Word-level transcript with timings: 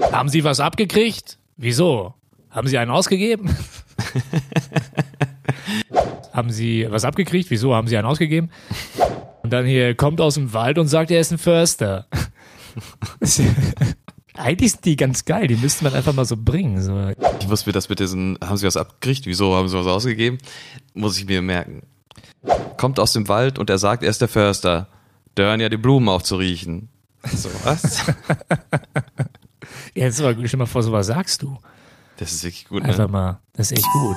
Haben 0.00 0.28
Sie 0.28 0.44
was 0.44 0.60
abgekriegt? 0.60 1.38
Wieso? 1.56 2.14
Haben 2.50 2.68
Sie 2.68 2.78
einen 2.78 2.90
ausgegeben? 2.90 3.50
haben 6.32 6.50
Sie 6.50 6.86
was 6.90 7.04
abgekriegt? 7.04 7.50
Wieso? 7.50 7.74
Haben 7.74 7.88
Sie 7.88 7.96
einen 7.96 8.06
ausgegeben? 8.06 8.50
Und 9.42 9.52
dann 9.52 9.66
hier 9.66 9.94
kommt 9.94 10.20
aus 10.20 10.34
dem 10.34 10.52
Wald 10.52 10.78
und 10.78 10.88
sagt, 10.88 11.10
er 11.10 11.20
ist 11.20 11.32
ein 11.32 11.38
Förster. 11.38 12.06
Eigentlich 14.34 14.72
sind 14.72 14.84
die 14.86 14.96
ganz 14.96 15.24
geil, 15.24 15.46
die 15.46 15.56
müsste 15.56 15.84
man 15.84 15.94
einfach 15.94 16.14
mal 16.14 16.24
so 16.24 16.36
bringen. 16.36 16.80
So. 16.80 17.12
Ich 17.40 17.48
muss 17.48 17.66
mir 17.66 17.72
das 17.72 17.88
mit 17.88 18.00
diesen, 18.00 18.38
haben 18.42 18.56
Sie 18.56 18.66
was 18.66 18.76
abgekriegt? 18.76 19.26
Wieso 19.26 19.54
haben 19.54 19.68
Sie 19.68 19.78
was 19.78 19.86
ausgegeben? 19.86 20.38
Muss 20.94 21.18
ich 21.18 21.26
mir 21.26 21.42
merken. 21.42 21.82
Kommt 22.78 22.98
aus 22.98 23.12
dem 23.12 23.28
Wald 23.28 23.58
und 23.58 23.68
er 23.68 23.78
sagt, 23.78 24.02
er 24.02 24.10
ist 24.10 24.20
der 24.20 24.28
Förster. 24.28 24.88
Da 25.34 25.44
hören 25.44 25.60
ja 25.60 25.68
die 25.68 25.76
Blumen 25.76 26.08
auf 26.08 26.22
zu 26.22 26.36
riechen. 26.36 26.88
So, 27.24 27.50
was? 27.64 28.06
Jetzt 29.94 30.20
aber, 30.20 30.46
stell 30.46 30.58
mal 30.58 30.66
vor, 30.66 30.82
sowas 30.82 31.06
sagst 31.08 31.42
du. 31.42 31.58
Das 32.16 32.32
ist 32.32 32.44
wirklich 32.44 32.68
gut, 32.68 32.82
Einfach 32.84 33.06
ne? 33.06 33.12
mal, 33.12 33.40
das 33.52 33.70
ist 33.72 33.78
echt 33.78 33.88
gut. 33.92 34.16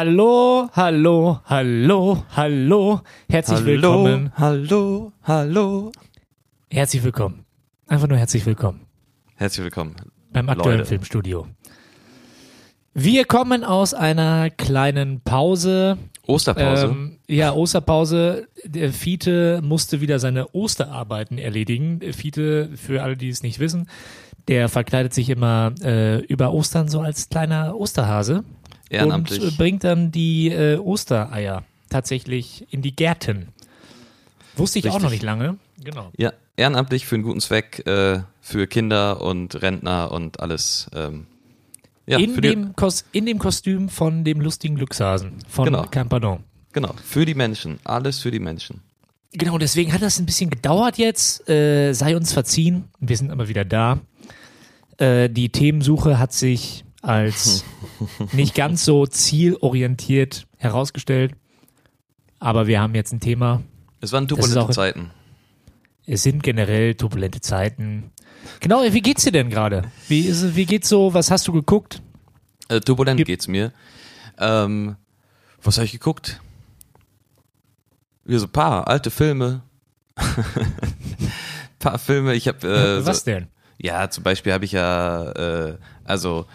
Hallo, 0.00 0.68
hallo, 0.74 1.40
hallo, 1.46 2.22
hallo. 2.36 3.00
Herzlich 3.28 3.64
willkommen. 3.64 4.30
hallo, 4.36 5.12
hallo. 5.24 5.90
Herzlich 6.70 7.02
willkommen. 7.02 7.44
Einfach 7.88 8.06
nur 8.06 8.16
herzlich 8.16 8.46
willkommen 8.46 8.82
Herzlich 9.34 9.64
willkommen. 9.64 9.96
beim 10.32 10.48
aktuellen 10.50 10.78
Leute. 10.78 10.88
Filmstudio. 10.88 11.48
Wir 12.94 13.24
kommen 13.24 13.64
aus 13.64 13.92
einer 13.92 14.50
kleinen 14.50 15.20
Pause. 15.22 15.98
Osterpause. 16.28 16.86
Ähm, 16.86 17.18
ja, 17.26 17.52
Osterpause. 17.52 18.46
Der 18.64 18.92
Fiete 18.92 19.60
musste 19.64 20.00
wieder 20.00 20.20
seine 20.20 20.54
Osterarbeiten 20.54 21.38
erledigen. 21.38 21.98
Fiete, 22.12 22.70
für 22.76 23.02
alle, 23.02 23.16
die 23.16 23.30
es 23.30 23.42
nicht 23.42 23.58
wissen, 23.58 23.88
der 24.46 24.68
verkleidet 24.68 25.12
sich 25.12 25.28
immer 25.28 25.74
äh, 25.82 26.20
über 26.26 26.52
Ostern 26.52 26.86
so 26.86 27.00
als 27.00 27.28
kleiner 27.30 27.74
Osterhase 27.76 28.44
Ehrenamtlich. 28.90 29.40
und 29.42 29.56
bringt 29.58 29.84
dann 29.84 30.10
die 30.12 30.48
äh, 30.48 30.76
Ostereier 30.78 31.64
tatsächlich 31.90 32.66
in 32.70 32.82
die 32.82 32.94
Gärten. 32.94 33.48
Wusste 34.56 34.78
ich 34.78 34.86
auch 34.88 34.94
Richtig. 34.94 35.02
noch 35.04 35.10
nicht 35.10 35.22
lange. 35.22 35.56
Genau. 35.82 36.10
ja, 36.16 36.32
ehrenamtlich 36.56 37.06
für 37.06 37.14
einen 37.14 37.22
guten 37.24 37.40
Zweck, 37.40 37.86
äh, 37.86 38.20
für 38.40 38.66
Kinder 38.66 39.20
und 39.20 39.62
Rentner 39.62 40.10
und 40.10 40.40
alles. 40.40 40.88
Ähm, 40.94 41.26
ja, 42.06 42.18
in, 42.18 42.40
dem 42.40 42.74
Kos 42.74 43.04
in 43.12 43.26
dem 43.26 43.38
Kostüm 43.38 43.88
von 43.88 44.24
dem 44.24 44.40
lustigen 44.40 44.74
Glückshasen 44.76 45.34
von 45.48 45.66
Genau. 45.66 45.84
Campadon. 45.84 46.42
genau, 46.72 46.94
für 47.04 47.24
die 47.26 47.34
Menschen. 47.34 47.78
Alles 47.84 48.18
für 48.20 48.30
die 48.30 48.40
Menschen. 48.40 48.80
Genau, 49.32 49.58
deswegen 49.58 49.92
hat 49.92 50.00
das 50.02 50.18
ein 50.18 50.24
bisschen 50.26 50.48
gedauert 50.50 50.96
jetzt. 50.98 51.48
Äh, 51.48 51.92
sei 51.92 52.16
uns 52.16 52.32
verziehen. 52.32 52.84
Wir 52.98 53.16
sind 53.16 53.30
aber 53.30 53.48
wieder 53.48 53.64
da. 53.64 54.00
Äh, 54.96 55.28
die 55.28 55.50
Themensuche 55.50 56.18
hat 56.18 56.32
sich 56.32 56.84
als 57.02 57.64
nicht 58.32 58.54
ganz 58.54 58.84
so 58.84 59.06
zielorientiert 59.06 60.46
herausgestellt. 60.56 61.32
Aber 62.40 62.66
wir 62.66 62.80
haben 62.80 62.94
jetzt 62.94 63.12
ein 63.12 63.20
Thema. 63.20 63.62
Es 64.00 64.12
waren 64.12 64.28
turbulente 64.28 64.60
auch- 64.62 64.70
Zeiten. 64.70 65.10
Es 66.06 66.22
sind 66.22 66.42
generell 66.42 66.94
turbulente 66.94 67.40
Zeiten. 67.40 68.12
Genau, 68.60 68.82
wie 68.82 69.02
geht's 69.02 69.24
dir 69.24 69.32
denn 69.32 69.50
gerade? 69.50 69.82
Wie, 70.08 70.20
ist 70.20 70.56
wie 70.56 70.64
geht's 70.64 70.88
so? 70.88 71.12
Was 71.12 71.30
hast 71.30 71.46
du 71.48 71.52
geguckt? 71.52 72.00
Äh, 72.68 72.80
turbulent 72.80 73.18
Gib- 73.18 73.26
geht's 73.26 73.46
mir. 73.48 73.72
Ähm, 74.38 74.96
was 75.62 75.76
habe 75.76 75.84
ich 75.84 75.92
geguckt? 75.92 76.40
Wieder 78.24 78.38
so 78.38 78.46
ein 78.46 78.52
paar 78.52 78.88
alte 78.88 79.10
Filme. 79.10 79.62
paar 81.78 81.98
Filme. 81.98 82.34
Ich 82.34 82.48
habe 82.48 82.66
äh, 82.66 83.04
Was 83.06 83.20
so, 83.20 83.24
denn? 83.26 83.48
ja 83.78 84.08
zum 84.10 84.24
Beispiel 84.24 84.52
habe 84.52 84.64
ich 84.64 84.72
ja 84.72 85.30
äh, 85.32 85.78
also 86.04 86.46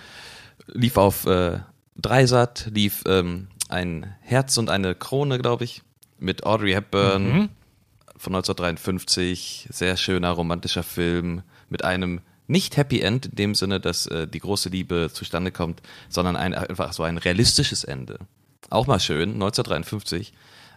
lief 0.68 0.98
auf 0.98 1.26
äh, 1.26 1.60
Dreisat 1.96 2.70
lief 2.74 3.04
ähm, 3.08 3.48
ein 3.70 4.16
Herz 4.22 4.58
und 4.58 4.70
eine 4.70 4.96
Krone 4.96 5.38
glaube 5.40 5.64
ich 5.64 5.82
mit 6.20 6.46
Audrey 6.46 6.72
Hepburn 6.74 7.24
Mhm. 7.34 7.50
von 8.18 8.36
1953 8.36 9.68
sehr 9.72 9.98
schöner 9.98 10.32
romantischer 10.32 10.84
Film 10.84 11.44
mit 11.70 11.84
einem 11.84 12.22
nicht 12.48 12.78
Happy 12.78 13.00
End 13.02 13.26
in 13.28 13.36
dem 13.36 13.56
Sinne, 13.56 13.80
dass 13.80 14.06
äh, 14.08 14.28
die 14.28 14.40
große 14.40 14.70
Liebe 14.70 15.10
zustande 15.12 15.52
kommt, 15.52 15.82
sondern 16.10 16.36
ein, 16.36 16.54
einfach 16.54 16.92
so 16.94 17.04
ein 17.04 17.18
realistisches 17.18 17.84
Ende. 17.84 18.20
Auch 18.70 18.86
mal 18.86 19.00
schön, 19.00 19.34
1953. 19.34 20.34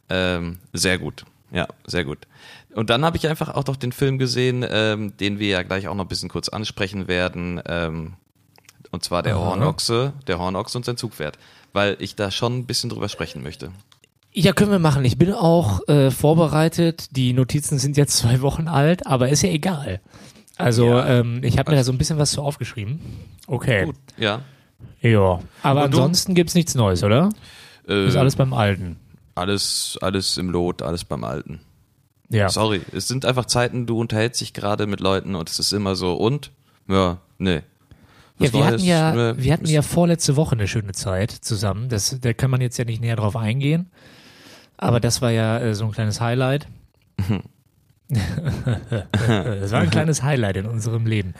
Ähm, 0.09 0.59
sehr 0.73 0.99
gut. 0.99 1.25
Ja, 1.51 1.67
sehr 1.87 2.05
gut. 2.05 2.27
Und 2.75 2.91
dann 2.91 3.05
habe 3.05 3.17
ich 3.17 3.27
einfach 3.29 3.55
auch 3.55 3.67
noch 3.67 3.77
den 3.77 3.93
Film 3.93 4.19
gesehen, 4.19 4.65
ähm, 4.69 5.17
den 5.17 5.39
wir 5.39 5.49
ja 5.49 5.63
gleich 5.63 5.89
auch 5.89 5.95
noch 5.95 6.05
ein 6.05 6.09
bisschen 6.09 6.29
kurz 6.29 6.49
ansprechen 6.49 7.09
werden. 7.09 7.61
Ähm, 7.67 8.15
und 8.97 9.05
zwar 9.05 9.23
der. 9.23 9.39
Hornochse, 9.39 10.13
der 10.27 10.39
Hornochse 10.39 10.77
und 10.79 10.85
sein 10.85 10.97
Zugpferd. 10.97 11.39
Weil 11.73 11.97
ich 12.01 12.17
da 12.17 12.31
schon 12.31 12.59
ein 12.59 12.67
bisschen 12.67 12.91
drüber 12.91 13.09
sprechen 13.09 13.43
möchte. 13.43 13.71
Ja, 14.33 14.53
können 14.53 14.71
wir 14.71 14.79
machen. 14.79 15.05
Ich 15.05 15.19
bin 15.19 15.33
auch 15.33 15.87
äh, 15.89 16.11
vorbereitet. 16.11 17.09
Die 17.17 17.33
Notizen 17.33 17.79
sind 17.79 17.97
jetzt 17.97 18.17
zwei 18.19 18.41
Wochen 18.41 18.69
alt, 18.69 19.07
aber 19.07 19.29
ist 19.29 19.43
ja 19.43 19.51
egal. 19.51 20.01
Also 20.57 20.87
Ja. 20.87 21.07
ähm, 21.21 21.41
ich 21.45 21.59
habe 21.59 21.71
mir 21.71 21.77
da 21.77 21.85
so 21.85 21.93
ein 21.93 21.99
bisschen 21.99 22.19
was 22.19 22.31
zu 22.33 22.43
aufgeschrieben. 22.43 23.01
Okay. 23.47 23.85
Gut, 23.85 23.97
ja. 24.17 24.41
Ja. 25.03 25.41
Aber 25.63 25.85
Und 25.85 25.93
du? 25.93 25.99
ansonsten 25.99 26.35
gibt's 26.35 26.55
nichts 26.55 26.75
Neues, 26.75 27.03
oder? 27.05 27.29
Äh, 27.89 28.07
Ist 28.09 28.17
alles 28.17 28.37
beim 28.37 28.53
Alten. 28.55 28.97
alles, 29.35 29.99
alles 30.01 30.39
im 30.39 30.51
Lot, 30.51 30.81
alles 30.83 31.05
beim 31.05 31.23
Alten. 31.25 31.61
Ja. 32.31 32.49
Sorry, 32.49 32.81
es 32.93 33.07
sind 33.07 33.25
einfach 33.25 33.45
Zeiten, 33.45 33.87
du 33.87 34.01
unterhältst 34.01 34.41
dich 34.41 34.53
gerade 34.55 34.87
mit 34.87 35.01
Leuten 35.01 35.35
und 35.37 35.49
es 35.49 35.59
ist 35.61 35.73
immer 35.73 35.95
so, 35.95 36.15
und? 36.15 36.51
Ja, 36.89 37.19
nee. 37.39 37.61
Ja, 38.39 38.53
wir 38.53 38.67
hatten 38.67 38.85
ja, 38.85 39.39
wir 39.39 39.53
hatten 39.53 39.67
ja 39.67 39.83
vorletzte 39.83 40.37
Woche 40.37 40.55
eine 40.55 40.69
schöne 40.69 40.93
Zeit 40.93 41.31
zusammen. 41.31 41.89
Das, 41.89 42.19
da 42.21 42.33
kann 42.35 42.51
man 42.51 42.61
jetzt 42.61 42.77
ja 42.77 42.85
nicht 42.85 43.01
näher 43.01 43.17
drauf 43.17 43.37
eingehen. 43.37 43.91
Aber 44.77 45.01
das 45.01 45.23
war 45.23 45.31
ja 45.31 45.59
äh, 45.59 45.75
so 45.75 45.87
ein 45.87 45.93
kleines 45.93 46.21
Highlight. 46.21 46.69
das 48.09 49.73
war 49.73 49.81
ein 49.81 49.91
kleines 49.91 50.23
Highlight 50.23 50.59
in 50.59 50.67
unserem 50.67 51.07
Leben. 51.07 51.35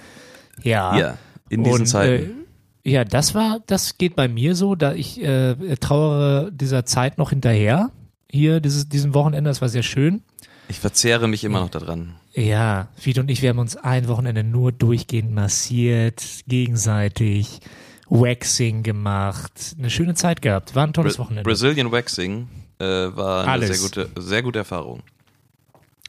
Ja. 0.63 0.97
Ja, 0.97 1.19
in 1.51 1.65
diesen 1.65 1.81
Und, 1.81 1.87
Zeiten. 1.87 2.47
Äh, 2.85 2.91
ja, 2.91 3.05
das 3.05 3.35
war, 3.35 3.61
das 3.67 3.99
geht 3.99 4.17
bei 4.17 4.29
mir 4.29 4.55
so, 4.55 4.75
da 4.75 4.95
ich 4.95 5.21
äh, 5.23 5.55
trauere 5.77 6.51
dieser 6.51 6.87
Zeit 6.87 7.19
noch 7.19 7.31
hinterher. 7.31 7.91
Hier, 8.31 8.61
dieses, 8.61 8.89
diesem 8.89 9.13
Wochenende, 9.13 9.51
das 9.51 9.61
war 9.61 9.69
sehr 9.69 9.83
schön. 9.83 10.23
ich 10.69 10.81
verzehre 10.81 11.29
mich 11.29 11.45
immer 11.45 11.61
noch 11.61 11.71
daran. 11.71 12.15
Ja, 12.37 12.89
Fiete 12.97 13.21
und 13.21 13.31
ich, 13.31 13.41
wir 13.41 13.49
haben 13.49 13.59
uns 13.59 13.77
ein 13.79 14.09
Wochenende 14.09 14.45
nur 14.45 14.71
durchgehend 14.71 15.33
massiert, 15.33 16.23
gegenseitig, 16.47 17.61
Waxing 18.09 18.83
gemacht, 18.83 19.75
eine 19.79 19.89
schöne 19.89 20.15
Zeit 20.15 20.43
gehabt. 20.43 20.75
War 20.75 20.87
ein 20.87 20.93
tolles 20.93 21.17
Bra 21.17 21.25
Wochenende. 21.25 21.49
Brazilian 21.49 21.91
Waxing 21.91 22.47
äh, 22.79 22.85
war 22.85 23.45
eine 23.45 23.53
Alles. 23.53 23.81
sehr 23.81 24.05
gute, 24.05 24.21
sehr 24.21 24.43
gute 24.43 24.59
Erfahrung. 24.59 25.03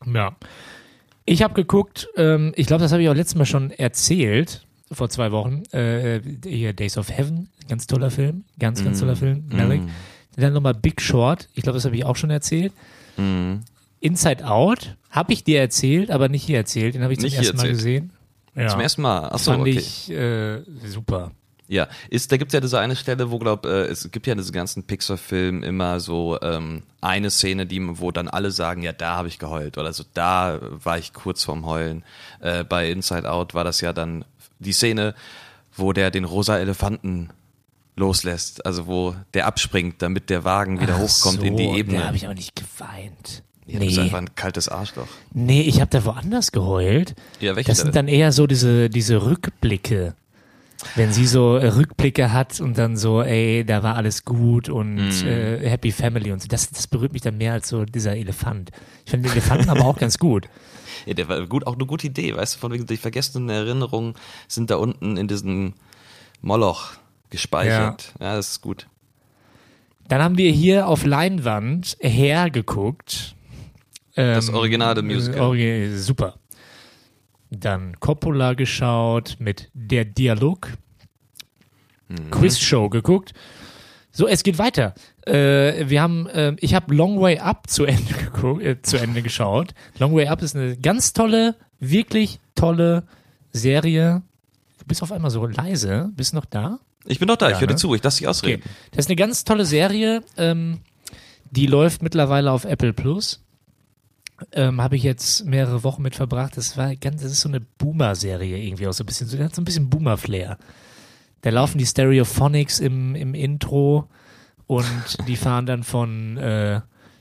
Ja. 0.06 0.36
Ich 1.24 1.44
habe 1.44 1.54
geguckt, 1.54 2.10
ähm, 2.18 2.52
ich 2.58 2.68
glaube, 2.68 2.84
das 2.84 2.92
habe 2.92 3.02
ich 3.02 3.10
auch 3.10 3.16
letztes 3.16 3.36
Mal 3.36 3.46
schon 3.46 3.72
erzählt, 3.72 4.66
vor 4.92 5.10
zwei 5.10 5.32
Wochen, 5.32 5.64
äh, 5.72 6.22
hier 6.44 6.74
Days 6.74 6.98
of 6.98 7.10
Heaven, 7.10 7.50
ganz 7.70 7.88
toller 7.88 8.12
Film, 8.12 8.44
ganz, 8.60 8.84
ganz 8.84 9.00
toller 9.00 9.16
Film, 9.16 9.46
Malik. 9.50 9.82
Dann 10.36 10.54
nochmal 10.54 10.74
Big 10.74 11.02
Short, 11.02 11.48
ich 11.54 11.64
glaube, 11.64 11.78
das 11.78 11.86
habe 11.86 11.96
ich 11.96 12.04
auch 12.04 12.18
schon 12.18 12.30
erzählt. 12.30 12.74
Mhm. 13.16 13.62
Inside 14.00 14.46
Out 14.48 14.96
habe 15.10 15.34
ich 15.34 15.44
dir 15.44 15.60
erzählt, 15.60 16.12
aber 16.12 16.30
nicht 16.30 16.44
hier 16.44 16.58
erzählt, 16.58 16.96
den 16.96 17.04
habe 17.04 17.14
ich 17.14 17.20
zum 17.20 17.26
Nicht 17.26 17.34
hier 17.40 17.44
ersten 17.44 17.58
Mal 17.58 17.64
erzählt. 17.64 17.78
gesehen. 17.78 18.14
Ja. 18.56 18.68
Zum 18.70 18.80
ersten 18.80 19.02
Mal. 19.02 19.30
Achso, 19.30 19.52
Fand 19.52 19.62
okay. 19.62 19.72
ich 19.72 20.10
äh, 20.12 20.62
super. 20.86 21.32
Ja, 21.70 21.88
ist, 22.10 22.32
da 22.32 22.38
gibt's 22.38 22.54
ja 22.54 22.62
diese 22.62 22.80
eine 22.80 22.96
Stelle, 22.96 23.30
wo 23.30 23.40
glaub, 23.40 23.66
äh, 23.66 23.86
es 23.88 24.10
gibt 24.10 24.26
ja 24.26 24.32
in 24.32 24.38
diesen 24.38 24.54
ganzen 24.54 24.84
Pixar-Filmen 24.84 25.64
immer 25.64 26.00
so 26.00 26.40
ähm, 26.42 26.84
eine 27.02 27.30
Szene, 27.30 27.66
die, 27.66 27.82
wo 28.00 28.12
dann 28.12 28.30
alle 28.30 28.52
sagen, 28.52 28.84
ja, 28.84 28.94
da 28.94 29.16
habe 29.18 29.28
ich 29.28 29.38
geheult 29.38 29.78
oder 29.78 29.92
so, 29.92 30.06
da 30.14 30.60
war 30.62 30.98
ich 30.98 31.12
kurz 31.12 31.44
vorm 31.44 31.66
Heulen. 31.66 32.04
Äh, 32.40 32.64
bei 32.64 32.90
Inside 32.90 33.30
Out 33.30 33.54
war 33.54 33.66
das 33.66 33.82
ja 33.82 33.92
dann 33.92 34.24
die 34.60 34.72
Szene, 34.72 35.14
wo 35.76 35.92
der 35.92 36.10
den 36.10 36.24
rosa 36.24 36.58
Elefanten 36.58 37.32
loslässt, 37.98 38.66
also 38.66 38.88
wo 38.88 39.16
der 39.34 39.46
abspringt, 39.46 40.02
damit 40.02 40.30
der 40.30 40.46
Wagen 40.46 40.80
wieder 40.80 40.96
Ach 40.96 41.00
hochkommt 41.00 41.40
so, 41.42 41.46
in 41.46 41.58
die 41.58 41.68
Da 41.68 41.76
Ebene. 41.76 42.06
habe 42.06 42.16
ich 42.16 42.26
aber 42.26 42.36
nicht 42.36 42.56
geweint. 42.56 43.44
Ja, 43.68 43.80
du 43.80 43.86
bist 43.86 43.98
nee. 43.98 44.04
einfach 44.04 44.20
ein 44.20 44.34
kaltes 44.36 44.70
Arschloch. 44.70 45.08
nee, 45.34 45.62
ich 45.62 45.82
habe 45.82 45.90
da 45.92 46.04
woanders 46.06 46.52
geheult. 46.52 47.16
Ja, 47.42 47.56
welche 47.56 47.70
Das 47.70 47.80
sind 47.80 47.96
dann 47.96 48.08
eher 48.08 48.32
so 48.32 48.48
diese, 48.48 48.90
diese 48.90 49.26
Rückblicke. 49.26 50.16
Wenn 50.96 51.12
sie 51.12 51.26
so 51.26 51.58
äh, 51.58 51.68
Rückblicke 51.70 52.32
hat 52.32 52.62
und 52.62 52.78
dann 52.78 52.98
so, 52.98 53.22
ey, 53.24 53.66
da 53.66 53.82
war 53.84 53.96
alles 53.96 54.24
gut 54.26 54.70
und 54.70 54.96
Mhm. 54.96 55.28
äh, 55.28 55.70
Happy 55.70 55.92
Family 55.92 56.32
und 56.32 56.42
so, 56.42 56.48
das, 56.48 56.70
das 56.70 56.88
berührt 56.88 57.14
mich 57.14 57.24
dann 57.24 57.38
mehr 57.38 57.54
als 57.54 57.68
so 57.68 57.84
dieser 57.84 58.16
Elefant. 58.16 58.70
Ich 59.04 59.12
finde 59.12 59.28
den 59.28 59.34
Elefanten 59.34 59.70
aber 59.70 59.86
auch 59.86 59.98
ganz 60.00 60.18
gut. 60.20 60.48
Ja, 61.06 61.14
der 61.16 61.28
war 61.28 61.46
gut, 61.48 61.66
auch 61.68 61.74
eine 61.76 61.86
gute 61.86 62.08
Idee, 62.08 62.36
weißt 62.36 62.56
du, 62.56 62.60
von 62.60 62.72
wegen 62.72 62.86
die 62.86 62.98
vergessenen 62.98 63.50
Erinnerungen 63.50 64.14
sind 64.48 64.70
da 64.70 64.76
unten 64.78 65.18
in 65.18 65.28
diesem 65.28 65.74
Moloch 66.42 66.92
gespeichert. 67.32 68.14
Ja, 68.20 68.36
das 68.36 68.52
ist 68.52 68.62
gut. 68.62 68.88
Dann 70.08 70.22
haben 70.22 70.38
wir 70.38 70.52
hier 70.52 70.88
auf 70.88 71.06
Leinwand 71.06 71.98
hergeguckt. 72.00 73.36
Ähm, 74.18 74.34
Das 74.36 74.50
originale 74.50 75.02
Musical. 75.02 75.42
Origi 75.42 75.98
super. 75.98 76.36
Dann 77.50 77.98
Coppola 78.00 78.54
geschaut 78.56 79.38
mit 79.40 79.70
Der 79.74 80.04
Dialog. 80.06 80.70
Mhm. 82.10 82.32
Quizshow 82.32 82.90
geguckt. 82.90 83.34
So, 84.12 84.28
es 84.28 84.44
geht 84.44 84.58
weiter. 84.58 84.96
Äh, 85.26 85.88
wir 85.90 86.02
haben, 86.02 86.28
äh, 86.28 86.56
ich 86.60 86.74
habe 86.74 86.94
Long 86.94 87.22
Way 87.22 87.40
Up 87.40 87.70
zu 87.70 87.86
Ende, 87.86 88.14
äh, 88.64 88.82
zu 88.82 88.98
Ende 88.98 89.22
geschaut. 89.22 89.74
Long 90.00 90.16
Way 90.16 90.28
Up 90.28 90.42
ist 90.42 90.56
eine 90.56 90.76
ganz 90.78 91.14
tolle, 91.14 91.56
wirklich 91.80 92.40
tolle 92.56 93.04
Serie. 93.54 94.24
Du 94.80 94.86
bist 94.88 95.04
auf 95.04 95.12
einmal 95.12 95.30
so 95.32 95.46
leise. 95.46 96.10
Bist 96.16 96.34
noch 96.34 96.46
da? 96.46 96.80
Ich 97.06 97.20
bin 97.20 97.28
doch 97.28 97.38
da, 97.38 97.48
ich 97.48 97.54
Ja, 97.56 97.60
höre 97.62 97.68
dir 97.68 97.74
ne? 97.74 97.80
zu, 97.80 97.94
ich 97.96 98.04
lasse 98.04 98.18
dich 98.20 98.28
ausreden. 98.28 98.64
Okay. 98.66 98.74
Das 98.92 99.06
ist 99.06 99.10
eine 99.10 99.16
ganz 99.16 99.44
tolle 99.44 99.66
Serie. 99.66 100.24
Ähm, 100.36 100.80
die 101.52 101.68
läuft 101.68 102.02
mittlerweile 102.02 102.52
auf 102.52 102.66
Apple 102.66 102.94
Plus. 102.94 103.44
Ähm, 104.52 104.82
Habe 104.82 104.96
ich 104.96 105.04
jetzt 105.04 105.46
mehrere 105.46 105.84
Wochen 105.84 106.02
mit 106.04 106.16
verbracht. 106.16 106.58
Das 106.58 106.78
war 106.78 106.96
ganz, 106.96 107.24
das 107.24 107.32
ist 107.32 107.42
so 107.42 107.50
eine 107.50 107.60
Boomer-Serie 107.60 108.58
irgendwie 108.58 108.88
auch 108.88 108.94
so 108.94 109.04
ein 109.04 109.08
bisschen, 109.08 109.28
so, 109.28 109.38
hat 109.40 109.56
so 109.56 109.62
ein 109.62 109.66
bisschen 109.66 109.90
Boomer-Flair. 109.90 110.58
Da 111.42 111.50
laufen 111.50 111.78
die 111.78 111.86
Stereophonics 111.86 112.80
im, 112.80 113.16
im 113.16 113.34
Intro 113.34 114.08
und 114.68 114.86
die 115.28 115.38
fahren 115.38 115.66
dann 115.66 115.84
von, 115.84 116.38
äh, 116.38 116.74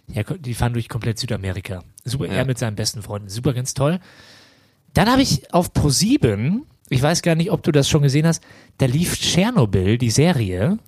ja, 0.09 0.23
die 0.39 0.55
fahren 0.55 0.73
durch 0.75 0.89
komplett 0.89 1.19
Südamerika. 1.19 1.83
Super, 2.05 2.27
Ja. 2.27 2.33
er 2.35 2.45
mit 2.45 2.59
seinen 2.59 2.77
besten 2.77 3.03
Freunden. 3.03 3.29
Super, 3.29 3.55
ganz 3.55 3.73
toll. 3.75 3.99
Dann 4.95 5.11
habe 5.11 5.23
ich 5.23 5.53
auf 5.55 5.73
Pro7, 5.73 6.61
ich 6.89 7.03
weiß 7.03 7.23
gar 7.23 7.35
nicht, 7.35 7.51
ob 7.51 7.63
du 7.63 7.73
das 7.73 7.89
schon 7.89 8.03
gesehen 8.03 8.27
hast, 8.27 8.43
da 8.79 8.87
lief 8.87 9.19
Tschernobyl, 9.19 9.99
die 9.99 10.11
Serie. 10.11 10.79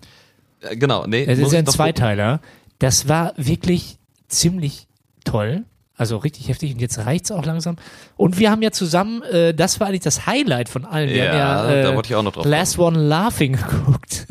Äh, 0.60 0.76
Genau, 0.76 1.06
nee. 1.06 1.26
Muss 1.26 1.38
ist 1.38 1.54
ein 1.54 1.66
Zweiteiler. 1.66 2.40
Das 2.78 3.08
war 3.08 3.32
wirklich 3.36 3.98
ziemlich 4.28 4.86
toll. 5.24 5.64
Also 5.98 6.16
richtig 6.16 6.48
heftig 6.48 6.72
und 6.72 6.80
jetzt 6.80 6.96
reicht's 6.98 7.30
auch 7.32 7.44
langsam. 7.44 7.76
Und 8.16 8.38
wir 8.38 8.50
haben 8.50 8.62
ja 8.62 8.70
zusammen, 8.70 9.22
äh, 9.24 9.52
das 9.52 9.80
war 9.80 9.88
eigentlich 9.88 10.00
das 10.02 10.26
Highlight 10.26 10.68
von 10.68 10.84
allen. 10.84 11.10
Wir 11.10 11.24
Ja, 11.24 11.32
haben 11.32 11.68
ja, 11.70 11.74
äh, 11.74 11.82
da 11.82 11.94
wollte 11.96 12.08
ich 12.08 12.14
auch 12.14 12.22
noch 12.22 12.32
drauf 12.32 12.46
Last 12.46 12.78
One 12.78 12.98
Laughing 12.98 13.52
geguckt. 13.68 14.26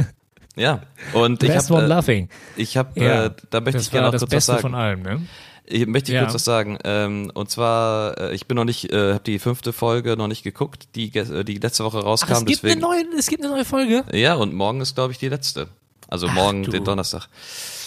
Ja, 0.56 0.82
und 1.14 1.44
ich 1.44 1.50
Last 1.50 1.70
habe 1.70 1.78
One 1.80 1.86
äh, 1.86 1.90
Laughing. 1.90 2.30
ich 2.56 2.78
habe 2.78 3.00
Ja, 3.00 3.26
äh, 3.26 3.32
da 3.50 3.60
möchte 3.60 3.78
das 3.80 3.84
ich 3.88 3.92
gerne 3.92 4.08
noch 4.08 4.12
das 4.14 4.22
kurz 4.22 4.32
was 4.32 4.36
Beste 4.38 4.52
sagen. 4.54 4.62
von 4.62 4.76
allem, 4.76 5.02
ne? 5.04 5.22
Ich 5.70 5.86
möchte 5.86 6.14
Ja. 6.14 6.22
kurz 6.22 6.34
was 6.34 6.46
sagen. 6.46 6.78
Ähm, 6.86 7.30
und 7.34 7.52
zwar, 7.52 8.18
äh, 8.18 8.34
ich 8.34 8.48
bin 8.48 8.56
noch 8.56 8.64
nicht, 8.64 8.90
äh, 8.94 9.12
habe 9.16 9.24
die 9.26 9.38
fünfte 9.38 9.74
Folge 9.74 10.16
noch 10.16 10.30
nicht 10.30 10.44
geguckt, 10.44 10.88
die, 10.96 11.14
äh, 11.14 11.44
die 11.44 11.56
letzte 11.56 11.84
Woche 11.84 11.98
Ach, 12.00 12.06
rauskam. 12.06 12.32
es 12.32 12.46
gibt, 12.46 12.64
deswegen, 12.64 12.84
eine 12.86 13.04
neue, 13.10 13.20
es 13.20 13.28
gibt 13.28 13.44
eine 13.44 13.52
neue 13.54 13.66
Folge. 13.66 14.06
Ja, 14.14 14.36
und 14.36 14.54
morgen 14.54 14.80
ist, 14.80 14.96
glaube 14.96 15.12
ich, 15.12 15.18
die 15.20 15.28
letzte. 15.28 15.68
Also 16.08 16.28
Ach, 16.30 16.34
morgen, 16.34 16.64
du. 16.64 16.72
den 16.72 16.86
Donnerstag. 16.86 17.28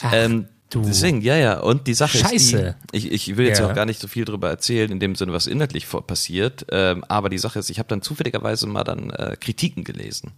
Ach, 0.03 0.12
ähm, 0.15 0.47
du. 0.75 0.83
Deswegen, 0.83 1.21
ja, 1.21 1.37
ja. 1.37 1.61
Und 1.61 1.87
die 1.87 1.95
Sache 1.95 2.19
Scheiße. 2.19 2.35
ist 2.35 2.53
die, 2.93 2.97
ich, 2.97 3.13
ich 3.13 3.37
will 3.37 3.47
jetzt 3.47 3.61
Ja. 3.61 3.69
auch 3.69 3.75
gar 3.75 3.87
nicht 3.87 4.01
so 4.01 4.09
viel 4.09 4.25
drüber 4.25 4.49
erzählen, 4.49 4.91
in 4.91 5.01
dem 5.01 5.15
Sinne, 5.15 5.33
was 5.33 5.47
inhaltlich 5.47 5.87
passiert. 6.07 6.67
Ähm, 6.71 7.05
aber 7.09 7.29
die 7.29 7.39
Sache 7.39 7.59
ist, 7.59 7.71
ich 7.71 7.79
habe 7.79 7.89
dann 7.89 8.03
zufälligerweise 8.03 8.67
mal 8.67 8.85
dann 8.85 9.11
äh, 9.11 9.37
Kritiken 9.39 9.85
gelesen. 9.85 10.33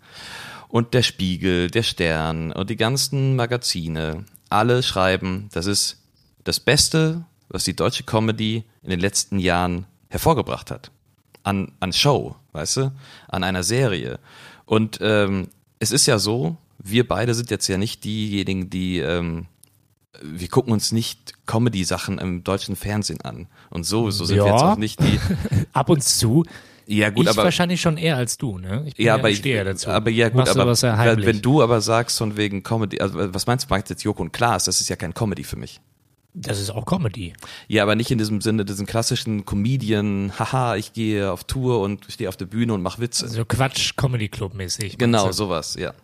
Und 0.69 0.94
der 0.94 1.02
Spiegel, 1.02 1.70
der 1.70 1.82
Stern 1.82 2.50
und 2.52 2.70
die 2.70 2.76
ganzen 2.76 3.37
Magazine, 3.37 4.25
alle 4.49 4.82
schreiben, 4.82 5.49
das 5.52 5.67
ist 5.67 5.99
das 6.44 6.61
Beste, 6.61 7.25
was 7.49 7.64
die 7.64 7.76
deutsche 7.76 8.05
Comedy 8.05 8.64
in 8.82 8.90
den 8.90 9.00
letzten 9.00 9.38
Jahren 9.38 9.84
hervorgebracht 10.08 10.70
hat. 10.70 10.90
An, 11.43 11.73
an 11.81 11.93
Show, 11.93 12.37
weißt 12.52 12.76
du? 12.79 12.93
An 13.29 13.44
einer 13.44 13.62
Serie. 13.62 14.19
Und 14.64 14.99
ähm, 15.02 15.49
es 15.79 15.90
ist 15.93 16.06
ja 16.06 16.19
so, 16.19 16.56
wir 16.79 17.06
beide 17.06 17.34
sind 17.34 17.50
jetzt 17.50 17.69
ja 17.69 17.76
nicht 17.76 18.05
diejenigen, 18.05 18.70
die 18.70 18.99
ähm, 18.99 19.46
wir 20.20 20.48
gucken 20.48 20.72
uns 20.72 20.92
nicht 20.92 21.32
Comedy-Sachen 21.46 22.18
im 22.18 22.44
deutschen 22.44 22.76
Fernsehen 22.76 23.20
an. 23.22 23.46
Und 23.70 23.84
so, 23.84 24.10
so 24.10 24.24
sind 24.24 24.36
wir 24.36 24.46
Ja. 24.46 24.52
jetzt 24.52 24.62
auch 24.62 24.76
nicht 24.76 25.00
die. 25.00 25.18
Ab 25.72 25.88
und 25.88 26.02
zu. 26.02 26.44
Ja, 26.86 27.10
gut, 27.10 27.24
ich 27.24 27.30
aber. 27.30 27.44
wahrscheinlich 27.44 27.80
schon 27.80 27.96
eher 27.96 28.16
als 28.16 28.36
du, 28.38 28.58
ne? 28.58 28.82
Ich 28.86 28.96
bin 28.96 29.06
Ja, 29.06 29.12
ja, 29.14 29.18
aber, 29.20 29.30
ich 29.30 29.38
stehe 29.38 29.62
dazu. 29.64 29.88
aber 29.90 30.10
ja 30.10 30.28
gut, 30.28 30.38
Machst 30.38 30.56
aber 30.58 30.72
ja 30.74 31.24
wenn, 31.24 31.40
du 31.40 31.62
aber 31.62 31.80
sagst 31.80 32.18
von 32.18 32.36
wegen 32.36 32.62
Comedy, 32.64 33.00
also 33.00 33.32
was 33.32 33.46
meinst 33.46 33.66
du, 33.70 33.72
meinst 33.72 33.88
jetzt 33.88 34.02
Joko 34.02 34.20
und 34.22 34.32
Klaas, 34.32 34.64
das 34.64 34.80
ist 34.80 34.88
ja 34.88 34.96
kein 34.96 35.14
Comedy 35.14 35.44
für 35.44 35.56
mich. 35.56 35.80
das 36.34 36.58
ist 36.60 36.70
auch 36.70 36.84
Comedy. 36.84 37.34
Ja, 37.68 37.84
aber 37.84 37.94
nicht 37.94 38.10
in 38.10 38.18
diesem 38.18 38.40
Sinne, 38.40 38.64
diesen 38.64 38.84
klassischen 38.86 39.46
Comedian, 39.46 40.32
haha, 40.38 40.74
ich 40.76 40.92
gehe 40.92 41.30
auf 41.30 41.44
Tour 41.44 41.80
und 41.80 42.06
stehe 42.10 42.28
auf 42.28 42.36
der 42.36 42.46
Bühne 42.46 42.74
und 42.74 42.82
mach 42.82 42.98
Witze. 42.98 43.28
So 43.28 43.44
Quatsch 43.44 43.96
Comedy 43.96 44.28
Club 44.28 44.52
mäßig. 44.54 44.98
Genau, 44.98 45.30
sowas, 45.30 45.76
ja. 45.78 45.94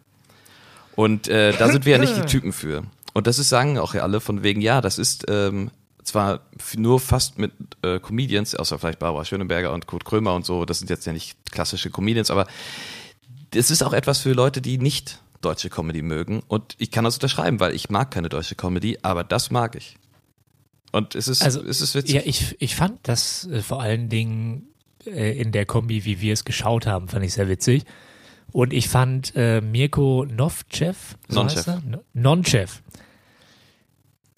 Und 0.94 1.28
äh, 1.28 1.52
da 1.56 1.68
sind 1.70 1.84
wir 1.86 1.92
ja 1.92 1.98
nicht 1.98 2.16
die 2.16 2.22
Typen 2.26 2.52
für. 2.52 2.84
Und 3.14 3.26
das 3.26 3.38
ist, 3.38 3.48
sagen 3.48 3.78
auch 3.78 3.94
ja 3.94 4.02
alle 4.02 4.20
von 4.20 4.42
wegen, 4.42 4.60
ja, 4.60 4.80
das 4.80 4.98
ist 4.98 5.24
ähm, 5.28 5.70
zwar 6.02 6.40
nur 6.76 7.00
fast 7.00 7.38
mit 7.38 7.52
äh, 7.82 7.98
Comedians, 7.98 8.54
außer 8.54 8.78
vielleicht 8.78 8.98
Barbara 8.98 9.24
Schöneberger 9.24 9.72
und 9.72 9.86
Kurt 9.86 10.04
Krömer 10.04 10.34
und 10.34 10.44
so, 10.44 10.64
das 10.64 10.78
sind 10.78 10.90
jetzt 10.90 11.06
ja 11.06 11.12
nicht 11.12 11.36
klassische 11.50 11.90
Comedians, 11.90 12.30
aber 12.30 12.46
es 13.54 13.70
ist 13.70 13.82
auch 13.82 13.92
etwas 13.92 14.20
für 14.20 14.32
Leute, 14.32 14.60
die 14.60 14.78
nicht 14.78 15.20
deutsche 15.40 15.70
Comedy 15.70 16.02
mögen. 16.02 16.42
Und 16.48 16.74
ich 16.78 16.90
kann 16.90 17.04
das 17.04 17.14
unterschreiben, 17.14 17.60
weil 17.60 17.74
ich 17.74 17.90
mag 17.90 18.10
keine 18.10 18.28
deutsche 18.28 18.54
Comedy, 18.54 18.98
aber 19.02 19.24
das 19.24 19.50
mag 19.50 19.76
ich. 19.76 19.96
Und 20.92 21.14
es 21.14 21.28
ist, 21.28 21.42
Also, 21.42 21.62
es 21.62 21.80
ist 21.80 21.94
witzig. 21.94 22.14
Ja, 22.14 22.22
ich, 22.24 22.56
ich 22.60 22.74
fand 22.74 22.98
das 23.02 23.46
äh, 23.46 23.62
vor 23.62 23.82
allen 23.82 24.08
Dingen 24.08 24.68
äh, 25.06 25.38
in 25.38 25.52
der 25.52 25.66
Kombi, 25.66 26.04
wie 26.04 26.20
wir 26.20 26.32
es 26.32 26.44
geschaut 26.44 26.86
haben, 26.86 27.08
fand 27.08 27.24
ich 27.24 27.34
sehr 27.34 27.48
witzig. 27.48 27.84
Und 28.52 28.72
ich 28.72 28.88
fand 28.88 29.32
äh, 29.36 29.60
Mirko 29.60 30.24
Novchev, 30.24 31.16
so 31.28 31.42
Nonchev. 31.42 31.68
er? 31.68 31.82
Nonchev, 32.14 32.82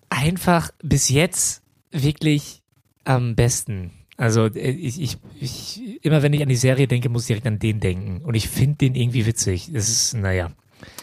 einfach 0.08 0.70
bis 0.82 1.08
jetzt 1.08 1.62
wirklich 1.92 2.62
am 3.04 3.36
besten. 3.36 3.92
Also 4.16 4.46
äh, 4.46 4.70
ich, 4.70 5.00
ich, 5.00 5.16
ich, 5.40 6.04
immer 6.04 6.22
wenn 6.22 6.32
ich 6.32 6.42
an 6.42 6.48
die 6.48 6.56
Serie 6.56 6.88
denke, 6.88 7.08
muss 7.08 7.22
ich 7.22 7.28
direkt 7.28 7.46
an 7.46 7.58
den 7.58 7.80
denken. 7.80 8.22
Und 8.22 8.34
ich 8.34 8.48
finde 8.48 8.78
den 8.78 8.94
irgendwie 8.94 9.26
witzig. 9.26 9.70
Das 9.72 9.88
ist, 9.88 10.14
naja, 10.14 10.50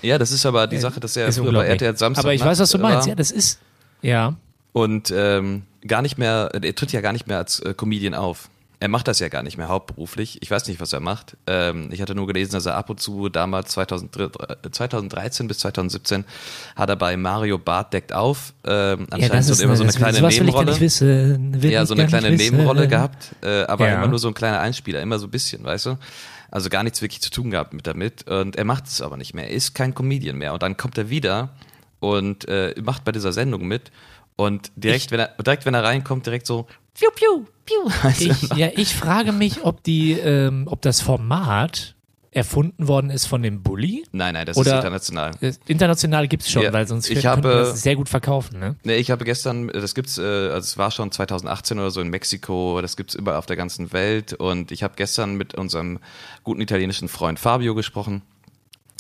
ja, 0.02 0.18
das 0.18 0.32
ist 0.32 0.46
aber 0.46 0.68
die 0.68 0.78
Sache, 0.78 1.00
dass 1.00 1.16
er 1.16 1.28
ist 1.28 1.38
früher 1.38 1.52
bei. 1.52 1.68
RTL 1.68 1.98
Samstag 1.98 2.26
Aber 2.26 2.34
ich 2.34 2.44
weiß, 2.44 2.60
was 2.60 2.70
du 2.72 2.78
Nacht 2.78 2.94
meinst. 2.94 3.08
war. 3.08 3.10
Ja, 3.10 3.16
das 3.16 3.32
ist, 3.32 3.60
ja. 4.02 4.36
und 4.74 5.14
ähm, 5.16 5.64
gar 5.86 6.02
nicht 6.02 6.18
mehr, 6.18 6.50
er 6.54 6.76
tritt 6.76 6.92
ja 6.92 7.02
gar 7.02 7.14
nicht 7.14 7.28
mehr 7.28 7.38
als 7.38 7.60
äh, 7.60 7.74
Comedian 7.74 8.14
auf. 8.14 8.50
Er 8.80 8.90
macht 8.90 9.08
das 9.08 9.18
ja 9.18 9.28
gar 9.28 9.42
nicht 9.42 9.58
mehr 9.58 9.70
hauptberuflich. 9.70 10.38
Ich 10.44 10.52
weiß 10.52 10.68
nicht, 10.68 10.80
was 10.80 10.94
er 10.94 11.00
macht. 11.00 11.36
Ähm, 11.48 11.90
ich 11.92 12.00
hatte 12.00 12.14
nur 12.14 12.28
gelesen, 12.28 12.52
dass 12.52 12.68
er 12.68 12.76
ab 12.76 12.92
und 12.92 13.00
zu 13.00 13.28
damals 13.28 13.72
2003, 13.72 14.24
äh, 14.24 14.70
2013 14.72 15.48
bis 15.48 15.58
2017 15.60 16.26
hat 16.76 16.90
er 16.90 16.96
bei 16.96 17.18
Mario 17.18 17.58
Barth 17.58 17.94
deckt 17.94 18.14
auf. 18.14 18.54
Ähm, 18.66 19.00
ja, 19.00 19.06
anscheinend 19.10 19.34
das 19.34 19.48
so 19.48 19.54
ist 19.54 19.62
immer 19.62 19.76
so 19.76 19.82
eine 19.84 19.88
das- 19.92 19.98
kleine 19.98 20.18
ich 20.30 20.40
Nebenrolle. 20.40 20.72
Ja, 21.72 21.82
ich 21.82 21.88
so 21.88 21.94
eine 21.96 22.06
kleine. 22.06 22.32
Nebenrolle 22.32 22.88
gehabt, 22.88 23.36
äh, 23.42 23.64
aber 23.64 23.88
Ja. 23.88 23.96
immer 23.96 24.08
nur 24.10 24.20
so 24.20 24.28
ein 24.28 24.36
kleiner 24.36 24.60
Einspieler, 24.60 25.02
immer 25.02 25.18
so 25.18 25.26
ein 25.26 25.32
bisschen, 25.32 25.64
weißt 25.64 25.88
du? 25.88 25.98
Also 26.52 26.70
gar 26.70 26.84
nichts 26.84 27.02
wirklich 27.02 27.22
zu 27.22 27.32
tun 27.32 27.50
gehabt 27.50 27.74
mit 27.74 27.88
damit. 27.88 28.28
Und 28.30 28.56
er 28.58 28.64
macht 28.64 28.86
es 28.86 29.02
aber 29.02 29.18
nicht 29.18 29.34
mehr. 29.34 29.46
Er 29.50 29.56
ist 29.56 29.74
kein 29.74 29.96
Comedian 29.96 30.38
mehr. 30.38 30.54
Und 30.54 30.62
dann 30.62 30.78
kommt 30.78 30.98
er 31.00 31.10
wieder 31.10 31.50
und 32.00 32.48
äh, 32.48 32.76
macht 32.82 33.04
bei 33.06 33.12
dieser 33.12 33.34
Sendung 33.34 33.68
mit. 33.68 33.92
Und 34.36 34.72
direkt, 34.76 35.10
wenn 35.12 35.20
er, 35.20 35.30
direkt, 35.44 35.66
wenn 35.66 35.74
er 35.74 35.84
reinkommt, 35.84 36.26
direkt 36.28 36.46
so, 36.46 36.68
piu, 36.98 37.10
piu, 37.16 37.46
piu. 37.66 38.12
Ich, 38.20 38.50
ja, 38.58 38.70
ich 38.76 38.96
frage 38.96 39.32
mich, 39.32 39.64
ob 39.64 39.84
die, 39.84 40.14
ähm, 40.14 40.64
ob 40.68 40.82
das 40.82 41.02
Format 41.02 41.96
erfunden 42.32 42.88
worden 42.88 43.10
ist 43.10 43.26
von 43.26 43.42
dem 43.42 43.64
Bully. 43.64 44.04
Nein, 44.12 44.36
nein, 44.36 44.46
das 44.46 44.58
Oder- 44.58 44.72
ist 44.74 44.76
international. 44.78 45.32
Das 45.42 45.60
International 45.66 46.28
gibt's 46.28 46.52
schon, 46.52 46.62
Ja, 46.62 46.72
weil 46.74 46.88
sonst 46.88 47.10
ich 47.10 47.22
könnten 47.22 47.44
wir 47.44 47.50
habe- 47.52 47.60
das 47.70 47.82
sehr 47.82 47.96
gut 47.96 48.10
verkaufen, 48.10 48.60
ne? 48.60 48.76
Nee, 48.84 48.98
ich 48.98 49.10
habe 49.10 49.26
gestern, 49.26 49.70
das 49.70 49.96
gibt's, 49.96 50.18
äh, 50.20 50.22
also 50.22 50.60
es 50.60 50.78
war 50.78 50.92
schon 50.92 51.12
2018 51.12 51.80
oder 51.80 51.90
so 51.90 52.00
in 52.02 52.10
Mexiko, 52.10 52.80
das 52.82 52.96
gibt's 52.96 53.16
überall 53.16 53.40
auf 53.40 53.48
der 53.48 53.56
ganzen 53.56 53.92
Welt. 53.92 54.34
Und 54.34 54.72
ich 54.72 54.84
habe 54.84 54.94
gestern 54.98 55.36
mit 55.36 55.56
unserem 55.56 56.00
guten 56.44 56.62
italienischen 56.62 57.08
Freund 57.08 57.40
Fabio 57.40 57.74
gesprochen, 57.74 58.22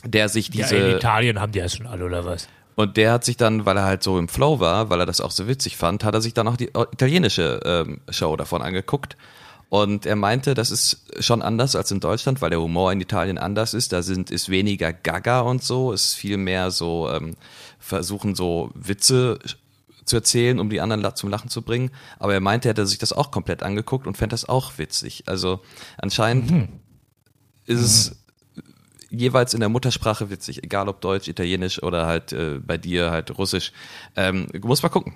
der 0.03 0.29
sich 0.29 0.47
Ja, 0.47 0.63
diese 0.65 0.77
in 0.77 0.95
Italien 0.97 1.39
haben 1.39 1.51
die 1.51 1.59
ja 1.59 1.69
schon 1.69 1.85
alle, 1.85 2.05
oder 2.05 2.25
was? 2.25 2.47
Und 2.77 2.95
der 2.95 3.11
hat 3.11 3.25
sich 3.25 3.37
dann, 3.37 3.65
weil 3.65 3.75
er 3.75 3.85
halt 3.85 4.03
so 4.03 4.19
im 4.19 4.27
Flow 4.27 4.59
war, 4.59 4.91
weil 4.91 4.99
er 4.99 5.07
das 5.07 5.19
auch 5.19 5.31
so 5.31 5.47
witzig 5.47 5.77
fand, 5.77 6.03
hat 6.03 6.13
er 6.13 6.21
sich 6.21 6.35
dann 6.35 6.47
auch 6.47 6.57
die 6.57 6.67
italienische 6.67 7.59
ähm, 7.65 8.01
Show 8.07 8.35
davon 8.35 8.61
angeguckt. 8.61 9.17
Und 9.69 10.05
er 10.05 10.15
meinte, 10.15 10.53
das 10.53 10.69
ist 10.69 11.01
schon 11.19 11.41
anders 11.41 11.75
als 11.75 11.89
in 11.89 12.01
Deutschland, 12.01 12.39
weil 12.39 12.51
der 12.51 12.61
Humor 12.61 12.91
in 12.91 13.01
Italien 13.01 13.39
anders 13.39 13.73
ist. 13.73 13.93
Da 13.93 14.03
sind 14.03 14.29
ist 14.29 14.49
weniger 14.49 14.93
Gaga 14.93 15.39
und 15.41 15.63
so, 15.63 15.91
es 15.91 16.09
ist 16.09 16.13
viel 16.13 16.37
mehr 16.37 16.69
so 16.69 17.09
ähm, 17.09 17.35
versuchen 17.79 18.35
so 18.35 18.69
Witze 18.75 19.39
zu 20.05 20.15
erzählen, 20.15 20.59
um 20.59 20.69
die 20.69 20.79
anderen 20.79 21.15
zum 21.15 21.31
Lachen 21.31 21.49
zu 21.49 21.63
bringen. 21.63 21.89
Aber 22.19 22.35
er 22.35 22.41
meinte, 22.41 22.67
er 22.67 22.73
hätte 22.73 22.85
sich 22.85 22.99
das 22.99 23.11
auch 23.11 23.31
komplett 23.31 23.63
angeguckt 23.63 24.05
und 24.05 24.17
fände 24.17 24.35
das 24.35 24.47
auch 24.47 24.77
witzig. 24.77 25.23
Also 25.25 25.61
anscheinend 25.97 26.69
ist 27.65 27.81
es 27.81 28.15
jeweils 29.09 29.53
in 29.53 29.59
der 29.59 29.69
Muttersprache 29.69 30.29
witzig, 30.29 30.63
egal 30.63 30.89
ob 30.89 31.01
Deutsch, 31.01 31.27
Italienisch 31.27 31.81
oder 31.83 32.05
halt 32.07 32.33
äh, 32.33 32.59
bei 32.59 32.77
dir 32.77 33.11
halt 33.11 33.37
Russisch. 33.37 33.71
Ähm, 34.15 34.47
muss 34.61 34.83
mal 34.83 34.89
gucken. 34.89 35.13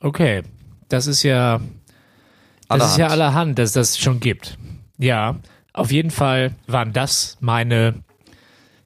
Okay, 0.00 0.42
das 0.88 1.06
ist 1.06 1.22
ja, 1.22 1.58
das 1.58 1.64
Allerhand. 2.68 2.90
ist 2.92 2.98
ja 2.98 3.06
allerhand, 3.08 3.58
dass 3.58 3.72
das 3.72 3.98
schon 3.98 4.20
gibt. 4.20 4.56
Ja, 4.98 5.38
auf 5.72 5.92
jeden 5.92 6.10
Fall 6.10 6.54
waren 6.66 6.92
das 6.92 7.36
meine 7.40 8.02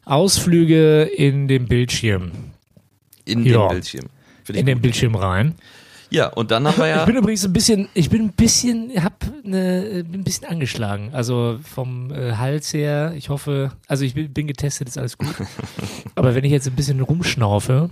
Ausflüge 0.05 1.03
in 1.03 1.49
den 1.49 1.67
Bildschirm, 1.67 2.33
In 3.25 3.45
Ja. 3.45 3.69
den 3.69 3.69
Bildschirm. 3.69 4.05
In 4.49 4.67
den. 4.67 4.81
Bildschirm 4.81 5.15
rein. 5.15 5.55
Ja, 6.15 6.29
und 6.29 6.51
dann 6.51 6.67
haben 6.67 6.77
wir 6.79 6.85
Ich 6.91 6.97
ja. 6.97 7.05
bin 7.05 7.17
übrigens 7.17 7.45
ein 7.45 7.53
bisschen, 7.53 7.89
ich 7.95 8.09
bin 8.09 8.23
ein 8.23 8.33
bisschen, 8.33 8.91
hab 9.03 9.25
ne, 9.43 10.05
bin 10.09 10.21
ein 10.21 10.25
bisschen 10.25 10.47
angeschlagen. 10.47 11.11
Also 11.13 11.59
vom 11.63 12.11
äh, 12.13 12.33
Hals 12.37 12.73
her, 12.73 13.13
ich 13.17 13.29
hoffe, 13.29 13.73
also 13.89 14.05
ich 14.05 14.15
bin, 14.15 14.33
bin 14.33 14.47
getestet, 14.47 14.89
ist 14.89 14.97
alles 14.99 15.19
gut. 15.19 15.35
Aber 16.15 16.35
wenn 16.35 16.45
ich 16.45 16.53
jetzt 16.53 16.67
ein 16.69 16.75
bisschen 16.77 17.01
rumschnaufe, 17.01 17.91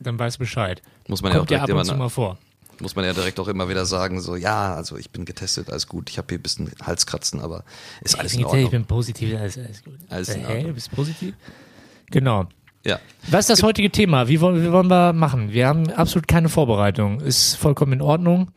dann 0.00 0.18
weiß 0.18 0.38
Bescheid. 0.38 0.82
Muss 1.08 1.22
man 1.22 1.32
ja 1.32 1.36
auch 1.36 1.40
Kommt 1.40 1.50
ja 1.50 1.58
direkt 1.66 1.70
ab 1.70 1.76
und 1.76 1.82
immer, 1.82 1.92
zu 1.92 1.96
mal 1.98 2.08
vor. 2.08 2.38
muss 2.80 2.96
man 2.96 3.04
ja 3.04 3.12
direkt 3.12 3.38
auch 3.38 3.48
immer 3.48 3.68
wieder 3.68 3.84
sagen, 3.86 4.20
so, 4.20 4.36
ja, 4.36 4.74
also 4.74 4.96
ich 4.96 5.10
bin 5.10 5.24
getestet, 5.26 5.70
alles 5.70 5.86
gut, 5.86 6.08
ich 6.10 6.18
habe 6.18 6.26
hier 6.30 6.38
ein 6.38 6.42
bisschen 6.42 6.70
Halskratzen, 6.82 7.40
aber 7.40 7.64
ist 8.02 8.18
alles 8.18 8.32
Ich 8.32 8.38
in 8.38 8.44
getestet, 8.44 8.60
ich 8.60 8.64
Ordnung. 8.66 8.70
bin 8.70 8.84
positiv, 8.86 9.36
alles, 9.38 9.58
alles 9.58 9.84
gut. 9.84 9.94
Alles 10.08 10.28
in 10.30 10.40
Äh, 10.40 10.44
Hä, 10.44 10.46
Ordnung. 10.48 10.66
du 10.68 10.72
bist 10.74 10.90
positiv? 10.92 11.34
Genau. 12.10 12.46
Ja. 12.84 12.98
Was 13.28 13.40
ist 13.40 13.50
das 13.50 13.62
heutige 13.62 13.90
Thema? 13.90 14.28
Wie 14.28 14.40
wollen, 14.40 14.62
wie 14.62 14.70
wollen 14.70 14.88
wir 14.90 15.12
machen? 15.12 15.52
Wir 15.52 15.66
haben 15.68 15.90
absolut 15.90 16.28
keine 16.28 16.48
Vorbereitung. 16.48 17.20
Ist 17.20 17.54
vollkommen 17.56 17.94
in 17.94 18.02
Ordnung. 18.02 18.50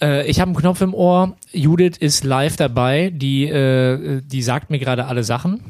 Äh, 0.00 0.26
ich 0.26 0.40
habe 0.40 0.48
einen 0.50 0.56
Knopf 0.56 0.80
im 0.80 0.94
Ohr. 0.94 1.36
Judith 1.52 1.96
ist 1.98 2.24
live 2.24 2.56
dabei. 2.56 3.10
Die, 3.10 3.44
äh, 3.44 4.22
die 4.24 4.42
sagt 4.42 4.70
mir 4.70 4.78
gerade 4.78 5.04
alle 5.06 5.22
Sachen. 5.24 5.60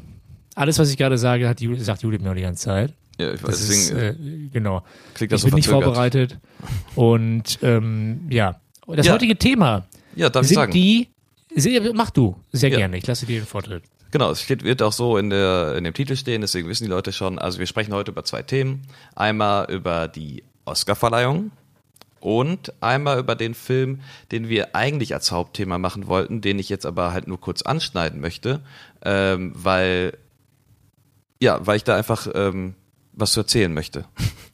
Alles, 0.55 0.79
was 0.79 0.91
ich 0.91 0.97
gerade 0.97 1.19
sage, 1.19 1.49
hat 1.49 1.61
Judith, 1.61 1.85
sagt 1.85 2.03
Judith 2.03 2.21
mir 2.21 2.31
auch 2.31 2.35
die 2.37 2.43
ganze 2.43 2.65
Zeit. 2.65 2.93
ja 3.19 3.33
ich 3.35 3.43
weiß, 3.43 3.51
Das 3.51 3.67
deswegen 3.67 3.81
ist, 3.81 3.91
äh, 3.91 4.09
äh, 4.11 4.49
genau. 4.53 4.83
klingt 5.15 5.33
das 5.33 5.41
Ich 5.43 5.47
bin 5.51 5.55
nicht 5.57 5.69
vorbereitet. 5.69 6.39
Und 6.95 7.59
ähm, 7.63 8.21
ja. 8.31 8.61
Das 8.87 9.07
Ja. 9.07 9.15
heutige 9.15 9.37
Thema 9.37 9.87
Ja, 10.15 10.29
darf 10.31 10.43
ich 10.43 10.49
sind 10.51 10.57
sagen. 10.57 10.73
die. 10.73 11.09
Mach 11.95 12.11
du, 12.11 12.37
sehr 12.53 12.71
Ja. 12.71 12.79
gerne. 12.79 12.97
Ich 12.99 13.07
lasse 13.07 13.27
dir 13.27 13.41
den 13.41 13.47
Vortritt. 13.47 13.83
Genau, 14.15 14.31
es 14.31 14.41
steht, 14.43 14.63
wird 14.63 14.81
auch 14.81 14.93
so 14.93 15.19
in, 15.19 15.29
der, 15.29 15.75
in 15.77 15.83
dem 15.83 15.93
Titel 15.93 16.15
stehen, 16.15 16.41
deswegen 16.41 16.69
wissen 16.69 16.85
die 16.85 16.91
Leute 16.91 17.13
schon. 17.13 17.37
Also 17.37 17.59
wir 17.59 17.67
sprechen 17.67 17.93
heute 17.93 18.13
über 18.13 18.23
zwei 18.23 18.43
Themen. 18.43 18.83
Einmal 19.17 19.69
über 19.73 20.07
die 20.07 20.45
Oscarverleihung 20.67 21.51
und 22.21 22.73
einmal 22.81 23.19
über 23.19 23.35
den 23.35 23.55
Film, 23.55 24.03
den 24.31 24.49
wir 24.49 24.77
eigentlich 24.77 25.15
als 25.15 25.33
Hauptthema 25.33 25.79
machen 25.79 26.07
wollten, 26.07 26.41
den 26.41 26.61
ich 26.61 26.69
jetzt 26.69 26.87
aber 26.87 27.13
halt 27.13 27.27
nur 27.27 27.41
kurz 27.41 27.63
anschneiden 27.63 28.21
möchte, 28.21 28.61
ähm, 29.05 29.51
weil 29.57 30.17
ja, 31.43 31.67
weil 31.67 31.77
ich 31.79 31.83
da 31.85 31.97
einfach 31.97 32.29
ähm, 32.37 32.75
was 33.15 33.33
zu 33.33 33.41
erzählen 33.41 33.75
möchte. 33.75 34.05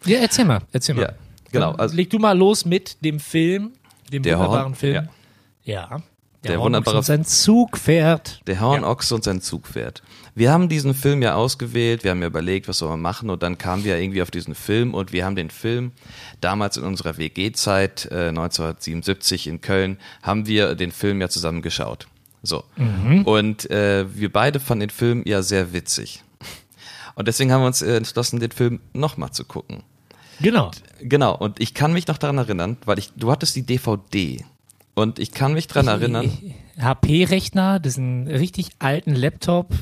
Ja, 0.06 0.20
erzähl 0.20 0.46
mal, 0.46 0.60
erzähl 0.72 0.94
mal. 0.94 1.02
Ja, 1.02 1.12
genau, 1.52 1.72
also- 1.72 1.94
leg 1.94 2.08
du 2.08 2.18
mal 2.18 2.32
los 2.36 2.64
mit 2.64 3.04
dem 3.04 3.20
Film, 3.20 3.72
dem 4.10 4.22
Der 4.22 4.38
wunderbaren 4.38 4.64
Horn- 4.68 4.74
Film. 4.74 4.94
ja. 4.94 5.90
Ja. 5.90 6.02
Der 6.44 6.52
Hornochs 6.52 6.64
wunderbare- 6.64 6.96
und 6.98 7.04
sein 7.04 7.24
Zugpferd. 7.24 8.40
Der 8.46 8.60
Hornochse 8.60 9.14
und 9.14 9.24
sein 9.24 9.40
Zugpferd. 9.42 10.02
Wir 10.34 10.52
haben 10.52 10.68
diesen 10.68 10.94
Film 10.94 11.22
ja 11.22 11.34
ausgewählt, 11.34 12.02
wir 12.02 12.12
haben 12.12 12.22
ja 12.22 12.28
überlegt, 12.28 12.66
was 12.68 12.78
sollen 12.78 12.92
wir 12.92 12.96
machen 12.96 13.28
und 13.28 13.42
dann 13.42 13.58
kamen 13.58 13.84
wir 13.84 13.98
irgendwie 13.98 14.22
auf 14.22 14.30
diesen 14.30 14.54
Film 14.54 14.94
und 14.94 15.12
wir 15.12 15.24
haben 15.24 15.36
den 15.36 15.50
Film 15.50 15.92
damals 16.40 16.76
in 16.76 16.84
unserer 16.84 17.18
WG-Zeit 17.18 18.08
äh, 18.10 18.28
1977 18.28 19.48
in 19.48 19.60
Köln, 19.60 19.98
haben 20.22 20.46
wir 20.46 20.74
den 20.76 20.92
Film 20.92 21.20
ja 21.20 21.28
zusammen 21.28 21.60
geschaut. 21.60 22.06
So. 22.42 22.64
Und 23.24 23.70
äh, 23.70 24.06
wir 24.14 24.32
beide 24.32 24.60
fanden 24.60 24.80
den 24.80 24.90
Film 24.90 25.22
ja 25.26 25.42
sehr 25.42 25.74
witzig. 25.74 26.22
Und 27.14 27.28
deswegen 27.28 27.52
haben 27.52 27.60
wir 27.60 27.66
uns 27.66 27.82
äh, 27.82 27.96
entschlossen, 27.96 28.40
den 28.40 28.50
Film 28.50 28.80
nochmal 28.94 29.30
zu 29.32 29.44
gucken. 29.44 29.82
Genau. 30.40 30.70
Genau, 31.00 31.36
und 31.36 31.60
ich 31.60 31.74
kann 31.74 31.92
mich 31.92 32.06
noch 32.06 32.16
daran 32.16 32.38
erinnern, 32.38 32.78
weil 32.86 32.98
ich, 32.98 33.12
du 33.14 33.30
hattest 33.30 33.56
die 33.56 33.62
DVD. 33.62 34.42
Und 34.94 35.18
ich 35.18 35.32
kann 35.32 35.52
mich 35.54 35.66
daran 35.66 35.88
erinnern. 35.88 36.30
HP-Rechner, 36.80 37.80
das 37.80 37.92
ist 37.94 37.98
ein 37.98 38.26
richtig 38.26 38.70
alten 38.78 39.14
Laptop. 39.14 39.72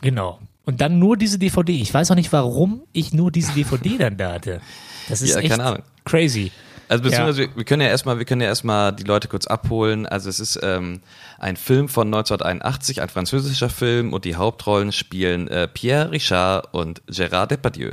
Genau. 0.00 0.38
Und 0.64 0.80
dann 0.80 0.98
nur 0.98 1.16
diese 1.16 1.38
DVD. 1.38 1.72
Ich 1.80 1.92
weiß 1.92 2.10
auch 2.10 2.14
nicht, 2.14 2.32
warum 2.32 2.82
ich 2.92 3.12
nur 3.12 3.30
diese 3.30 3.52
DVD 3.52 3.98
dann 3.98 4.16
da 4.16 4.32
hatte. 4.34 4.60
Das 5.08 5.20
ist 5.22 5.30
Ja, 5.30 5.38
echt 5.40 5.50
keine 5.50 5.64
Ahnung. 5.64 5.82
crazy. 6.04 6.52
Also 6.88 7.02
beziehungsweise 7.02 7.38
wir, 7.42 7.56
wir 7.56 7.64
können 7.64 7.80
ja 7.82 7.88
erstmal, 7.88 8.18
wir 8.18 8.26
können 8.26 8.42
ja 8.42 8.48
erstmal 8.48 8.92
die 8.92 9.04
Leute 9.04 9.28
kurz 9.28 9.46
abholen. 9.46 10.04
Also 10.06 10.28
es 10.28 10.38
ist 10.38 10.60
ähm, 10.62 11.00
ein 11.38 11.56
Film 11.56 11.88
von 11.88 12.08
1981, 12.08 13.00
ein 13.00 13.08
französischer 13.08 13.70
Film 13.70 14.12
und 14.12 14.24
die 14.26 14.36
Hauptrollen 14.36 14.92
spielen 14.92 15.48
äh, 15.48 15.66
Pierre 15.66 16.10
Richard 16.10 16.72
und 16.74 17.02
Gérard 17.10 17.46
Depardieu. 17.48 17.92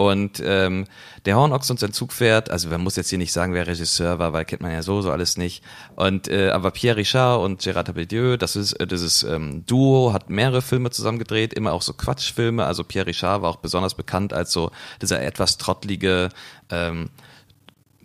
Und 0.00 0.42
ähm, 0.42 0.86
der 1.26 1.36
Hornochs 1.36 1.70
und 1.70 1.78
sein 1.78 1.92
Zugpferd, 1.92 2.50
also 2.50 2.70
man 2.70 2.80
muss 2.80 2.96
jetzt 2.96 3.10
hier 3.10 3.18
nicht 3.18 3.34
sagen, 3.34 3.52
wer 3.52 3.66
Regisseur 3.66 4.18
war, 4.18 4.32
weil 4.32 4.46
kennt 4.46 4.62
man 4.62 4.72
ja 4.72 4.80
so 4.80 5.02
so 5.02 5.10
alles 5.10 5.36
nicht. 5.36 5.62
Und 5.94 6.26
äh, 6.26 6.48
aber 6.52 6.70
Pierre 6.70 6.96
Richard 6.96 7.42
und 7.42 7.60
Gérard 7.60 7.82
Depardieu, 7.82 8.38
das 8.38 8.56
ist 8.56 8.72
äh, 8.80 8.86
dieses 8.86 9.24
ähm, 9.24 9.66
Duo 9.66 10.14
hat 10.14 10.30
mehrere 10.30 10.62
Filme 10.62 10.88
zusammen 10.88 11.18
gedreht, 11.18 11.52
immer 11.52 11.74
auch 11.74 11.82
so 11.82 11.92
Quatschfilme. 11.92 12.64
Also 12.64 12.82
Pierre 12.82 13.08
Richard 13.08 13.42
war 13.42 13.50
auch 13.50 13.56
besonders 13.56 13.94
bekannt 13.94 14.32
als 14.32 14.52
so 14.52 14.70
dieser 15.02 15.20
etwas 15.20 15.58
trottlige 15.58 16.30
ähm, 16.70 17.10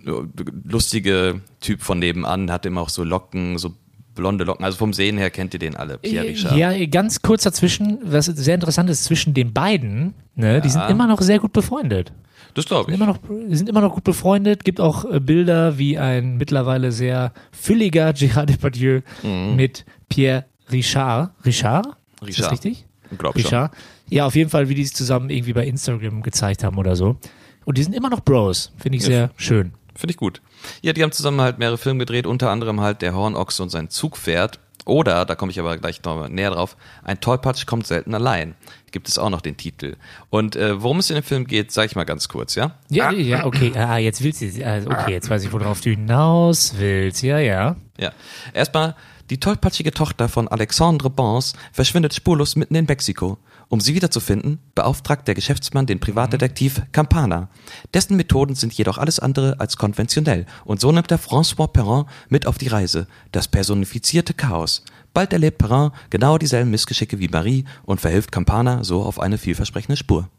lustige 0.04 1.40
Typ 1.62 1.82
von 1.82 2.00
nebenan, 2.00 2.52
hat 2.52 2.66
immer 2.66 2.82
auch 2.82 2.90
so 2.90 3.06
Locken, 3.06 3.58
so 3.58 3.74
blonde 4.16 4.44
Locken. 4.44 4.66
Also 4.66 4.78
vom 4.78 4.94
Sehen 4.94 5.18
her 5.18 5.30
kennt 5.30 5.54
ihr 5.54 5.60
den 5.60 5.76
alle, 5.76 5.98
Pierre 5.98 6.26
Richard. 6.28 6.56
Ja, 6.56 6.86
ganz 6.88 7.22
kurz 7.22 7.44
dazwischen, 7.44 8.00
was 8.04 8.26
sehr 8.26 8.56
interessant 8.56 8.90
ist, 8.90 9.04
zwischen 9.04 9.34
den 9.34 9.54
beiden, 9.54 10.14
ne, 10.36 10.62
die 10.62 10.70
sind 10.70 10.90
immer 10.90 11.08
noch 11.08 11.22
sehr 11.22 11.40
gut 11.40 11.54
befreundet. 11.54 12.12
Das 12.54 12.66
glaube 12.66 12.90
ich. 12.92 12.96
Immer 12.98 13.08
noch, 13.08 13.18
die 13.50 13.56
sind 13.56 13.68
immer 13.68 13.82
noch 13.82 13.94
gut 13.94 14.06
befreundet. 14.06 14.64
Gibt 14.64 14.80
auch 14.80 15.04
äh, 15.12 15.20
Bilder, 15.20 15.78
wie 15.78 15.98
ein 15.98 16.38
mittlerweile 16.38 16.92
sehr 16.94 17.34
fülliger 17.52 18.10
Gérard 18.12 18.46
Depardieu 18.46 19.02
mit 19.24 19.84
Pierre 20.08 20.46
Richard. 20.72 21.32
Richard? 21.46 21.86
Ist 21.86 21.94
das 21.96 22.22
Mhm. 22.22 22.28
Richard. 22.28 22.52
richtig? 22.54 22.86
Glaub 23.18 23.34
schon. 23.34 23.42
Richard. 23.44 23.74
Ja, 24.10 24.26
auf 24.26 24.36
jeden 24.36 24.50
Fall, 24.50 24.70
wie 24.70 24.76
die 24.76 24.84
es 24.84 24.94
zusammen 24.94 25.30
irgendwie 25.30 25.52
bei 25.54 25.66
Instagram 25.68 26.22
gezeigt 26.22 26.64
haben 26.64 26.78
oder 26.78 26.96
so. 26.96 27.18
Und 27.66 27.78
die 27.78 27.84
sind 27.84 27.94
immer 27.94 28.10
noch 28.10 28.22
Bros. 28.22 28.72
Finde 28.78 28.98
ich 28.98 29.04
Ja. 29.04 29.10
sehr 29.10 29.32
schön. 29.36 29.74
Finde 29.96 30.12
ich 30.12 30.18
gut. 30.18 30.42
Ja, 30.82 30.94
die 30.94 31.04
haben 31.04 31.12
zusammen 31.12 31.42
halt 31.42 31.60
mehrere 31.60 31.78
Filme 31.78 32.00
gedreht, 32.00 32.28
unter 32.28 32.50
anderem 32.50 32.82
halt 32.82 33.02
Der 33.02 33.16
Hornochse 33.16 33.64
und 33.64 33.70
sein 33.70 33.90
Zugpferd. 33.90 34.60
Oder, 34.86 35.26
da 35.26 35.34
komme 35.34 35.52
ich 35.52 35.60
aber 35.60 35.78
gleich 35.78 36.04
noch 36.04 36.28
näher 36.30 36.52
drauf, 36.52 36.78
ein 37.04 37.20
Tollpatsch 37.20 37.66
kommt 37.66 37.88
selten 37.88 38.14
allein. 38.14 38.54
Gibt 38.92 39.08
es 39.08 39.18
auch 39.18 39.32
noch 39.32 39.42
den 39.42 39.58
Titel. 39.58 39.96
Und 40.30 40.56
äh, 40.56 40.82
worum 40.82 41.00
es 41.00 41.10
in 41.10 41.16
dem 41.16 41.24
Film 41.24 41.48
geht, 41.48 41.72
sage 41.72 41.88
ich 41.88 41.96
mal 41.96 42.04
ganz 42.04 42.30
kurz, 42.30 42.54
ja? 42.54 42.76
Ja, 42.90 43.12
ja, 43.12 43.46
okay. 43.46 43.74
Ah, 43.76 43.98
jetzt 43.98 44.24
willst 44.24 44.42
du, 44.42 44.66
also 44.66 44.92
okay, 44.92 45.12
jetzt 45.12 45.30
weiß 45.30 45.44
ich, 45.44 45.52
worauf 45.52 45.82
du 45.82 45.90
hinaus 45.90 46.76
willst. 46.78 47.24
Ja, 47.24 47.40
ja. 47.40 47.76
Ja. 47.98 48.12
Erstmal, 48.54 48.96
die 49.30 49.40
tollpatschige 49.40 49.92
Tochter 49.92 50.30
von 50.30 50.48
Alexandre 50.48 51.10
Bons 51.10 51.54
verschwindet 51.72 52.14
spurlos 52.14 52.56
mitten 52.56 52.76
in 52.76 52.86
Mexiko. 52.86 53.40
Um 53.70 53.80
sie 53.80 53.96
wiederzufinden, 53.96 54.60
beauftragt 54.76 55.28
der 55.28 55.34
Geschäftsmann 55.34 55.88
den 55.88 56.00
Privatdetektiv 56.00 56.84
Campana. 56.92 57.50
Dessen 57.94 58.18
Methoden 58.18 58.54
sind 58.54 58.74
jedoch 58.74 59.00
alles 59.00 59.20
andere 59.20 59.60
als 59.60 59.78
konventionell. 59.78 60.46
Und 60.64 60.80
so 60.80 60.92
nimmt 60.92 61.10
er 61.10 61.20
François 61.20 61.68
Perrin 61.68 62.06
mit 62.30 62.46
auf 62.46 62.60
die 62.60 62.68
Reise. 62.68 63.08
Das 63.32 63.48
personifizierte 63.48 64.36
Chaos. 64.36 64.84
Bald 65.14 65.34
erlebt 65.34 65.58
Perrin 65.58 65.92
genau 66.12 66.38
dieselben 66.38 66.70
Missgeschicke 66.70 67.18
wie 67.20 67.28
Marie 67.28 67.66
und 67.84 68.02
verhilft 68.02 68.32
Campana 68.32 68.84
so 68.84 69.02
auf 69.02 69.20
eine 69.20 69.40
vielversprechende 69.40 69.98
Spur. 69.98 70.30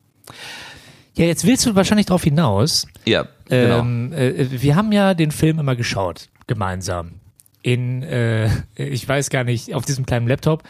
Ja, 1.17 1.25
jetzt 1.25 1.47
willst 1.47 1.67
du 1.67 1.75
wahrscheinlich 1.75 2.07
darauf 2.07 2.23
hinaus. 2.23 2.87
Ja, 3.07 3.27
genau. 3.47 3.81
Ähm, 3.81 4.13
äh, 4.13 4.47
wir 4.51 4.77
haben 4.77 4.93
ja 4.93 5.15
den 5.15 5.31
Film 5.31 5.59
immer 5.59 5.75
geschaut, 5.75 6.29
gemeinsam. 6.47 7.21
In, 7.67 8.05
äh, 8.05 8.49
ich 8.77 9.09
weiß 9.09 9.29
gar 9.29 9.43
nicht, 9.43 9.75
auf 9.75 9.85
diesem 9.85 10.07
kleinen 10.07 10.29
Laptop. 10.29 10.63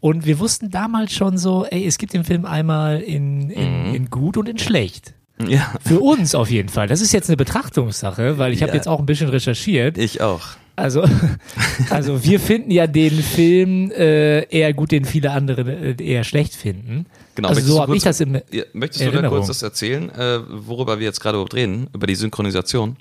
Und 0.00 0.26
wir 0.26 0.40
wussten 0.40 0.70
damals 0.70 1.12
schon 1.12 1.38
so, 1.38 1.64
ey, 1.64 1.86
es 1.86 1.96
gibt 1.96 2.12
den 2.12 2.24
Film 2.24 2.44
einmal 2.44 3.00
in, 3.00 3.50
in, 3.50 3.88
Mhm. 3.90 3.94
in 3.94 4.10
gut 4.10 4.36
und 4.36 4.48
in 4.48 4.58
schlecht. 4.58 5.14
ja, 5.46 5.72
Für 5.86 6.00
uns 6.00 6.34
auf 6.34 6.50
jeden 6.50 6.68
Fall. 6.68 6.88
Das 6.88 7.00
ist 7.00 7.12
jetzt 7.12 7.28
eine 7.30 7.36
Betrachtungssache, 7.36 8.36
weil 8.38 8.52
ich 8.52 8.62
habe 8.62 8.70
Ja. 8.70 8.76
jetzt 8.76 8.88
auch 8.88 8.98
ein 8.98 9.06
bisschen 9.06 9.28
recherchiert. 9.28 9.96
ich 9.96 10.22
auch. 10.22 10.40
Also, 10.74 11.04
also 11.90 12.24
wir 12.24 12.40
finden 12.40 12.70
ja 12.72 12.86
den 12.88 13.12
Film 13.22 13.90
äh, 13.92 14.42
eher 14.46 14.72
gut, 14.74 14.90
den 14.90 15.04
viele 15.04 15.30
andere 15.30 15.60
äh, 15.70 16.02
eher 16.02 16.24
schlecht 16.24 16.54
finden. 16.54 17.06
Genau, 17.36 17.48
also 17.50 17.60
so 17.60 17.74
du 17.76 17.80
habe 17.82 17.96
ich 17.96 18.02
das 18.02 18.20
im 18.20 18.34
Ja, 18.50 18.64
möchtest 18.72 19.02
du 19.02 19.06
da 19.06 19.12
Erinnerung. 19.12 19.36
kurz 19.38 19.48
das 19.48 19.62
erzählen, 19.62 20.10
äh, 20.10 20.40
worüber 20.48 20.98
wir 20.98 21.06
jetzt 21.06 21.20
gerade 21.20 21.36
überhaupt 21.36 21.54
reden? 21.54 21.86
Über 21.94 22.06
die 22.08 22.16
Synchronisation? 22.16 22.96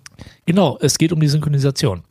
Genau, 0.46 0.78
es 0.82 0.98
geht 1.00 1.12
um 1.14 1.20
die 1.20 1.28
Synchronisation. 1.28 2.04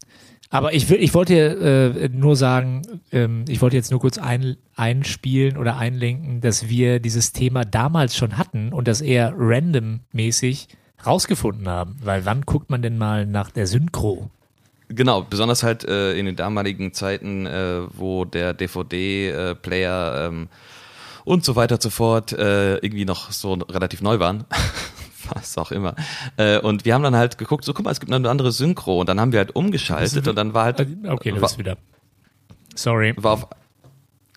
Aber 0.51 0.73
ich, 0.73 0.89
will, 0.89 1.03
ich 1.03 1.13
wollte 1.13 1.35
äh, 1.35 2.09
nur 2.09 2.35
sagen, 2.35 2.83
ähm, 3.13 3.45
ich 3.49 3.61
wollte 3.61 3.77
jetzt 3.77 3.91
nur 3.91 4.01
kurz 4.01 4.17
ein, 4.17 4.57
einspielen 4.77 5.59
oder 5.59 5.77
einlenken, 5.77 6.41
dass 6.41 6.69
wir 6.69 7.01
dieses 7.01 7.33
Thema 7.33 7.65
damals 7.65 8.17
schon 8.17 8.39
hatten 8.39 8.73
und 8.73 8.89
das 8.89 9.03
eher 9.03 9.35
randommäßig 9.37 10.69
rausgefunden 11.05 11.69
haben. 11.69 11.97
Weil 12.03 12.25
wann 12.25 12.43
guckt 12.43 12.71
man 12.71 12.81
denn 12.81 12.97
mal 12.97 13.27
nach 13.27 13.51
der 13.51 13.67
Synchro? 13.67 14.31
Genau, 14.89 15.21
besonders 15.21 15.63
halt 15.63 15.85
äh, 15.85 16.15
in 16.15 16.25
den 16.25 16.37
damaligen 16.37 16.95
Zeiten, 16.95 17.45
äh, 17.45 17.83
wo 17.95 18.25
der 18.25 18.55
DVD-Player 18.55 20.29
ähm, 20.29 20.49
und 21.27 21.45
so 21.45 21.57
weiter 21.57 21.75
und 21.75 21.83
so 21.83 21.91
fort 21.91 22.33
äh, 22.33 22.77
irgendwie 22.77 23.05
noch 23.05 23.31
so 23.33 23.53
relativ 23.53 24.01
neu 24.01 24.19
waren. 24.19 24.45
Was 25.35 25.59
auch 25.59 25.71
immer. 25.71 25.95
Äh, 26.37 26.59
und 26.59 26.85
wir 26.85 26.95
haben 26.95 27.03
dann 27.03 27.17
halt 27.17 27.39
geguckt, 27.39 27.65
so 27.65 27.75
guck 27.75 27.85
mal, 27.85 27.91
es 27.91 28.01
gibt 28.01 28.11
noch 28.11 28.17
eine 28.17 28.31
andere 28.31 28.53
Synchro 28.53 29.01
und 29.01 29.09
dann 29.09 29.21
haben 29.21 29.33
wir 29.33 29.39
halt 29.41 29.55
umgeschaltet 29.55 30.27
und 30.29 30.37
dann 30.37 30.55
war 30.55 30.65
halt. 30.65 30.81
Okay, 30.81 31.31
du 31.31 31.37
war, 31.37 31.43
bist 31.43 31.59
wieder. 31.59 31.77
Sorry. 32.75 33.15
War 33.17 33.33
auf, 33.33 33.47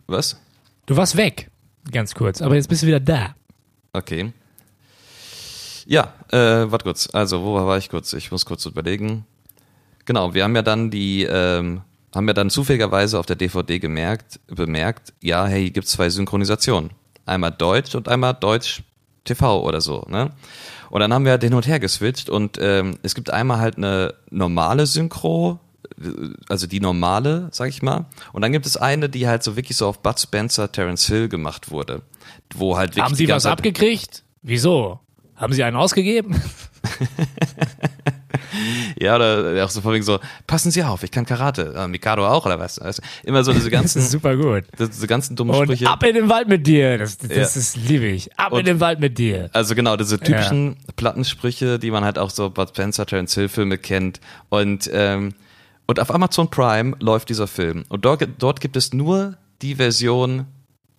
was? 0.08 0.40
Du 0.86 0.98
warst 0.98 1.16
weg, 1.16 1.50
ganz 1.92 2.14
kurz, 2.14 2.42
aber 2.42 2.56
jetzt 2.56 2.68
bist 2.68 2.84
du 2.84 2.88
wieder 2.88 3.00
da. 3.00 3.36
Okay. 3.94 4.34
Ja, 5.86 6.14
äh, 6.32 6.72
warte 6.72 6.84
kurz. 6.84 7.10
Also, 7.14 7.44
wo 7.44 7.56
war 7.56 7.78
ich 7.78 7.90
kurz? 7.90 8.14
Ich 8.14 8.32
muss 8.32 8.46
kurz 8.46 8.66
überlegen. 8.66 9.26
Genau, 10.06 10.34
wir 10.34 10.44
haben 10.44 10.56
ja 10.56 10.62
dann 10.62 10.90
die, 10.90 11.24
ähm, 11.24 11.82
haben 12.14 12.28
ja 12.28 12.34
dann 12.34 12.50
zufälligerweise 12.50 13.20
auf 13.20 13.26
der 13.26 13.36
DVD 13.36 13.80
gemerkt, 13.80 14.40
bemerkt, 14.48 15.14
ja, 15.22 15.46
hey, 15.46 15.64
hier 15.64 15.72
gibt's 15.72 15.92
zwei 15.92 16.10
Synchronisationen. 16.10 16.92
Einmal 17.26 17.52
Deutsch 17.52 17.96
und 17.96 18.08
einmal 18.08 18.34
Deutsch 18.34 18.84
TV 19.24 19.62
oder 19.64 19.82
so, 19.82 20.06
ne? 20.10 20.32
Und 20.90 21.00
dann 21.00 21.14
haben 21.14 21.24
wir 21.24 21.32
halt 21.32 21.44
hin 21.44 21.54
und 21.54 21.68
her 21.68 21.80
geswitcht 21.80 22.30
und 22.30 22.58
ähm, 22.60 22.98
es 23.02 23.16
gibt 23.16 23.30
einmal 23.30 23.60
halt 23.60 23.78
eine 23.78 24.14
normale 24.30 24.86
Synchro, 24.86 25.60
also 26.50 26.68
die 26.68 26.80
normale, 26.80 27.48
sag 27.52 27.70
ich 27.70 27.82
mal. 27.82 28.06
Und 28.34 28.42
dann 28.42 28.52
gibt 28.52 28.66
es 28.66 28.76
eine, 28.76 29.08
die 29.08 29.28
halt 29.28 29.44
so 29.44 29.56
wirklich 29.56 29.78
so 29.78 29.88
auf 29.88 30.00
Bud 30.00 30.20
Spencer, 30.20 30.72
Terence 30.72 31.08
Hill 31.08 31.30
gemacht 31.30 31.72
wurde. 31.72 32.02
Wo 32.54 32.78
halt 32.78 32.92
wirklich 32.92 33.06
Haben 33.06 33.16
Sie 33.16 33.28
was 33.30 33.46
abgekriegt? 33.46 34.24
Wieso? 34.42 35.00
Haben 35.36 35.54
Sie 35.54 35.64
einen 35.64 35.78
ausgegeben? 35.78 36.42
Ja, 39.00 39.16
oder 39.16 39.64
auch 39.66 39.70
so 39.70 39.82
vorwiegend 39.82 40.06
so, 40.06 40.20
passen 40.48 40.72
Sie 40.72 40.84
auf, 40.84 41.04
ich 41.04 41.12
kann 41.12 41.26
Karate. 41.26 41.74
Äh, 41.76 41.88
Mikado 41.88 42.28
auch, 42.28 42.46
oder 42.46 42.60
was? 42.60 42.80
Also 42.80 43.02
immer 43.24 43.44
so 43.44 43.54
diese 43.54 43.70
ganzen, 43.72 44.02
super 44.02 44.36
gut. 44.36 44.64
diese 44.80 45.08
ganzen 45.08 45.36
dummen 45.36 45.56
Und 45.56 45.66
Sprüche. 45.66 45.88
ab 45.90 46.04
in 46.04 46.16
den 46.16 46.30
Wald 46.30 46.48
mit 46.48 46.66
dir. 46.68 46.98
Das, 46.98 47.18
das 47.18 47.30
Ja. 47.32 47.42
ist 47.44 47.78
liebe 47.78 48.06
ich. 48.08 48.38
Ab 48.38 48.52
in 48.52 48.60
Und- 48.60 48.68
den 48.68 48.80
Wald 48.80 49.00
mit 49.00 49.18
dir. 49.18 49.50
Also 49.54 49.76
genau, 49.76 49.96
diese 49.98 50.20
typischen 50.20 50.78
Plattensprüche, 50.96 51.80
die 51.80 51.92
man 51.92 52.04
halt 52.04 52.18
auch 52.20 52.30
so 52.30 52.50
Bud 52.50 52.70
Spencer, 52.70 53.06
Terence 53.06 53.34
Hill 53.36 53.50
Filme 53.50 53.78
kennt. 53.78 54.20
Und, 54.50 54.90
ähm, 54.94 55.34
und 55.88 56.00
auf 56.00 56.14
Amazon 56.14 56.50
Prime 56.50 56.96
läuft 57.00 57.30
dieser 57.30 57.48
Film. 57.48 57.84
Und 57.90 58.06
dort, 58.06 58.26
dort 58.40 58.62
gibt 58.62 58.76
es 58.78 58.94
nur 58.94 59.38
die 59.62 59.76
Version, 59.76 60.46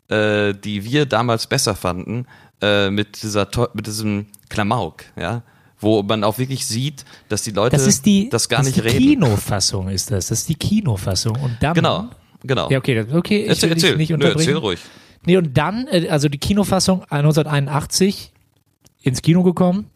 äh, 0.09 0.53
die 0.55 0.85
wir 0.85 1.07
damals 1.07 1.47
besser 1.47 1.75
fanden, 1.75 2.27
äh, 2.61 2.91
mit 2.91 3.23
dieser, 3.23 3.49
mit 3.75 3.87
diesem 3.87 4.27
Klamauk, 4.49 5.05
ja. 5.19 5.43
Wo 5.83 6.03
man 6.03 6.25
auch 6.25 6.39
wirklich 6.39 6.65
sieht, 6.67 7.05
dass 7.29 7.43
die 7.43 7.51
Leute 7.51 7.77
Das 7.77 7.87
ist 7.87 8.07
die, 8.07 8.29
das 8.31 8.49
gar 8.49 8.61
das 8.61 8.69
nicht 8.69 8.79
ist 8.79 8.85
die 8.85 8.89
reden. 9.09 9.23
Kinofassung 9.23 9.89
ist 9.89 10.11
das. 10.11 10.29
Das 10.29 10.39
ist 10.41 10.49
die 10.49 10.55
Kinofassung. 10.55 11.37
Und 11.41 11.57
dann, 11.61 11.75
Genau, 11.75 12.09
genau. 12.43 12.71
Ja, 12.71 12.79
okay, 12.79 13.05
okay, 13.13 13.43
ich 13.43 13.49
erzähl, 13.49 13.71
will 13.71 13.77
erzähl. 13.77 13.97
nicht 13.97 14.09
Nö, 14.11 14.15
unterbrechen. 14.15 14.39
erzähl 14.49 14.57
ruhig. 14.57 14.81
Nee, 15.27 15.37
und 15.37 15.57
dann, 15.59 15.87
äh, 15.89 16.09
also 16.09 16.29
die 16.29 16.39
Kinofassung 16.39 17.03
1981 17.11 18.33
ins 19.03 19.23
Kino 19.23 19.43
gekommen. 19.43 19.87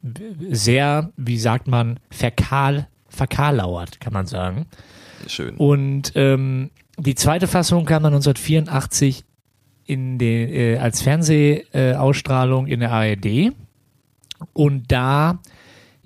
Sehr, 0.50 1.12
wie 1.16 1.38
sagt 1.38 1.68
man, 1.68 2.00
verkahl, 2.10 2.88
verkahlauert, 3.08 4.00
kann 4.00 4.12
man 4.12 4.26
sagen. 4.26 4.66
Schön. 5.28 5.56
Und 5.56 6.12
ähm, 6.14 6.70
die 6.98 7.14
zweite 7.14 7.46
Fassung 7.46 7.84
kam 7.84 8.02
dann 8.02 8.14
1984 8.14 9.24
in 9.84 10.18
den, 10.18 10.48
äh, 10.52 10.78
als 10.78 11.02
Fernsehausstrahlung 11.02 11.96
Ausstrahlung 12.00 12.66
in 12.66 12.80
der 12.80 12.92
ARD. 12.92 13.52
Und 14.52 14.90
da 14.90 15.38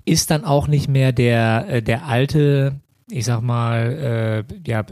ist 0.05 0.31
dann 0.31 0.45
auch 0.45 0.67
nicht 0.67 0.87
mehr 0.87 1.11
der, 1.11 1.65
äh, 1.67 1.81
der 1.81 2.05
alte, 2.05 2.79
ich 3.09 3.25
sag 3.25 3.41
mal, 3.41 4.45
äh, 4.49 4.69
ja, 4.69 4.85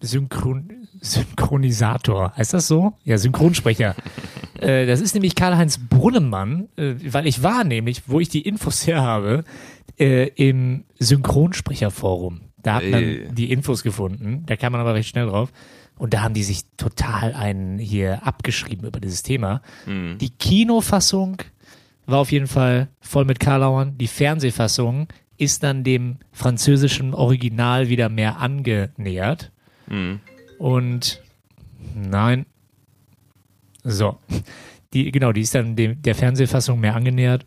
Synchron 0.00 0.70
Synchronisator. 1.00 2.32
Heißt 2.36 2.54
das 2.54 2.66
so? 2.66 2.94
Ja, 3.04 3.18
Synchronsprecher. 3.18 3.94
äh, 4.60 4.86
das 4.86 5.00
ist 5.00 5.14
nämlich 5.14 5.34
Karl-Heinz 5.34 5.78
Brunnemann, 5.78 6.68
äh, 6.76 6.94
weil 7.12 7.26
ich 7.26 7.42
war 7.42 7.64
nämlich, 7.64 8.02
wo 8.06 8.20
ich 8.20 8.28
die 8.28 8.42
Infos 8.42 8.86
her 8.86 9.02
habe, 9.02 9.44
äh, 9.98 10.28
im 10.28 10.84
Synchronsprecherforum. 10.98 12.40
Da 12.62 12.74
hat 12.74 12.84
man 12.84 13.02
Ey. 13.02 13.28
die 13.32 13.52
Infos 13.52 13.82
gefunden. 13.82 14.42
Da 14.46 14.56
kam 14.56 14.72
man 14.72 14.80
aber 14.80 14.94
recht 14.94 15.08
schnell 15.08 15.26
drauf. 15.26 15.52
Und 15.96 16.14
da 16.14 16.22
haben 16.22 16.34
die 16.34 16.44
sich 16.44 16.62
total 16.76 17.34
einen 17.34 17.78
hier 17.78 18.26
abgeschrieben 18.26 18.86
über 18.86 19.00
dieses 19.00 19.22
Thema. 19.22 19.62
Die 19.86 20.30
Kinofassung 20.30 21.38
war 22.08 22.18
auf 22.20 22.32
jeden 22.32 22.46
Fall 22.46 22.88
voll 23.00 23.24
mit 23.24 23.38
Karlauern. 23.38 23.96
Die 23.98 24.06
Fernsehfassung 24.08 25.08
ist 25.36 25.62
dann 25.62 25.84
dem 25.84 26.16
französischen 26.32 27.14
Original 27.14 27.88
wieder 27.88 28.08
mehr 28.08 28.38
angenähert. 28.38 29.52
Mhm. 29.86 30.20
Und 30.58 31.22
nein. 31.94 32.46
So. 33.84 34.18
Die, 34.94 35.12
genau, 35.12 35.32
die 35.32 35.42
ist 35.42 35.54
dann 35.54 35.76
dem, 35.76 36.00
der 36.02 36.14
Fernsehfassung 36.14 36.80
mehr 36.80 36.96
angenähert 36.96 37.44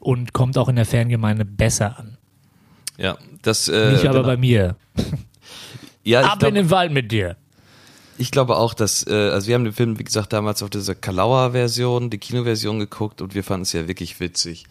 und 0.00 0.32
kommt 0.34 0.58
auch 0.58 0.68
in 0.68 0.76
der 0.76 0.84
Fangemeinde 0.84 1.44
besser 1.46 1.98
an. 1.98 2.18
Ja, 2.98 3.16
das. 3.40 3.68
Äh, 3.68 3.92
Nicht 3.92 4.04
aber 4.04 4.18
genau. 4.18 4.26
bei 4.26 4.36
mir. 4.36 4.76
ja, 6.04 6.20
ich 6.20 6.26
Ab 6.26 6.38
glaub- 6.40 6.48
in 6.50 6.54
den 6.56 6.70
Wald 6.70 6.92
mit 6.92 7.10
dir. 7.10 7.36
Ich 8.22 8.30
glaube 8.30 8.56
auch, 8.56 8.72
dass, 8.72 9.04
äh, 9.08 9.30
also 9.30 9.48
wir 9.48 9.56
haben 9.56 9.64
den 9.64 9.72
Film, 9.72 9.98
wie 9.98 10.04
gesagt, 10.04 10.32
damals 10.32 10.62
auf 10.62 10.70
dieser 10.70 10.94
Kalauer-Version, 10.94 12.08
die 12.08 12.18
Kinoversion 12.18 12.78
geguckt 12.78 13.20
und 13.20 13.34
wir 13.34 13.42
fanden 13.42 13.62
es 13.62 13.72
ja 13.72 13.88
wirklich 13.88 14.20
witzig. 14.20 14.66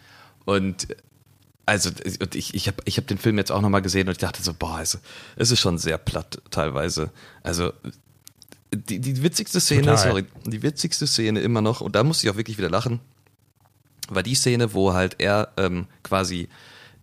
Und 0.45 0.87
also 1.65 1.89
und 2.21 2.33
ich, 2.33 2.53
ich 2.53 2.67
habe 2.67 2.77
ich 2.85 2.95
hab 2.95 3.07
den 3.07 3.17
Film 3.17 3.37
jetzt 3.37 3.51
auch 3.51 3.59
nochmal 3.59 3.81
gesehen 3.81 4.07
und 4.07 4.13
ich 4.13 4.19
dachte 4.19 4.41
so, 4.41 4.53
boah, 4.53 4.75
also, 4.75 4.99
es 5.35 5.51
ist 5.51 5.59
schon 5.59 5.77
sehr 5.77 5.97
platt 5.97 6.41
teilweise. 6.49 7.11
Also 7.43 7.73
die, 8.73 8.99
die 8.99 9.21
witzigste 9.21 9.59
Szene, 9.59 9.81
Total. 9.81 9.97
sorry, 9.97 10.25
die 10.45 10.63
witzigste 10.63 11.05
Szene 11.05 11.41
immer 11.41 11.61
noch, 11.61 11.81
und 11.81 11.93
da 11.93 12.05
musste 12.05 12.25
ich 12.25 12.31
auch 12.31 12.37
wirklich 12.37 12.57
wieder 12.57 12.69
lachen, 12.69 13.01
war 14.07 14.23
die 14.23 14.35
Szene, 14.35 14.73
wo 14.73 14.93
halt 14.93 15.17
er 15.19 15.49
ähm, 15.57 15.87
quasi 16.03 16.47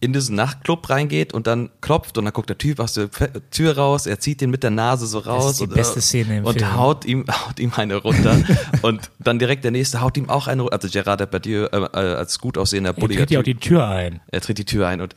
in 0.00 0.12
diesen 0.12 0.36
Nachtclub 0.36 0.88
reingeht 0.90 1.32
und 1.34 1.46
dann 1.48 1.70
klopft 1.80 2.18
und 2.18 2.24
dann 2.24 2.32
guckt 2.32 2.48
der 2.48 2.58
Typ 2.58 2.78
aus 2.78 2.94
der 2.94 3.08
Tür 3.50 3.76
raus, 3.76 4.06
er 4.06 4.20
zieht 4.20 4.40
ihn 4.42 4.50
mit 4.50 4.62
der 4.62 4.70
Nase 4.70 5.06
so 5.08 5.18
raus 5.18 5.52
ist 5.52 5.60
die 5.60 5.64
und, 5.64 5.74
beste 5.74 5.98
äh, 5.98 6.02
Szene 6.02 6.38
im 6.38 6.44
und 6.44 6.58
Film. 6.58 6.76
haut 6.76 7.04
ihm 7.04 7.24
haut 7.46 7.58
ihm 7.58 7.72
eine 7.74 7.96
runter 7.96 8.36
und 8.82 9.10
dann 9.18 9.38
direkt 9.40 9.64
der 9.64 9.72
nächste 9.72 10.00
haut 10.00 10.16
ihm 10.16 10.30
auch 10.30 10.46
eine 10.46 10.62
runter. 10.62 10.74
also 10.76 10.88
Gerard 10.88 11.18
Depardieu 11.20 11.64
äh, 11.64 11.76
äh, 11.76 11.96
als 12.14 12.38
gut 12.38 12.56
aussehender 12.58 12.90
Er 12.90 12.94
bulliger 12.94 13.20
tritt 13.22 13.30
ja 13.32 13.40
auch 13.40 13.44
die 13.44 13.56
Tür 13.56 13.88
ein. 13.88 14.20
er 14.30 14.40
tritt 14.40 14.58
die 14.58 14.64
Tür 14.64 14.86
ein 14.86 15.00
und 15.00 15.16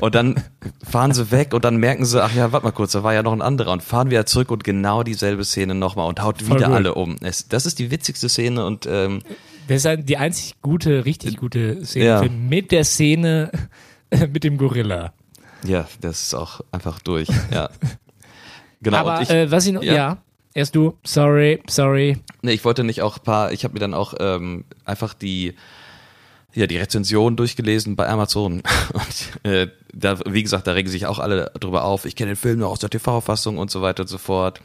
und 0.00 0.14
dann 0.14 0.42
fahren 0.82 1.12
sie 1.12 1.30
weg 1.30 1.52
und 1.52 1.64
dann 1.64 1.76
merken 1.76 2.04
sie, 2.06 2.22
ach 2.22 2.34
ja, 2.34 2.52
warte 2.52 2.64
mal 2.64 2.72
kurz, 2.72 2.92
da 2.92 3.02
war 3.02 3.12
ja 3.12 3.22
noch 3.22 3.32
ein 3.32 3.42
anderer 3.42 3.72
und 3.72 3.82
fahren 3.82 4.10
wieder 4.10 4.24
zurück 4.26 4.50
und 4.50 4.64
genau 4.64 5.02
dieselbe 5.02 5.44
Szene 5.44 5.74
nochmal 5.74 6.08
und 6.08 6.22
haut 6.22 6.40
Voll 6.42 6.56
wieder 6.56 6.68
gut. 6.68 6.74
alle 6.76 6.94
um. 6.94 7.16
Es, 7.20 7.48
das 7.48 7.66
ist 7.66 7.78
die 7.78 7.90
witzigste 7.90 8.28
Szene 8.28 8.64
und 8.64 8.86
ähm, 8.90 9.20
Das 9.68 9.84
ist 9.84 9.98
die 10.08 10.16
einzig 10.16 10.54
gute, 10.62 11.04
richtig 11.04 11.36
gute 11.36 11.84
Szene 11.84 12.04
Ja. 12.06 12.22
mit 12.28 12.72
der 12.72 12.84
Szene 12.84 13.50
mit 14.32 14.44
dem 14.44 14.58
Gorilla. 14.58 15.12
ja, 15.64 15.86
das 16.00 16.22
ist 16.24 16.34
auch 16.34 16.60
einfach 16.72 17.00
durch. 17.00 17.28
Ja. 17.52 17.70
Genau. 18.82 18.98
Aber 18.98 19.22
ich, 19.22 19.30
äh, 19.30 19.50
was 19.50 19.66
ich 19.66 19.72
noch, 19.72 19.82
ja. 19.82 19.94
ja. 19.94 20.18
erst 20.54 20.76
du, 20.76 20.98
sorry, 21.02 21.62
sorry. 21.66 22.18
Nee, 22.42 22.52
ich 22.52 22.64
wollte 22.64 22.84
nicht 22.84 23.00
auch 23.00 23.16
ein 23.16 23.24
paar, 23.24 23.50
ich 23.50 23.64
habe 23.64 23.72
mir 23.72 23.80
dann 23.80 23.94
auch 23.94 24.12
ähm, 24.20 24.64
einfach 24.84 25.14
die, 25.14 25.54
ja, 26.54 26.66
die 26.66 26.76
Rezension 26.76 27.36
durchgelesen 27.36 27.96
bei 27.96 28.06
Amazon. 28.06 28.62
Und 28.92 29.50
äh, 29.50 29.68
da, 29.92 30.18
wie 30.26 30.42
gesagt, 30.42 30.66
da 30.66 30.72
regen 30.72 30.90
sich 30.90 31.06
auch 31.06 31.18
alle 31.18 31.50
drüber 31.58 31.84
auf. 31.84 32.04
Ich 32.04 32.16
kenne 32.16 32.32
den 32.32 32.36
Film 32.36 32.58
nur 32.58 32.68
aus 32.68 32.78
der 32.78 32.90
TV-Fassung 32.90 33.56
und 33.58 33.70
so 33.70 33.80
weiter 33.82 34.02
und 34.02 34.08
so 34.08 34.18
fort. 34.18 34.60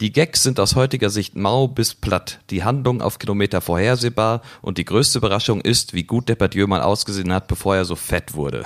Die 0.00 0.12
Gags 0.12 0.42
sind 0.42 0.60
aus 0.60 0.76
heutiger 0.76 1.10
Sicht 1.10 1.36
mau 1.36 1.68
bis 1.68 1.94
platt. 1.94 2.40
Die 2.50 2.64
Handlung 2.64 3.02
auf 3.02 3.18
Kilometer 3.18 3.60
vorhersehbar 3.60 4.42
und 4.62 4.78
die 4.78 4.84
größte 4.84 5.18
Überraschung 5.18 5.60
ist, 5.60 5.92
wie 5.94 6.04
gut 6.04 6.28
Depardieu 6.28 6.66
mal 6.66 6.82
ausgesehen 6.82 7.32
hat, 7.32 7.48
bevor 7.48 7.76
er 7.76 7.84
so 7.84 7.96
fett 7.96 8.34
wurde. 8.34 8.64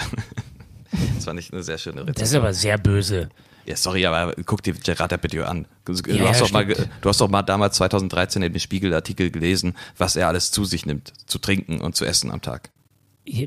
das 1.15 1.25
fand 1.25 1.41
ich 1.41 1.53
eine 1.53 1.63
sehr 1.63 1.79
schöne 1.79 2.03
Rezension. 2.03 2.21
Das 2.21 2.29
ist 2.31 2.35
aber 2.37 2.53
sehr 2.53 2.79
böse. 2.79 3.31
Ja, 3.67 3.77
sorry, 3.77 4.05
aber 4.05 4.35
guck 4.45 4.63
dir 4.63 4.75
Gerard 4.75 5.11
Depardieu 5.11 5.45
an. 5.45 5.67
Du, 5.85 5.95
Ja, 5.95 6.29
hast 6.29 6.41
ja, 6.41 6.47
doch 6.47 6.53
mal, 6.53 6.67
du 6.67 7.09
hast 7.09 7.21
doch 7.21 7.31
mal 7.31 7.43
damals 7.43 7.77
2013 7.77 8.43
in 8.43 8.53
dem 8.53 8.61
Spiegelartikel 8.61 9.31
gelesen, 9.31 9.75
was 9.97 10.17
er 10.17 10.29
alles 10.29 10.51
zu 10.51 10.65
sich 10.65 10.85
nimmt, 10.85 11.13
zu 11.27 11.39
trinken 11.39 11.81
und 11.81 11.97
zu 11.97 12.05
essen 12.05 12.31
am 12.31 12.43
Tag. 12.43 12.71
Ja, 13.27 13.47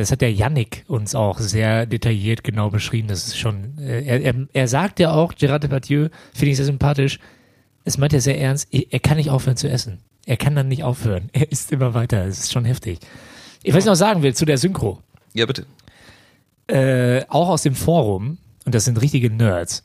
das 0.00 0.10
hat 0.10 0.20
der 0.20 0.32
Yannick 0.32 0.84
uns 0.88 1.14
auch 1.14 1.38
sehr 1.38 1.86
detailliert 1.86 2.42
genau 2.42 2.70
beschrieben. 2.70 3.06
Das 3.08 3.26
ist 3.28 3.38
schon, 3.38 3.78
äh, 3.78 4.02
er, 4.04 4.20
er, 4.20 4.34
er 4.52 4.68
sagt 4.68 4.98
ja 4.98 5.12
auch, 5.12 5.34
Gerard 5.36 5.62
Depardieu, 5.62 6.08
finde 6.34 6.50
ich 6.50 6.56
sehr 6.56 6.66
sympathisch, 6.66 7.20
es 7.84 7.98
meint 7.98 8.12
er 8.12 8.20
sehr 8.20 8.40
ernst, 8.40 8.68
er 8.72 8.98
kann 9.00 9.16
nicht 9.16 9.30
aufhören 9.30 9.56
zu 9.56 9.68
essen. 9.68 9.98
Er 10.26 10.36
kann 10.36 10.54
dann 10.54 10.68
nicht 10.68 10.84
aufhören. 10.84 11.30
Er 11.32 11.50
isst 11.50 11.72
immer 11.72 11.94
weiter. 11.94 12.24
Es 12.26 12.38
ist 12.38 12.52
schon 12.52 12.64
heftig. 12.64 12.98
Ich 13.62 13.74
weiß 13.74 13.84
noch 13.86 13.94
sagen 13.94 14.22
will 14.22 14.34
zu 14.34 14.44
der 14.44 14.58
Synchro. 14.58 15.00
Ja, 15.34 15.46
bitte. 15.46 15.66
äh, 16.68 17.24
auch 17.28 17.48
aus 17.48 17.62
dem 17.62 17.74
Forum, 17.74 18.38
und 18.64 18.74
das 18.74 18.84
sind 18.84 19.00
richtige 19.00 19.30
Nerds. 19.30 19.82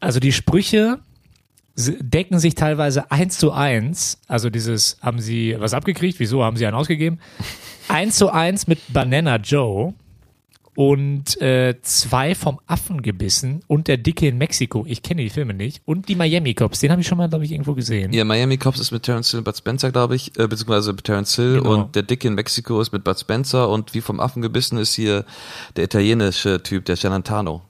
Also 0.00 0.20
die 0.20 0.32
Sprüche 0.32 0.98
decken 1.76 2.38
sich 2.38 2.54
teilweise 2.54 3.10
eins 3.10 3.38
zu 3.38 3.52
eins. 3.52 4.18
Also 4.28 4.50
dieses, 4.50 4.96
haben 5.02 5.20
sie 5.20 5.56
was 5.58 5.74
abgekriegt? 5.74 6.20
Wieso 6.20 6.44
haben 6.44 6.56
sie 6.56 6.66
einen 6.66 6.76
ausgegeben? 6.76 7.18
Eins 7.88 8.16
zu 8.16 8.30
eins 8.30 8.66
mit 8.66 8.78
Banana 8.92 9.36
Joe 9.36 9.92
und 10.76 11.40
äh, 11.40 11.76
zwei 11.82 12.34
vom 12.34 12.58
Affen 12.66 13.02
gebissen 13.02 13.60
und 13.68 13.88
der 13.88 13.96
Dicke 13.96 14.26
in 14.26 14.38
Mexiko. 14.38 14.84
Ich 14.88 15.02
kenne 15.02 15.22
die 15.22 15.30
Filme 15.30 15.54
nicht. 15.54 15.82
Und 15.84 16.08
die 16.08 16.16
Miami 16.16 16.54
Cops, 16.54 16.80
den 16.80 16.90
habe 16.90 17.00
ich 17.02 17.06
schon 17.06 17.18
mal, 17.18 17.28
glaube 17.28 17.44
ich, 17.44 17.52
irgendwo 17.52 17.74
gesehen. 17.74 18.12
Ja, 18.12 18.24
Miami 18.24 18.56
Cops 18.56 18.80
ist 18.80 18.90
mit 18.90 19.02
Terence 19.02 19.30
Hill 19.30 19.38
und 19.38 19.44
Bud 19.44 19.56
Spencer, 19.56 19.92
glaube 19.92 20.16
ich, 20.16 20.36
äh, 20.38 20.48
beziehungsweise 20.48 20.92
mit 20.92 21.04
Terence 21.04 21.36
Hill 21.36 21.58
Genau. 21.58 21.74
und 21.74 21.94
der 21.94 22.02
Dicke 22.02 22.26
in 22.26 22.34
Mexiko 22.34 22.80
ist 22.80 22.92
mit 22.92 23.04
Bud 23.04 23.18
Spencer 23.18 23.68
und 23.68 23.94
wie 23.94 24.00
vom 24.00 24.18
Affen 24.18 24.42
gebissen 24.42 24.78
ist 24.78 24.94
hier 24.94 25.24
der 25.76 25.84
italienische 25.84 26.62
Typ, 26.62 26.86
der 26.86 26.96
Celentano. 26.96 27.62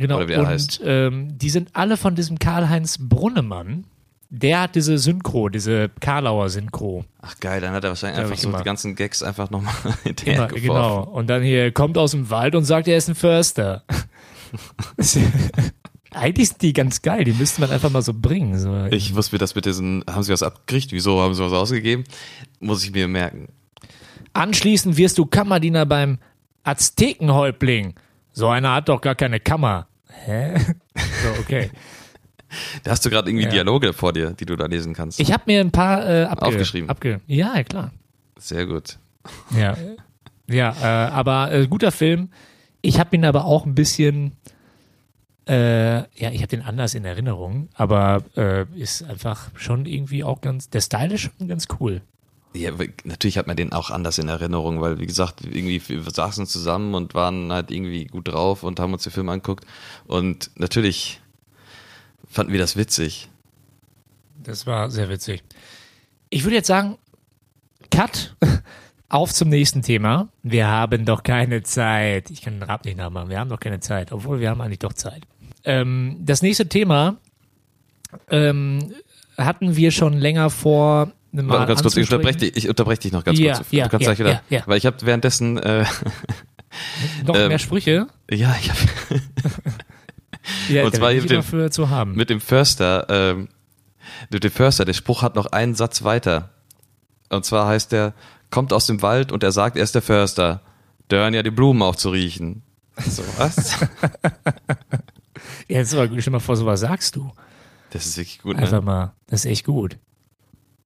Genau. 0.00 0.16
Oder 0.16 0.28
wie 0.28 0.32
er 0.32 0.40
und 0.40 0.46
heißt. 0.46 0.80
Ähm, 0.82 1.36
die 1.36 1.50
sind 1.50 1.70
alle 1.74 1.98
von 1.98 2.14
diesem 2.14 2.38
Karl-Heinz 2.38 2.96
Brunnemann. 2.98 3.84
Der 4.30 4.62
hat 4.62 4.74
diese 4.74 4.96
Synchro, 4.96 5.50
diese 5.50 5.90
Karlauer 6.00 6.48
Synchro. 6.48 7.04
Ach 7.20 7.38
geil, 7.38 7.60
dann 7.60 7.74
hat 7.74 7.84
er 7.84 7.90
wahrscheinlich 7.90 8.20
einfach 8.20 8.38
so 8.38 8.48
immer. 8.48 8.58
die 8.58 8.64
ganzen 8.64 8.94
Gags 8.94 9.22
einfach 9.22 9.50
nochmal 9.50 9.74
Immer, 9.84 9.96
hinterher 10.04 10.46
genau. 10.46 11.02
Und 11.02 11.26
dann 11.28 11.42
hier 11.42 11.70
kommt 11.72 11.98
aus 11.98 12.12
dem 12.12 12.30
Wald 12.30 12.54
und 12.54 12.64
sagt, 12.64 12.88
er 12.88 12.96
ist 12.96 13.08
ein 13.08 13.14
Förster. 13.14 13.84
Eigentlich 16.12 16.48
sind 16.48 16.62
die 16.62 16.72
ganz 16.72 17.02
geil, 17.02 17.24
die 17.24 17.32
müsste 17.32 17.60
man 17.60 17.70
einfach 17.70 17.90
mal 17.90 18.02
so 18.02 18.14
bringen. 18.14 18.58
So. 18.58 18.86
Ich 18.86 19.14
wusste 19.14 19.34
mir 19.34 19.38
das 19.40 19.54
mit 19.54 19.66
diesen, 19.66 20.02
haben 20.08 20.22
sie 20.22 20.32
was 20.32 20.42
abgekriegt? 20.42 20.92
Wieso 20.92 21.20
haben 21.20 21.34
sie 21.34 21.44
was 21.44 21.52
ausgegeben? 21.52 22.04
Muss 22.58 22.82
ich 22.84 22.92
mir 22.92 23.06
merken. 23.06 23.48
Anschließend 24.32 24.96
wirst 24.96 25.18
du 25.18 25.26
Kammerdiener 25.26 25.84
beim 25.84 26.18
Aztekenhäuptling. 26.62 27.94
So 28.32 28.48
einer 28.48 28.74
hat 28.74 28.88
doch 28.88 29.00
gar 29.00 29.14
keine 29.14 29.40
Kammer. 29.40 29.88
Hä? 30.24 30.58
So, 30.94 31.40
okay. 31.40 31.70
Da 32.82 32.90
hast 32.92 33.04
du 33.04 33.10
gerade 33.10 33.30
irgendwie 33.30 33.44
Ja. 33.44 33.50
Dialoge 33.50 33.92
vor 33.92 34.12
dir, 34.12 34.32
die 34.32 34.44
du 34.44 34.56
da 34.56 34.66
lesen 34.66 34.92
kannst. 34.94 35.20
Ich 35.20 35.32
habe 35.32 35.44
mir 35.46 35.60
ein 35.60 35.70
paar 35.70 36.08
äh, 36.08 36.24
abge 36.24 36.46
Aufgeschrieben. 36.46 36.90
Abge 36.90 37.20
ja, 37.26 37.54
ja, 37.56 37.62
klar. 37.62 37.92
Sehr 38.38 38.66
gut. 38.66 38.98
Ja, 39.56 39.76
ja 40.48 40.74
äh, 40.80 41.10
aber 41.10 41.52
äh, 41.52 41.66
guter 41.66 41.92
Film. 41.92 42.30
Ich 42.82 42.98
habe 42.98 43.14
ihn 43.14 43.24
aber 43.24 43.44
auch 43.44 43.66
ein 43.66 43.74
bisschen, 43.74 44.32
äh, 45.46 45.98
ja, 45.98 46.30
ich 46.30 46.38
habe 46.38 46.48
den 46.48 46.62
anders 46.62 46.94
in 46.94 47.04
Erinnerung, 47.04 47.68
aber 47.74 48.24
äh, 48.36 48.64
ist 48.74 49.02
einfach 49.02 49.50
schon 49.54 49.84
irgendwie 49.86 50.24
auch 50.24 50.40
ganz, 50.40 50.70
der 50.70 50.80
Style 50.80 51.14
ist 51.14 51.20
schon 51.20 51.46
ganz 51.46 51.68
cool. 51.78 52.00
Ja, 52.52 52.72
natürlich 53.04 53.38
hat 53.38 53.46
man 53.46 53.56
den 53.56 53.72
auch 53.72 53.90
anders 53.90 54.18
in 54.18 54.28
Erinnerung, 54.28 54.80
weil 54.80 54.98
wie 54.98 55.06
gesagt, 55.06 55.42
irgendwie 55.44 55.80
wir 55.88 56.10
saßen 56.10 56.46
zusammen 56.46 56.94
und 56.94 57.14
waren 57.14 57.52
halt 57.52 57.70
irgendwie 57.70 58.06
gut 58.06 58.26
drauf 58.26 58.64
und 58.64 58.80
haben 58.80 58.92
uns 58.92 59.04
den 59.04 59.12
Film 59.12 59.28
angeguckt 59.28 59.64
und 60.06 60.50
natürlich 60.56 61.20
fanden 62.28 62.52
wir 62.52 62.58
das 62.58 62.76
witzig. 62.76 63.28
Das 64.42 64.66
war 64.66 64.90
sehr 64.90 65.08
witzig. 65.08 65.44
Ich 66.28 66.44
würde 66.44 66.56
jetzt 66.56 66.66
sagen, 66.66 66.98
Cut, 67.90 68.34
auf 69.10 69.32
zum 69.32 69.48
nächsten 69.48 69.82
Thema. 69.82 70.28
Wir 70.42 70.68
haben 70.68 71.04
doch 71.04 71.22
keine 71.22 71.62
Zeit. 71.62 72.30
Ich 72.30 72.40
kann 72.42 72.54
den 72.54 72.62
Rap 72.62 72.84
nicht 72.84 72.96
nachmachen. 72.96 73.28
Wir 73.28 73.38
haben 73.40 73.50
doch 73.50 73.60
keine 73.60 73.80
Zeit, 73.80 74.12
obwohl 74.12 74.40
wir 74.40 74.50
haben 74.50 74.60
eigentlich 74.60 74.78
doch 74.78 74.92
Zeit. 74.92 75.24
Ähm, 75.64 76.16
das 76.20 76.42
nächste 76.42 76.68
Thema 76.68 77.16
ähm, 78.30 78.94
hatten 79.36 79.76
wir 79.76 79.90
schon 79.90 80.14
länger 80.14 80.48
vor. 80.48 81.12
Mal 81.32 81.48
Warte, 81.48 81.66
ganz 81.68 81.82
kurz, 81.82 81.96
ich 81.96 82.10
unterbreche 82.10 82.38
dich, 82.38 82.56
ich 82.56 82.68
unterbreche 82.68 83.00
dich 83.02 83.12
noch 83.12 83.22
ganz 83.24 83.38
Ja, 83.38 83.54
kurz. 83.56 83.66
ja, 83.70 83.84
du 83.84 83.90
kannst 83.90 84.06
ja, 84.06 84.14
gleich 84.14 84.18
wieder, 84.26 84.42
ja, 84.50 84.62
weil 84.66 84.78
ich 84.78 84.86
habe 84.86 84.96
währenddessen, 85.02 85.58
äh, 85.58 85.84
Noch 87.26 87.36
ähm, 87.36 87.48
mehr 87.48 87.58
Sprüche? 87.58 88.06
ja, 88.30 88.56
ich 88.60 88.70
habe 88.70 88.78
Ja, 90.68 90.84
und 90.84 90.94
zwar 90.94 91.12
mit 91.12 91.28
dem- 91.30 91.36
dafür 91.36 91.70
zu 91.70 91.90
haben. 91.90 92.14
mit 92.14 92.30
dem 92.30 92.40
Förster, 92.40 93.06
ähm, 93.08 93.48
mit 94.30 94.42
dem 94.42 94.50
Förster, 94.50 94.84
der 94.84 94.92
Spruch 94.94 95.22
hat 95.22 95.34
noch 95.36 95.46
einen 95.46 95.74
Satz 95.74 96.02
weiter. 96.02 96.50
Und 97.28 97.44
zwar 97.44 97.66
heißt 97.68 97.92
der, 97.92 98.12
kommt 98.50 98.72
aus 98.72 98.86
dem 98.86 99.02
Wald 99.02 99.30
und 99.30 99.42
er 99.44 99.52
sagt, 99.52 99.76
er 99.76 99.84
ist 99.84 99.94
der 99.94 100.02
Förster. 100.02 100.62
Da 101.08 101.18
hören 101.18 101.34
ja 101.34 101.42
die 101.44 101.50
Blumen 101.52 101.82
auf 101.82 101.96
zu 101.96 102.10
riechen. 102.10 102.62
So, 102.98 103.22
was? 103.36 103.76
Ja, 105.68 105.78
Jetzt 105.78 105.94
aber, 105.94 106.08
stell 106.20 106.32
mal 106.32 106.40
vor, 106.40 106.56
sowas 106.56 106.80
sagst 106.80 107.16
du. 107.16 107.30
Das 107.90 108.04
ist 108.04 108.16
wirklich 108.16 108.40
gut, 108.40 108.56
Einfach 108.56 108.80
ne? 108.80 108.82
mal, 108.82 109.14
das 109.28 109.44
ist 109.44 109.50
echt 109.50 109.64
gut. 109.64 109.96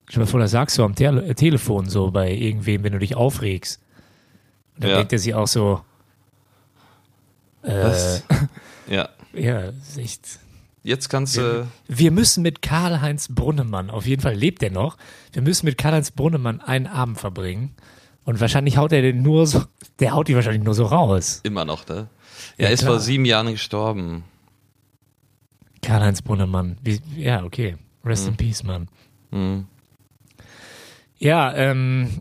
Stell 0.07 0.21
dir 0.21 0.27
mal 0.27 0.31
vor, 0.31 0.41
das 0.41 0.51
sagst 0.51 0.77
du 0.79 0.85
am 0.85 0.95
Tele 0.95 1.25
äh, 1.27 1.35
Telefon 1.35 1.89
so 1.89 2.11
bei 2.11 2.31
irgendwem, 2.33 2.83
wenn 2.85 2.93
du 2.93 2.99
dich 2.99 3.17
aufregst. 3.17 3.81
Und 4.75 4.85
dann 4.85 4.91
Ja. 4.91 4.97
denkt 4.99 5.13
er 5.13 5.19
sich 5.19 5.35
auch 5.35 5.47
so, 5.49 5.81
äh, 7.63 7.85
Was? 7.85 8.23
Ja. 8.87 9.09
ja, 9.33 9.71
echt. 9.97 10.39
Jetzt 10.83 11.09
kannst 11.09 11.39
du, 11.39 11.67
Wir 11.89 12.11
müssen 12.11 12.43
mit 12.43 12.61
Karl-Heinz 12.61 13.29
Brunnemann, 13.31 13.89
auf 13.89 14.05
jeden 14.07 14.21
Fall 14.21 14.35
lebt 14.35 14.63
er 14.63 14.71
noch, 14.71 14.99
wir 15.33 15.41
müssen 15.41 15.65
mit 15.65 15.79
Karl-Heinz 15.79 16.11
Brunnemann 16.11 16.61
einen 16.61 16.87
Abend 16.87 17.19
verbringen. 17.19 17.75
Und 18.27 18.41
wahrscheinlich 18.41 18.77
haut 18.77 18.93
er 18.93 19.01
den 19.01 19.23
nur 19.23 19.47
so, 19.47 19.63
der 20.01 20.13
haut 20.13 20.29
die 20.29 20.35
wahrscheinlich 20.35 20.63
nur 20.63 20.75
so 20.75 20.85
raus. 20.85 21.41
immer 21.45 21.65
noch, 21.65 21.87
ne? 21.89 22.09
Ja, 22.59 22.67
Er 22.67 22.73
ist 22.73 22.81
klar. 22.81 22.93
vor 22.93 23.01
sieben 23.01 23.25
Jahren 23.25 23.47
gestorben. 23.51 24.25
Karl-Heinz 25.83 26.21
Brunnemann. 26.23 26.77
Wie, 26.83 27.01
ja, 27.17 27.43
okay. 27.45 27.77
Rest 28.05 28.25
Mhm. 28.25 28.31
in 28.31 28.37
Peace, 28.37 28.63
Mann. 28.63 28.89
Hm. 29.31 29.67
Ja, 31.25 31.55
ähm, 31.57 32.21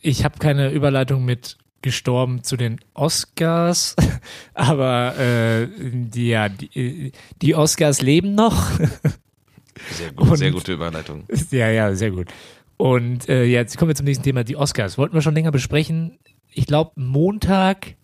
ich 0.00 0.24
habe 0.24 0.38
keine 0.40 0.70
Überleitung 0.70 1.24
mit 1.24 1.56
gestorben 1.82 2.42
zu 2.42 2.56
den 2.56 2.80
Oscars, 2.94 3.94
aber 4.54 5.16
äh, 5.16 5.68
die, 5.92 6.26
ja, 6.28 6.48
die, 6.48 7.12
die 7.40 7.54
Oscars 7.54 8.02
leben 8.02 8.34
noch. 8.34 8.70
Sehr 9.92 10.12
gut, 10.12 10.30
Und- 10.30 10.36
sehr 10.36 10.50
gute 10.50 10.72
Überleitung. 10.72 11.22
ja, 11.52 11.70
ja, 11.70 11.94
sehr 11.94 12.10
gut. 12.10 12.26
Und 12.76 13.28
äh, 13.28 13.44
jetzt 13.44 13.78
kommen 13.78 13.90
wir 13.90 13.94
zum 13.94 14.06
nächsten 14.06 14.24
Thema, 14.24 14.42
die 14.42 14.56
Oscars. 14.56 14.98
Wollten 14.98 15.14
wir 15.14 15.22
schon 15.22 15.34
länger 15.34 15.52
besprechen. 15.52 16.18
Ich 16.50 16.66
glaube, 16.66 16.92
Montag 17.00 17.94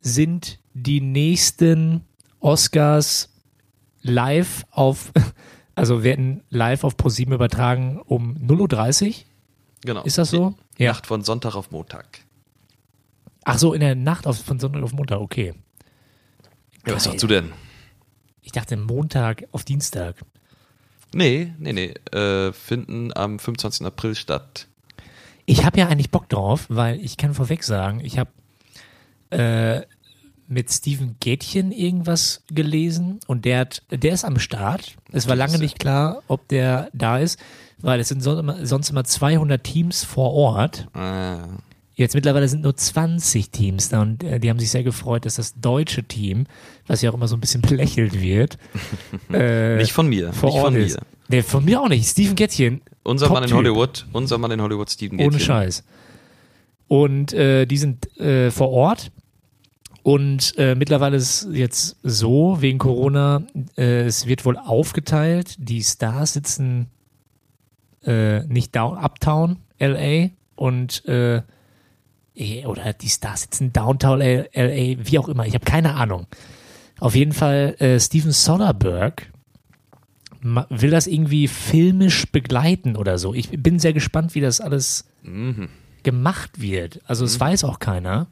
sind 0.00 0.58
die 0.72 1.02
nächsten 1.02 2.00
Oscars 2.40 3.30
live 4.00 4.64
auf, 4.70 5.12
also 5.78 6.02
werden 6.02 6.42
live 6.50 6.84
auf 6.84 6.96
ProSieben 6.96 7.32
übertragen 7.34 8.00
um 8.04 8.36
0.30 8.36 9.06
Uhr. 9.08 9.14
Genau. 9.84 10.02
Ist 10.02 10.18
das 10.18 10.30
so? 10.30 10.54
Die 10.76 10.82
Ja. 10.84 10.92
Nacht 10.92 11.06
von 11.06 11.22
Sonntag 11.22 11.54
auf 11.54 11.70
Montag. 11.70 12.20
Ach 13.44 13.58
so, 13.58 13.72
in 13.72 13.80
der 13.80 13.94
Nacht 13.94 14.26
auf, 14.26 14.38
von 14.38 14.58
Sonntag 14.58 14.82
auf 14.82 14.92
Montag, 14.92 15.20
okay. 15.20 15.54
Ja, 16.86 16.94
was 16.94 17.04
sagst 17.04 17.22
du 17.22 17.26
denn? 17.26 17.52
Ich 18.42 18.52
dachte 18.52 18.76
Montag 18.76 19.44
auf 19.52 19.64
Dienstag. 19.64 20.16
Nee, 21.14 21.52
nee, 21.58 21.72
nee. 21.72 21.94
Äh, 22.16 22.52
finden 22.52 23.16
am 23.16 23.38
25. 23.38 23.86
April 23.86 24.14
statt. 24.14 24.66
Ich 25.46 25.64
habe 25.64 25.78
ja 25.78 25.88
eigentlich 25.88 26.10
Bock 26.10 26.28
drauf, 26.28 26.66
weil 26.68 27.00
ich 27.00 27.16
kann 27.16 27.34
vorweg 27.34 27.64
sagen, 27.64 28.00
ich 28.04 28.18
habe 28.18 28.30
äh, 29.30 29.82
mit 30.48 30.70
Steven 30.72 31.16
Gätchen 31.20 31.72
irgendwas 31.72 32.42
gelesen 32.50 33.20
und 33.26 33.44
der 33.44 33.60
hat, 33.60 33.82
der 33.90 34.12
ist 34.14 34.24
am 34.24 34.38
Start. 34.38 34.96
Es 35.12 35.28
war 35.28 35.36
lange 35.36 35.58
nicht 35.58 35.78
klar, 35.78 36.22
ob 36.26 36.48
der 36.48 36.88
da 36.94 37.18
ist, 37.18 37.38
weil 37.80 38.00
es 38.00 38.08
sind 38.08 38.22
sonst 38.22 38.40
immer, 38.40 38.66
sonst 38.66 38.90
immer 38.90 39.04
200 39.04 39.62
Teams 39.62 40.04
vor 40.04 40.32
Ort. 40.32 40.88
Ah, 40.94 41.44
Jetzt 41.94 42.14
mittlerweile 42.14 42.46
sind 42.46 42.62
nur 42.62 42.76
20 42.76 43.50
Teams 43.50 43.88
da 43.88 44.00
und 44.02 44.22
äh, 44.22 44.38
die 44.38 44.48
haben 44.50 44.60
sich 44.60 44.70
sehr 44.70 44.84
gefreut, 44.84 45.26
dass 45.26 45.34
das 45.34 45.54
deutsche 45.60 46.04
Team, 46.04 46.46
was 46.86 47.02
ja 47.02 47.10
auch 47.10 47.14
immer 47.14 47.26
so 47.26 47.36
ein 47.36 47.40
bisschen 47.40 47.60
belächelt 47.68 48.20
wird, 48.20 48.56
äh, 49.32 49.76
nicht 49.76 49.92
von 49.92 50.08
mir. 50.08 50.32
vor 50.32 50.48
nicht 50.50 50.56
Ort 50.58 50.64
von 50.72 50.76
ist. 50.76 50.96
mir. 51.00 51.06
Nee, 51.30 51.42
von 51.42 51.64
mir 51.64 51.80
auch 51.80 51.88
nicht. 51.88 52.08
Steven 52.08 52.36
Gätchen, 52.36 52.80
Unser 53.02 53.28
Mann 53.30 53.42
in. 53.44 53.52
Hollywood, 53.52 54.06
unser 54.12 54.38
Mann 54.38 54.52
in 54.52 54.62
Hollywood, 54.62 54.88
Steven 54.88 55.18
ohne 55.18 55.30
Gätchen. 55.30 55.40
Scheiß. 55.40 55.84
Und 56.86 57.32
äh, 57.34 57.66
die 57.66 57.76
sind 57.76 58.16
äh, 58.18 58.50
vor 58.50 58.70
Ort. 58.70 59.10
Und 60.08 60.54
äh, 60.56 60.74
mittlerweile 60.74 61.18
ist 61.18 61.42
es 61.42 61.48
jetzt 61.54 61.96
so, 62.02 62.62
wegen 62.62 62.78
Corona, 62.78 63.42
äh, 63.76 64.06
es 64.06 64.24
wird 64.24 64.46
wohl 64.46 64.56
aufgeteilt. 64.56 65.56
Die 65.58 65.82
Stars 65.82 66.32
sitzen 66.32 66.86
äh, 68.06 68.42
nicht 68.44 68.74
down, 68.74 68.96
Uptown, 68.96 69.58
LA 69.78 70.30
und 70.54 71.04
äh, 71.04 71.42
eh, 72.34 72.64
oder 72.64 72.94
die 72.94 73.10
Stars 73.10 73.42
sitzen 73.42 73.74
Downtown 73.74 74.20
LA, 74.20 74.46
wie 74.54 75.18
auch 75.18 75.28
immer. 75.28 75.44
Ich 75.44 75.52
habe 75.52 75.66
keine 75.66 75.96
Ahnung. 75.96 76.26
Auf 77.00 77.14
jeden 77.14 77.32
Fall 77.34 77.74
äh, 77.78 78.00
Steven 78.00 78.32
Soderbergh 78.32 79.26
will 80.70 80.90
das 80.90 81.06
irgendwie 81.06 81.48
filmisch 81.48 82.32
begleiten 82.32 82.96
oder 82.96 83.18
so. 83.18 83.34
Ich 83.34 83.50
bin 83.50 83.78
sehr 83.78 83.92
gespannt, 83.92 84.34
wie 84.34 84.40
das 84.40 84.62
alles 84.62 85.04
Mhm. 85.22 85.68
gemacht 86.02 86.62
wird. 86.62 87.02
Also 87.04 87.26
es 87.26 87.38
weiß 87.38 87.64
auch 87.64 87.78
keiner. 87.78 88.28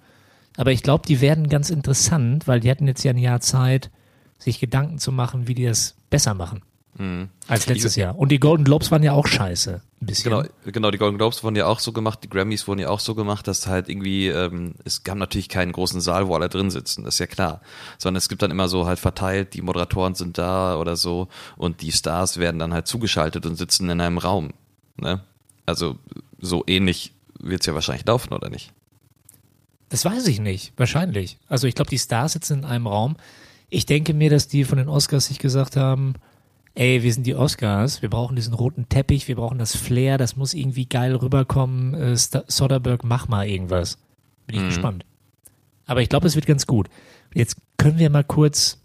Aber 0.57 0.73
ich 0.73 0.83
glaube, 0.83 1.07
die 1.07 1.21
werden 1.21 1.49
ganz 1.49 1.71
interessant, 1.71 2.47
weil 2.49 2.61
die 2.61 2.71
hatten 2.71 2.87
jetzt 2.87 3.05
ja 3.05 3.11
ein 3.11 3.19
Jahr 3.19 3.41
Zeit, 3.41 3.91
sich 4.39 4.61
Gedanken 4.61 4.99
zu 4.99 5.13
machen, 5.13 5.49
wie 5.49 5.55
die 5.55 5.67
das 5.67 5.97
besser 6.11 6.35
machen 6.35 6.63
Mhm. 6.99 7.29
als 7.47 7.67
letztes 7.67 7.97
Jahr. 7.97 8.19
Und 8.19 8.31
die 8.31 8.41
Golden 8.41 8.65
Globes 8.65 8.91
waren 8.91 9.03
ja 9.03 9.13
auch 9.13 9.27
scheiße. 9.27 9.83
Ein 10.01 10.07
bisschen. 10.07 10.31
Genau, 10.31 10.45
genau, 10.65 10.91
die 10.91 10.99
Golden 10.99 11.19
Globes 11.19 11.45
wurden 11.45 11.57
ja 11.57 11.67
auch 11.67 11.79
so 11.79 11.93
gemacht, 11.93 12.21
die 12.23 12.31
Grammys 12.31 12.67
wurden 12.69 12.81
ja 12.81 12.89
auch 12.89 13.01
so 13.01 13.15
gemacht, 13.15 13.47
dass 13.49 13.67
halt 13.67 13.89
irgendwie, 13.89 14.29
ähm, 14.29 14.75
es 14.85 15.05
gab 15.05 15.19
natürlich 15.19 15.49
keinen 15.49 15.73
großen 15.73 16.01
Saal, 16.01 16.29
wo 16.29 16.35
alle 16.35 16.49
drin 16.49 16.71
sitzen, 16.71 17.05
das 17.05 17.15
ist 17.17 17.19
ja 17.19 17.27
klar. 17.27 17.61
Sondern 17.99 18.17
es 18.19 18.29
gibt 18.29 18.43
dann 18.43 18.51
immer 18.51 18.69
so 18.69 18.87
halt 18.87 18.99
verteilt, 18.99 19.55
die 19.55 19.63
Moderatoren 19.63 20.15
sind 20.15 20.39
da 20.39 20.79
oder 20.79 20.97
so 20.97 21.29
und 21.57 21.83
die 21.83 21.93
Stars 21.93 22.39
werden 22.39 22.59
dann 22.59 22.73
halt 22.73 22.87
zugeschaltet 22.87 23.45
und 23.47 23.57
sitzen 23.57 23.91
in 23.91 24.01
einem 24.01 24.19
Raum. 24.19 24.53
Ne? 24.97 25.23
Also 25.67 25.97
so 26.39 26.65
ähnlich 26.67 27.13
wird's 27.39 27.67
ja 27.67 27.75
wahrscheinlich 27.75 28.07
laufen, 28.07 28.33
oder 28.33 28.49
nicht? 28.49 28.73
Das 29.89 30.05
weiß 30.05 30.27
ich 30.27 30.41
nicht. 30.41 30.73
Wahrscheinlich. 30.77 31.39
Also 31.49 31.67
ich 31.67 31.75
glaube, 31.75 31.91
die 31.91 31.99
Stars 31.99 32.33
sitzen 32.33 32.61
in 32.61 32.65
einem 32.65 32.87
Raum. 32.87 33.17
Ich 33.69 33.87
denke 33.87 34.15
mir, 34.15 34.31
dass 34.31 34.49
die 34.49 34.65
von 34.65 34.79
den 34.79 34.89
Oscars 34.89 35.27
sich 35.27 35.39
gesagt 35.39 35.77
haben, 35.77 36.15
ey, 36.75 37.03
wir 37.03 37.13
sind 37.13 37.27
die 37.27 37.35
Oscars, 37.35 38.03
wir 38.03 38.11
brauchen 38.11 38.37
diesen 38.37 38.55
roten 38.55 38.89
Teppich, 38.89 39.29
wir 39.29 39.37
brauchen 39.37 39.59
das 39.59 39.77
Flair, 39.77 40.19
das 40.19 40.37
muss 40.37 40.55
irgendwie 40.55 40.87
geil 40.87 41.15
rüberkommen. 41.15 41.95
Äh, 41.95 42.17
Soderbergh, 42.17 43.07
mach 43.07 43.29
mal 43.29 43.49
irgendwas. 43.49 43.99
Bin 44.47 44.57
ich 44.57 44.63
Mhm. 44.63 44.67
gespannt. 44.69 45.05
Aber 45.87 46.03
ich 46.03 46.09
glaube, 46.09 46.27
es 46.27 46.35
wird 46.35 46.47
ganz 46.47 46.67
gut. 46.67 46.89
Jetzt 47.35 47.57
können 47.77 47.99
wir 47.99 48.11
mal 48.11 48.25
kurz 48.25 48.79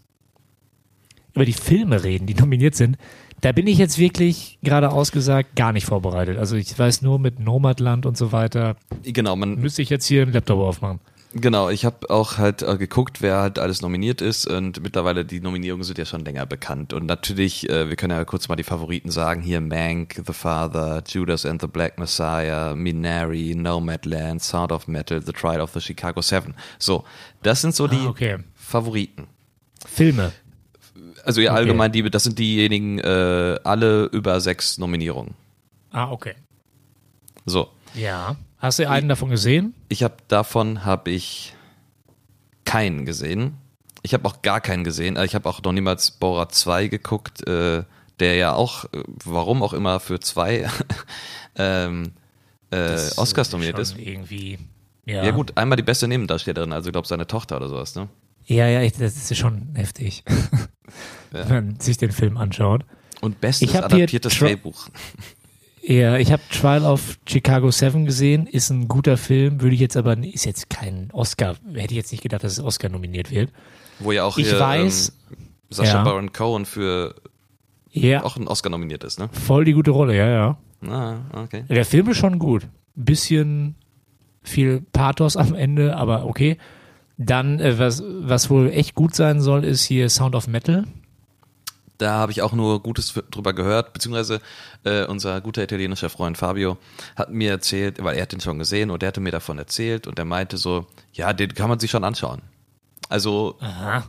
über 1.34 1.44
die 1.44 1.52
Filme 1.52 2.02
reden, 2.04 2.26
die 2.26 2.34
nominiert 2.34 2.74
sind. 2.74 2.96
Da 3.42 3.50
bin 3.50 3.66
ich 3.66 3.76
jetzt 3.76 3.98
wirklich, 3.98 4.58
gerade 4.62 4.90
ausgesagt, 4.90 5.56
gar 5.56 5.72
nicht 5.72 5.84
vorbereitet. 5.84 6.38
Also 6.38 6.54
ich 6.56 6.78
weiß 6.78 7.02
nur 7.02 7.18
mit 7.18 7.40
Nomadland 7.40 8.06
und 8.06 8.16
so 8.16 8.30
weiter, 8.30 8.76
Genau, 9.02 9.34
man, 9.36 9.56
müsste 9.56 9.82
ich 9.82 9.90
jetzt 9.90 10.06
hier 10.06 10.22
einen 10.22 10.32
Laptop 10.32 10.60
aufmachen. 10.60 11.00
Genau, 11.34 11.68
ich 11.70 11.84
habe 11.84 12.08
auch 12.10 12.36
halt 12.38 12.62
äh, 12.62 12.76
geguckt, 12.76 13.20
wer 13.20 13.38
halt 13.40 13.58
alles 13.58 13.80
nominiert 13.82 14.20
ist 14.20 14.46
und 14.46 14.82
mittlerweile 14.82 15.24
die 15.24 15.40
Nominierungen 15.40 15.82
sind 15.82 15.98
ja 15.98 16.04
schon 16.04 16.24
länger 16.24 16.44
bekannt 16.46 16.92
und 16.92 17.06
natürlich, 17.06 17.68
äh, 17.70 17.88
wir 17.88 17.96
können 17.96 18.16
ja 18.16 18.24
kurz 18.26 18.48
mal 18.48 18.56
die 18.56 18.62
Favoriten 18.64 19.10
sagen, 19.10 19.40
hier 19.40 19.60
Mank, 19.62 20.22
The 20.26 20.32
Father, 20.34 21.02
Judas 21.08 21.44
and 21.46 21.60
the 21.60 21.66
Black 21.66 21.98
Messiah, 21.98 22.74
Minari, 22.76 23.54
Nomadland, 23.56 24.42
Sound 24.42 24.72
of 24.72 24.86
Metal, 24.86 25.20
The 25.24 25.32
Trial 25.32 25.62
of 25.62 25.72
the 25.72 25.80
Chicago 25.80 26.20
Seven. 26.20 26.54
So, 26.78 27.02
das 27.42 27.62
sind 27.62 27.74
so 27.74 27.88
die 27.88 27.96
Ah, 27.96 28.10
okay. 28.10 28.36
Favoriten. 28.54 29.26
Filme. 29.86 30.32
Also 31.24 31.40
ja, 31.40 31.50
Okay. 31.52 31.58
allgemein, 31.60 31.92
die, 31.92 32.02
das 32.10 32.24
sind 32.24 32.38
diejenigen, 32.38 32.98
äh, 32.98 33.58
alle 33.64 34.04
über 34.06 34.40
sechs 34.40 34.78
Nominierungen. 34.78 35.34
Ah, 35.90 36.10
okay. 36.10 36.34
So, 37.46 37.68
Ja. 37.94 38.36
Hast 38.58 38.78
du 38.78 38.88
einen 38.88 39.08
davon 39.08 39.30
gesehen? 39.30 39.74
Ich 39.88 40.04
habe 40.04 40.14
davon 40.28 40.84
habe 40.84 41.10
ich 41.10 41.52
keinen 42.64 43.04
gesehen. 43.04 43.54
Ich 44.02 44.14
habe 44.14 44.26
auch 44.28 44.40
gar 44.42 44.60
keinen 44.60 44.84
gesehen. 44.84 45.16
Also 45.16 45.26
Ich 45.26 45.34
habe 45.34 45.48
auch 45.48 45.60
noch 45.62 45.72
niemals 45.72 46.12
Borat 46.12 46.54
2 46.54 46.86
geguckt, 46.86 47.46
äh, 47.48 47.82
der 48.20 48.36
ja 48.36 48.52
auch, 48.54 48.84
äh, 48.86 49.02
warum 49.24 49.62
auch 49.64 49.72
immer, 49.72 49.98
für 49.98 50.20
zwei 50.20 50.68
ähm, 51.56 52.12
äh, 52.70 52.94
Oscars 53.16 53.48
ist 53.48 53.52
nominiert 53.52 53.78
ist. 53.80 53.98
Irgendwie. 53.98 54.58
Ja. 55.06 55.24
Ja 55.24 55.30
gut, 55.32 55.56
einmal 55.56 55.76
die 55.76 55.82
beste 55.82 56.06
Nebendarstellerin, 56.06 56.72
also 56.72 56.88
ich 56.88 56.92
glaube 56.92 57.08
seine 57.08 57.26
Tochter 57.26 57.56
oder 57.56 57.68
sowas, 57.68 57.96
ne? 57.96 58.08
Ja, 58.46 58.66
ja, 58.68 58.82
ich, 58.82 58.92
das 58.94 59.16
ist 59.16 59.36
schon 59.38 59.68
heftig, 59.74 60.24
Ja. 60.28 60.34
wenn 61.48 61.66
man 61.66 61.80
sich 61.80 61.96
den 61.96 62.12
Film 62.12 62.36
anschaut. 62.36 62.84
Und 63.20 63.40
bestes 63.40 63.74
adaptiertes 63.74 64.38
Drehbuch. 64.38 64.88
Ja, 65.84 66.16
ich 66.16 66.30
habe 66.30 66.40
Trial 66.48 66.84
of 66.84 67.18
Chicago 67.28 67.72
7 67.72 68.04
gesehen, 68.06 68.46
ist 68.46 68.70
ein 68.70 68.86
guter 68.86 69.16
Film, 69.16 69.60
würde 69.62 69.74
ich 69.74 69.80
jetzt 69.80 69.96
aber, 69.96 70.16
ist 70.16 70.44
jetzt 70.44 70.70
kein 70.70 71.08
Oscar, 71.12 71.56
hätte 71.74 71.92
ich 71.92 71.96
jetzt 71.96 72.12
nicht 72.12 72.22
gedacht, 72.22 72.44
dass 72.44 72.52
es 72.52 72.60
Oscar 72.60 72.88
nominiert 72.88 73.32
wird. 73.32 73.50
Wo 73.98 74.12
ja 74.12 74.22
auch 74.22 74.38
Ich 74.38 74.48
hier, 74.48 74.60
weiß- 74.60 75.10
ähm, 75.32 75.36
Sacha 75.70 75.94
Ja. 75.94 76.04
Baron 76.04 76.30
Cohen 76.32 76.66
für 76.66 77.16
Ja, 77.90 78.22
auch 78.22 78.36
einen 78.36 78.46
Oscar 78.46 78.70
nominiert 78.70 79.02
ist, 79.02 79.18
ne? 79.18 79.28
voll 79.32 79.64
die 79.64 79.72
gute 79.72 79.90
Rolle, 79.90 80.16
ja, 80.16 80.28
ja. 80.28 80.58
Ah, 80.88 81.42
okay. 81.42 81.64
Der 81.68 81.84
Film 81.84 82.08
ist 82.10 82.18
schon 82.18 82.38
gut. 82.38 82.68
Bisschen 82.94 83.74
viel 84.44 84.82
Pathos 84.92 85.36
am 85.36 85.52
Ende, 85.52 85.96
aber 85.96 86.26
okay. 86.26 86.58
Dann, 87.18 87.60
äh, 87.60 87.78
was, 87.78 88.02
was 88.04 88.50
wohl 88.50 88.70
echt 88.70 88.94
gut 88.94 89.14
sein 89.14 89.40
soll, 89.40 89.64
ist 89.64 89.84
hier 89.84 90.08
Sound 90.08 90.34
of 90.34 90.46
Metal. 90.48 90.84
Da 91.98 92.14
habe 92.14 92.32
ich 92.32 92.42
auch 92.42 92.52
nur 92.52 92.82
Gutes 92.82 93.14
drüber 93.30 93.52
gehört, 93.52 93.92
beziehungsweise 93.92 94.40
äh, 94.82 95.04
unser 95.04 95.40
guter 95.40 95.62
italienischer 95.62 96.10
Freund 96.10 96.36
Fabio 96.36 96.78
hat 97.14 97.30
mir 97.30 97.50
erzählt, 97.50 98.02
weil 98.02 98.16
er 98.16 98.22
hat 98.22 98.32
den 98.32 98.40
schon 98.40 98.58
gesehen 98.58 98.90
und 98.90 99.02
er 99.04 99.08
hatte 99.08 99.20
mir 99.20 99.30
davon 99.30 99.58
erzählt 99.58 100.06
und 100.08 100.18
er 100.18 100.24
meinte 100.24 100.56
so, 100.56 100.86
ja, 101.12 101.32
den 101.32 101.54
kann 101.54 101.68
man 101.68 101.78
sich 101.78 101.90
schon 101.92 102.02
anschauen. 102.02 102.42
Also 103.08 103.56
Aha. 103.60 104.04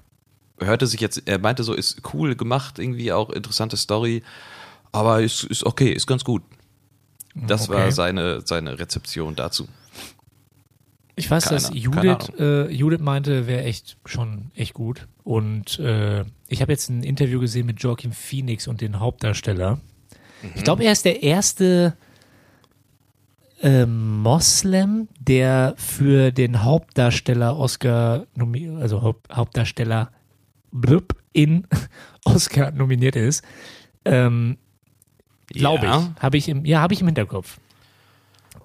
hörte 0.59 0.87
sich 0.87 1.01
jetzt, 1.01 1.21
er 1.25 1.37
meinte 1.37 1.63
so, 1.63 1.73
ist 1.73 2.01
cool 2.13 2.35
gemacht, 2.35 2.79
irgendwie 2.79 3.11
auch 3.11 3.29
interessante 3.29 3.77
Story, 3.77 4.23
aber 4.91 5.21
ist, 5.21 5.43
ist 5.43 5.63
okay, 5.65 5.91
ist 5.91 6.07
ganz 6.07 6.23
gut. 6.23 6.41
Das 7.35 7.69
Okay. 7.69 7.73
war 7.77 7.91
seine, 7.91 8.41
seine 8.45 8.79
Rezeption 8.79 9.35
dazu. 9.35 9.67
Ich 11.15 11.29
weiß, 11.29 11.45
dass 11.45 11.67
Keine- 11.67 11.79
Judith, 11.79 12.31
keine 12.37 12.67
äh, 12.69 12.71
Judith 12.71 12.99
meinte, 13.01 13.45
wäre 13.47 13.63
echt 13.63 13.97
schon 14.05 14.51
echt 14.55 14.73
gut. 14.73 15.07
Und 15.23 15.77
äh, 15.79 16.25
ich 16.47 16.61
habe 16.61 16.71
jetzt 16.71 16.89
ein 16.89 17.03
Interview 17.03 17.39
gesehen 17.39 17.65
mit 17.67 17.81
Joaquin 17.81 18.11
Phoenix 18.13 18.67
und 18.67 18.81
den 18.81 18.99
Hauptdarsteller. 18.99 19.79
Ich 20.55 20.63
glaube, 20.63 20.83
er 20.83 20.91
ist 20.91 21.05
der 21.05 21.21
erste 21.23 21.95
äh, 23.61 23.85
Moslem, 23.85 25.07
der 25.19 25.75
für 25.77 26.31
den 26.31 26.63
Hauptdarsteller 26.63 27.57
Oscar 27.57 28.25
nominiert, 28.35 28.81
also 28.81 29.01
Haupt, 29.01 29.33
Hauptdarsteller 29.33 30.11
blub, 30.71 31.15
in 31.31 31.67
Oscar 32.25 32.71
nominiert 32.71 33.15
ist. 33.15 33.43
Ähm, 34.05 34.57
Glaube 35.47 35.85
Ja. 35.85 35.99
ich. 36.15 36.21
Habe 36.23 36.37
ich 36.37 36.49
im, 36.49 36.65
ja, 36.65 36.81
habe 36.81 36.93
ich 36.93 37.01
im 37.01 37.07
Hinterkopf. 37.07 37.59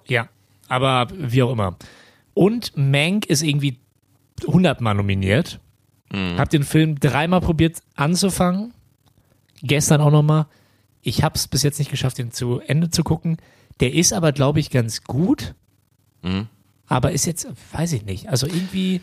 Ja, 0.07 0.27
aber 0.67 1.07
wie 1.15 1.43
auch 1.43 1.51
immer. 1.51 1.75
Und 2.39 2.77
Mank 2.77 3.25
ist 3.25 3.43
irgendwie 3.43 3.79
hundertmal 4.47 4.95
nominiert. 4.95 5.59
Mhm. 6.09 6.37
Hab 6.37 6.49
den 6.49 6.63
Film 6.63 6.97
dreimal 6.97 7.41
probiert 7.41 7.79
anzufangen. 7.97 8.73
Gestern 9.61 9.99
auch 9.99 10.09
nochmal. 10.09 10.45
Ich 11.01 11.21
habe 11.21 11.35
es 11.35 11.49
bis 11.49 11.63
jetzt 11.63 11.79
nicht 11.79 11.91
geschafft, 11.91 12.17
den 12.17 12.31
zu 12.31 12.61
Ende 12.61 12.89
zu 12.89 13.03
gucken. 13.03 13.39
Der 13.81 13.93
ist 13.93 14.13
aber, 14.13 14.31
glaube 14.31 14.61
ich, 14.61 14.69
ganz 14.69 15.03
gut. 15.03 15.53
Mhm. 16.21 16.47
Aber 16.87 17.11
ist 17.11 17.25
jetzt, 17.25 17.45
weiß 17.73 17.91
ich 17.91 18.05
nicht. 18.05 18.29
Also 18.29 18.47
irgendwie, 18.47 19.01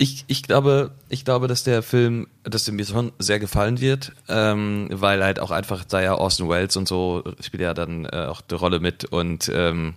Ich, 0.00 0.24
ich 0.28 0.44
glaube, 0.44 0.92
ich 1.08 1.24
glaube, 1.24 1.48
dass 1.48 1.64
der 1.64 1.82
Film, 1.82 2.28
dass 2.44 2.64
der 2.64 2.74
mir 2.74 2.86
schon 2.86 3.10
sehr 3.18 3.40
gefallen 3.40 3.80
wird, 3.80 4.12
ähm, 4.28 4.86
weil 4.92 5.24
halt 5.24 5.40
auch 5.40 5.50
einfach 5.50 5.84
da 5.84 6.00
ja 6.00 6.14
Orson 6.14 6.48
Welles 6.48 6.76
und 6.76 6.86
so 6.86 7.24
spielt 7.40 7.62
ja 7.62 7.74
dann 7.74 8.04
äh, 8.04 8.26
auch 8.28 8.40
die 8.40 8.54
Rolle 8.54 8.78
mit 8.78 9.04
und 9.04 9.50
ähm, 9.52 9.94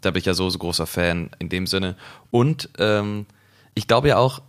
da 0.00 0.10
bin 0.10 0.20
ich 0.20 0.26
ja 0.26 0.34
so, 0.34 0.48
so 0.50 0.58
großer 0.58 0.86
Fan 0.86 1.30
in 1.38 1.48
dem 1.48 1.66
Sinne. 1.66 1.96
Und 2.30 2.68
ähm, 2.78 3.26
ich 3.74 3.86
glaube 3.86 4.08
ja 4.08 4.16
auch, 4.16 4.42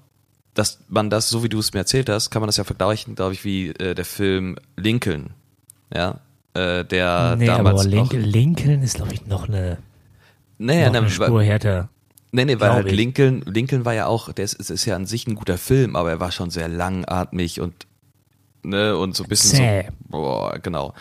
dass 0.53 0.79
man 0.89 1.09
das, 1.09 1.29
so 1.29 1.43
wie 1.43 1.49
du 1.49 1.59
es 1.59 1.73
mir 1.73 1.79
erzählt 1.79 2.09
hast, 2.09 2.31
kann 2.31 2.41
man 2.41 2.47
das 2.47 2.57
ja 2.57 2.63
vergleichen, 2.63 3.15
glaube 3.15 3.33
ich, 3.33 3.45
wie 3.45 3.69
äh, 3.69 3.95
der 3.95 4.05
Film 4.05 4.57
Lincoln. 4.75 5.31
Ja, 5.93 6.19
äh, 6.53 6.83
der 6.85 7.35
nee, 7.37 7.45
damals 7.45 7.81
aber 7.81 7.89
Link, 7.89 8.09
auch, 8.09 8.13
Lincoln 8.13 8.83
ist, 8.83 8.95
glaube 8.95 9.13
ich, 9.13 9.25
noch 9.25 9.47
eine, 9.47 9.77
nee, 10.57 10.85
noch 10.87 10.95
eine 10.95 11.09
Spur 11.09 11.43
härter. 11.43 11.89
Nee, 12.31 12.45
nee, 12.45 12.59
weil 12.59 12.73
halt. 12.73 12.91
Lincoln, 12.91 13.41
Lincoln 13.45 13.85
war 13.85 13.93
ja 13.93 14.05
auch, 14.05 14.31
der 14.31 14.45
ist, 14.45 14.53
ist, 14.53 14.69
ist 14.69 14.85
ja 14.85 14.95
an 14.95 15.07
sich 15.07 15.25
ein 15.25 15.35
guter 15.35 15.57
Film, 15.57 15.95
aber 15.95 16.11
er 16.11 16.19
war 16.19 16.31
schon 16.31 16.51
sehr 16.51 16.67
langatmig 16.67 17.59
und, 17.59 17.87
ne, 18.61 18.95
und 18.95 19.15
so 19.15 19.23
ein 19.23 19.29
bisschen 19.29 19.57
Zäh. 19.57 19.85
so, 19.87 19.93
boah, 20.09 20.59
genau. 20.59 20.93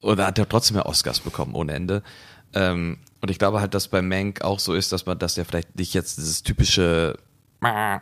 Und 0.00 0.18
da 0.18 0.26
hat 0.26 0.38
er 0.38 0.48
trotzdem 0.48 0.76
ja 0.76 0.86
Oscars 0.86 1.20
bekommen, 1.20 1.54
ohne 1.54 1.72
Ende. 1.74 2.02
Ähm, 2.54 2.98
und 3.20 3.30
ich 3.30 3.38
glaube 3.38 3.60
halt, 3.60 3.74
dass 3.74 3.88
bei 3.88 4.02
Mank 4.02 4.42
auch 4.42 4.58
so 4.58 4.74
ist, 4.74 4.92
dass 4.92 5.06
man, 5.06 5.18
dass 5.18 5.34
der 5.34 5.44
vielleicht 5.44 5.76
nicht 5.76 5.94
jetzt 5.94 6.18
dieses 6.18 6.42
typische, 6.42 7.16
ja, 7.62 8.00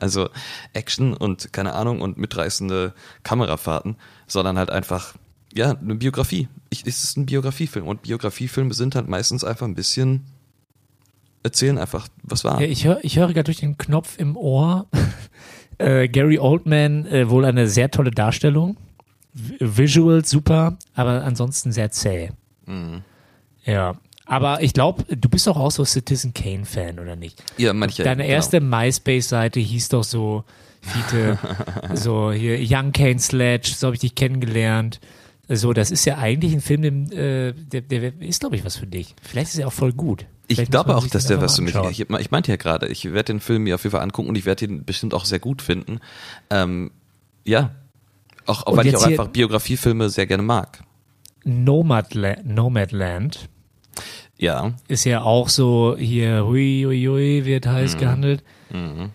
also 0.00 0.28
Action 0.74 1.14
und 1.14 1.52
keine 1.52 1.72
Ahnung 1.72 2.00
und 2.00 2.18
mitreißende 2.18 2.92
Kamerafahrten, 3.22 3.96
sondern 4.26 4.58
halt 4.58 4.70
einfach, 4.70 5.14
ja, 5.54 5.70
eine 5.70 5.94
Biografie. 5.94 6.48
Ich, 6.70 6.86
es 6.86 7.04
ist 7.04 7.16
ein 7.16 7.26
Biografiefilm 7.26 7.86
und 7.86 8.02
Biografiefilme 8.02 8.74
sind 8.74 8.94
halt 8.94 9.08
meistens 9.08 9.44
einfach 9.44 9.66
ein 9.66 9.74
bisschen 9.74 10.26
erzählen 11.42 11.78
einfach, 11.78 12.08
was 12.22 12.44
war. 12.44 12.60
Ja, 12.60 12.66
ich, 12.66 12.84
hör, 12.84 12.98
ich 13.02 13.16
höre 13.18 13.28
gerade 13.28 13.44
durch 13.44 13.58
den 13.58 13.78
Knopf 13.78 14.18
im 14.18 14.36
Ohr 14.36 14.86
äh, 15.78 16.08
Gary 16.08 16.38
Oldman 16.38 17.06
äh, 17.06 17.28
wohl 17.30 17.44
eine 17.44 17.68
sehr 17.68 17.90
tolle 17.90 18.10
Darstellung. 18.10 18.76
Visual 19.32 20.24
super, 20.24 20.76
aber 20.94 21.24
ansonsten 21.24 21.72
sehr 21.72 21.90
zäh. 21.90 22.30
Mhm. 22.66 23.02
Ja. 23.64 23.96
Aber 24.24 24.62
ich 24.62 24.72
glaube, 24.72 25.04
du 25.14 25.28
bist 25.28 25.46
doch 25.46 25.56
auch 25.56 25.70
so 25.70 25.84
Citizen 25.84 26.32
Kane-Fan, 26.32 26.98
oder 26.98 27.16
nicht? 27.16 27.42
Ja, 27.58 27.72
manche. 27.72 28.02
Deine 28.02 28.22
genau. 28.22 28.34
erste 28.34 28.60
MySpace-Seite 28.60 29.60
hieß 29.60 29.88
doch 29.90 30.04
so, 30.04 30.44
Fiete, 30.80 31.38
so 31.94 32.32
hier 32.32 32.58
Young 32.60 32.92
Kane 32.92 33.18
Sledge, 33.18 33.74
so 33.76 33.88
habe 33.88 33.96
ich 33.96 34.00
dich 34.00 34.14
kennengelernt. 34.14 35.00
So, 35.48 35.72
das 35.72 35.90
ist 35.90 36.04
ja 36.04 36.18
eigentlich 36.18 36.52
ein 36.52 36.60
Film, 36.60 37.10
äh, 37.12 37.52
der, 37.52 37.82
der 37.82 38.20
ist, 38.20 38.40
glaube 38.40 38.56
ich, 38.56 38.64
was 38.64 38.76
für 38.76 38.86
dich. 38.86 39.14
Vielleicht 39.22 39.52
ist 39.52 39.58
er 39.58 39.66
auch 39.66 39.72
voll 39.72 39.92
gut. 39.92 40.24
Ich 40.48 40.56
Vielleicht 40.56 40.72
muss 40.72 40.84
glaube 40.84 40.96
auch, 40.96 41.06
dass 41.06 41.26
der 41.26 41.40
was 41.40 41.56
für 41.56 41.62
mich 41.62 41.74
anschauen. 41.74 41.90
Ich, 41.90 42.00
ich 42.00 42.30
meinte 42.30 42.50
ja 42.50 42.56
gerade, 42.56 42.86
ich 42.88 43.04
werde 43.12 43.32
den 43.32 43.40
Film 43.40 43.64
mir 43.64 43.74
auf 43.74 43.84
jeden 43.84 43.92
Fall 43.92 44.02
angucken 44.02 44.28
und 44.28 44.38
ich 44.38 44.44
werde 44.44 44.64
ihn 44.64 44.84
bestimmt 44.84 45.14
auch 45.14 45.24
sehr 45.24 45.40
gut 45.40 45.62
finden. 45.62 46.00
Ähm, 46.50 46.90
ja. 47.44 47.70
Auch, 48.46 48.66
auch 48.66 48.76
weil 48.76 48.86
ich 48.86 48.96
auch 48.96 49.06
einfach 49.06 49.28
Biografiefilme 49.28 50.10
sehr 50.10 50.26
gerne 50.26 50.42
mag. 50.42 50.82
Nomadland, 51.44 52.46
Nomadland 52.46 53.48
Ja. 54.42 54.72
ist 54.88 55.04
ja 55.04 55.22
auch 55.22 55.48
so 55.48 55.94
hier, 55.96 56.44
hui, 56.44 56.82
hui, 56.84 57.04
hui, 57.04 57.44
wird 57.44 57.64
heiß 57.64 57.96
gehandelt. 57.96 58.42
Mhm. 58.70 59.10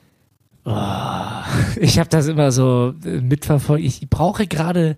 Oh, 0.63 0.71
ich 1.81 1.99
habe 1.99 2.09
das 2.09 2.27
immer 2.27 2.49
so 2.53 2.93
äh, 3.03 3.19
mitverfolgt. 3.19 3.83
Ich 3.83 4.09
brauche 4.09 4.47
gerade 4.47 4.95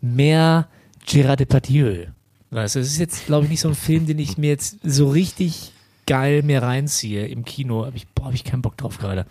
mehr 0.00 0.68
Gérard 1.06 1.36
Depardieu. 1.36 2.06
Weißt 2.50 2.76
du, 2.76 2.80
es 2.80 2.92
ist 2.92 2.98
jetzt, 2.98 3.26
glaube 3.26 3.44
ich, 3.44 3.50
nicht 3.50 3.60
so 3.60 3.68
ein 3.68 3.74
Film, 3.74 4.06
den 4.06 4.18
ich 4.18 4.38
mir 4.38 4.48
jetzt 4.48 4.78
so 4.82 5.10
richtig 5.10 5.72
geil 6.06 6.42
mir 6.42 6.62
reinziehe 6.62 7.26
im 7.26 7.44
Kino, 7.44 7.84
habe 7.84 7.96
ich, 7.98 8.08
boah, 8.08 8.26
hab 8.26 8.34
ich 8.34 8.44
keinen 8.44 8.62
Bock 8.62 8.78
drauf 8.78 8.96
gerade. 8.96 9.26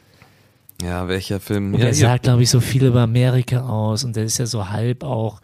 Ja, 0.84 1.08
welcher 1.08 1.40
Film? 1.40 1.74
Und 1.74 1.80
ja, 1.80 1.86
der 1.86 1.96
hier. 1.96 2.08
sagt, 2.10 2.24
glaube 2.24 2.44
ich, 2.44 2.52
so 2.52 2.60
viel 2.60 2.86
über 2.86 3.02
Amerika 3.02 3.68
aus 3.68 4.04
und 4.04 4.16
der 4.16 4.26
ist 4.26 4.38
ja 4.38 4.46
so 4.46 4.70
halb 4.70 5.04
auch, 5.04 5.42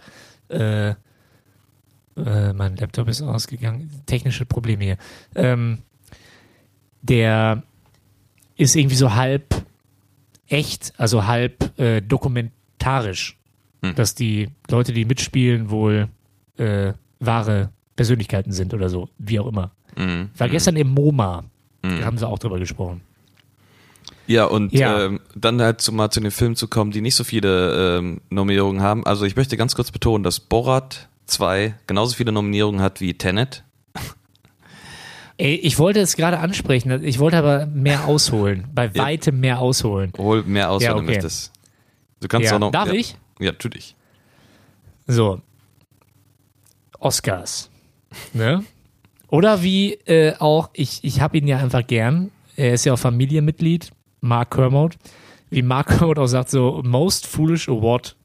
äh, 0.49 0.93
äh, 2.17 2.53
mein 2.53 2.75
Laptop 2.77 3.07
ist 3.07 3.21
ausgegangen, 3.21 3.89
technische 4.05 4.45
Probleme 4.45 4.83
hier. 4.83 4.97
Ähm, 5.35 5.79
der 7.01 7.63
ist 8.55 8.75
irgendwie 8.75 8.95
so 8.95 9.13
halb 9.13 9.55
echt, 10.47 10.93
also 10.97 11.25
halb 11.25 11.77
äh, 11.79 12.01
dokumentarisch, 12.01 13.37
Hm. 13.83 13.95
dass 13.95 14.15
die 14.15 14.47
Leute, 14.69 14.93
die 14.93 15.03
mitspielen, 15.03 15.69
wohl 15.69 16.07
äh, 16.57 16.93
wahre 17.19 17.69
Persönlichkeiten 17.97 18.51
sind 18.53 18.73
oder 18.73 18.87
so, 18.89 19.09
wie 19.17 19.39
auch 19.39 19.47
immer. 19.47 19.71
Mhm. 19.97 20.29
War 20.37 20.47
gestern 20.49 20.77
im 20.77 20.89
MoMA, 20.89 21.43
Mhm. 21.83 21.99
da 21.99 22.05
haben 22.05 22.17
sie 22.17 22.25
auch 22.27 22.39
drüber 22.39 22.59
gesprochen. 22.59 23.01
Ja, 24.25 24.45
und 24.45 24.71
Ja. 24.71 25.05
Ähm, 25.05 25.19
dann 25.35 25.61
halt 25.61 25.81
zu, 25.81 25.91
mal 25.91 26.09
zu 26.11 26.21
den 26.21 26.31
Filmen 26.31 26.55
zu 26.55 26.69
kommen, 26.69 26.91
die 26.91 27.01
nicht 27.01 27.15
so 27.15 27.25
viele 27.25 27.97
ähm, 27.97 28.21
Nominierungen 28.29 28.81
haben. 28.81 29.05
Also 29.05 29.25
ich 29.25 29.35
möchte 29.35 29.57
ganz 29.57 29.75
kurz 29.75 29.91
betonen, 29.91 30.23
dass 30.23 30.39
Borat 30.39 31.09
2 31.33 31.75
genauso 31.87 32.15
viele 32.15 32.31
Nominierungen 32.31 32.81
hat 32.81 33.01
wie 33.01 33.13
Tenet. 33.13 33.63
Ey, 35.37 35.55
ich 35.55 35.79
wollte 35.79 35.99
es 35.99 36.15
gerade 36.15 36.39
ansprechen, 36.39 37.03
ich 37.03 37.17
wollte 37.19 37.37
aber 37.37 37.65
mehr 37.65 38.05
ausholen, 38.05 38.67
bei 38.73 38.93
weitem 38.95 39.39
mehr 39.39 39.59
ausholen. 39.59 40.13
Hol 40.17 40.43
mehr 40.43 40.69
aus, 40.69 40.83
Ja, 40.83 40.89
wenn 40.89 40.97
du 40.97 41.03
okay. 41.03 41.13
möchtest. 41.13 41.51
Du 42.19 42.27
kannst 42.27 42.49
Ja, 42.49 42.55
auch 42.55 42.59
noch. 42.59 42.71
darf 42.71 42.87
ja. 42.89 42.93
ich? 42.93 43.15
Ja, 43.39 43.51
natürlich. 43.51 43.95
So. 45.07 45.41
Oscars. 46.99 47.69
Ne? 48.33 48.63
Oder 49.27 49.63
wie 49.63 49.93
äh, 50.05 50.35
auch, 50.37 50.69
ich, 50.73 51.03
ich 51.03 51.19
habe 51.19 51.37
ihn 51.39 51.47
ja 51.47 51.57
einfach 51.57 51.85
gern, 51.85 52.29
er 52.55 52.75
ist 52.75 52.85
ja 52.85 52.93
auch 52.93 52.99
Familienmitglied, 52.99 53.89
Mark 54.21 54.51
Kermode, 54.51 54.97
wie 55.49 55.63
Mark 55.63 55.87
Kermode 55.97 56.21
auch 56.21 56.27
sagt, 56.27 56.51
so 56.51 56.81
Most 56.85 57.25
Foolish 57.25 57.67
Award 57.67 58.15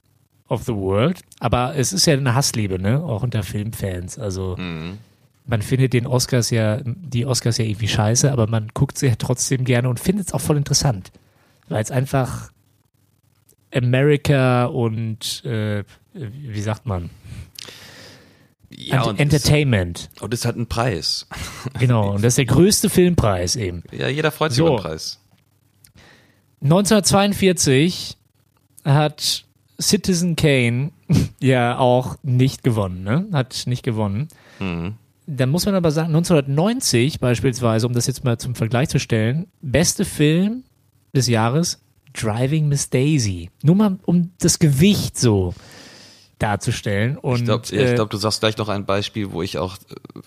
of 0.48 0.64
the 0.64 0.74
World. 0.74 1.20
Aber 1.40 1.76
es 1.76 1.92
ist 1.92 2.06
ja 2.06 2.14
eine 2.14 2.34
Hassliebe, 2.34 2.78
ne? 2.80 3.02
Auch 3.02 3.22
unter 3.22 3.42
Filmfans. 3.42 4.18
Also 4.18 4.56
Mhm. 4.58 4.98
man 5.46 5.62
findet 5.62 5.92
den 5.92 6.06
Oscars 6.06 6.50
ja, 6.50 6.80
die 6.84 7.26
Oscars 7.26 7.58
ja 7.58 7.64
irgendwie 7.64 7.88
scheiße, 7.88 8.30
aber 8.32 8.46
man 8.46 8.68
guckt 8.74 8.98
sie 8.98 9.06
ja 9.08 9.14
trotzdem 9.18 9.64
gerne 9.64 9.88
und 9.88 10.00
findet 10.00 10.28
es 10.28 10.32
auch 10.34 10.40
voll 10.40 10.56
interessant. 10.56 11.10
Weil 11.68 11.82
es 11.82 11.90
einfach 11.90 12.50
America 13.74 14.64
und 14.66 15.44
äh, 15.44 15.84
wie 16.14 16.60
sagt 16.62 16.86
man? 16.86 17.10
Ja, 18.70 19.02
und, 19.02 19.18
Entertainment. 19.20 20.08
und 20.20 20.32
es 20.34 20.44
hat 20.44 20.54
einen 20.56 20.66
Preis. 20.66 21.26
Genau. 21.78 22.10
Und 22.14 22.22
das 22.24 22.32
ist 22.32 22.38
der 22.38 22.44
größte 22.46 22.88
Filmpreis 22.90 23.56
eben. 23.56 23.82
Ja, 23.92 24.08
jeder 24.08 24.30
freut 24.30 24.52
sich 24.52 24.58
So. 24.58 24.66
über 24.68 24.76
den 24.76 24.82
Preis. 24.82 25.18
1942 26.62 28.16
hat 28.84 29.44
Citizen 29.80 30.36
Kane 30.36 30.90
ja 31.40 31.78
auch 31.78 32.16
nicht 32.22 32.62
gewonnen, 32.62 33.04
ne? 33.04 33.26
Hat 33.32 33.64
nicht 33.66 33.82
gewonnen. 33.82 34.28
Mhm. 34.58 34.94
Da 35.26 35.46
muss 35.46 35.66
man 35.66 35.74
aber 35.74 35.90
sagen, 35.90 36.08
1990 36.08 37.20
beispielsweise, 37.20 37.86
um 37.86 37.92
das 37.92 38.06
jetzt 38.06 38.24
mal 38.24 38.38
zum 38.38 38.54
Vergleich 38.54 38.88
zu 38.88 38.98
stellen, 38.98 39.46
beste 39.60 40.04
Film 40.04 40.64
des 41.14 41.28
Jahres, 41.28 41.82
Driving 42.14 42.68
Miss 42.68 42.88
Daisy. 42.90 43.50
Nur 43.62 43.76
mal, 43.76 43.98
um 44.06 44.32
das 44.38 44.58
Gewicht 44.58 45.18
so 45.18 45.54
darzustellen. 46.38 47.18
Und, 47.18 47.40
Ich 47.40 47.44
glaube, 47.44 47.68
äh, 47.72 47.94
glaub, 47.94 48.10
du 48.10 48.16
sagst 48.16 48.40
gleich 48.40 48.56
noch 48.56 48.68
ein 48.68 48.86
Beispiel, 48.86 49.30
wo 49.32 49.42
ich 49.42 49.58
auch. 49.58 49.76
Äh, 49.76 50.20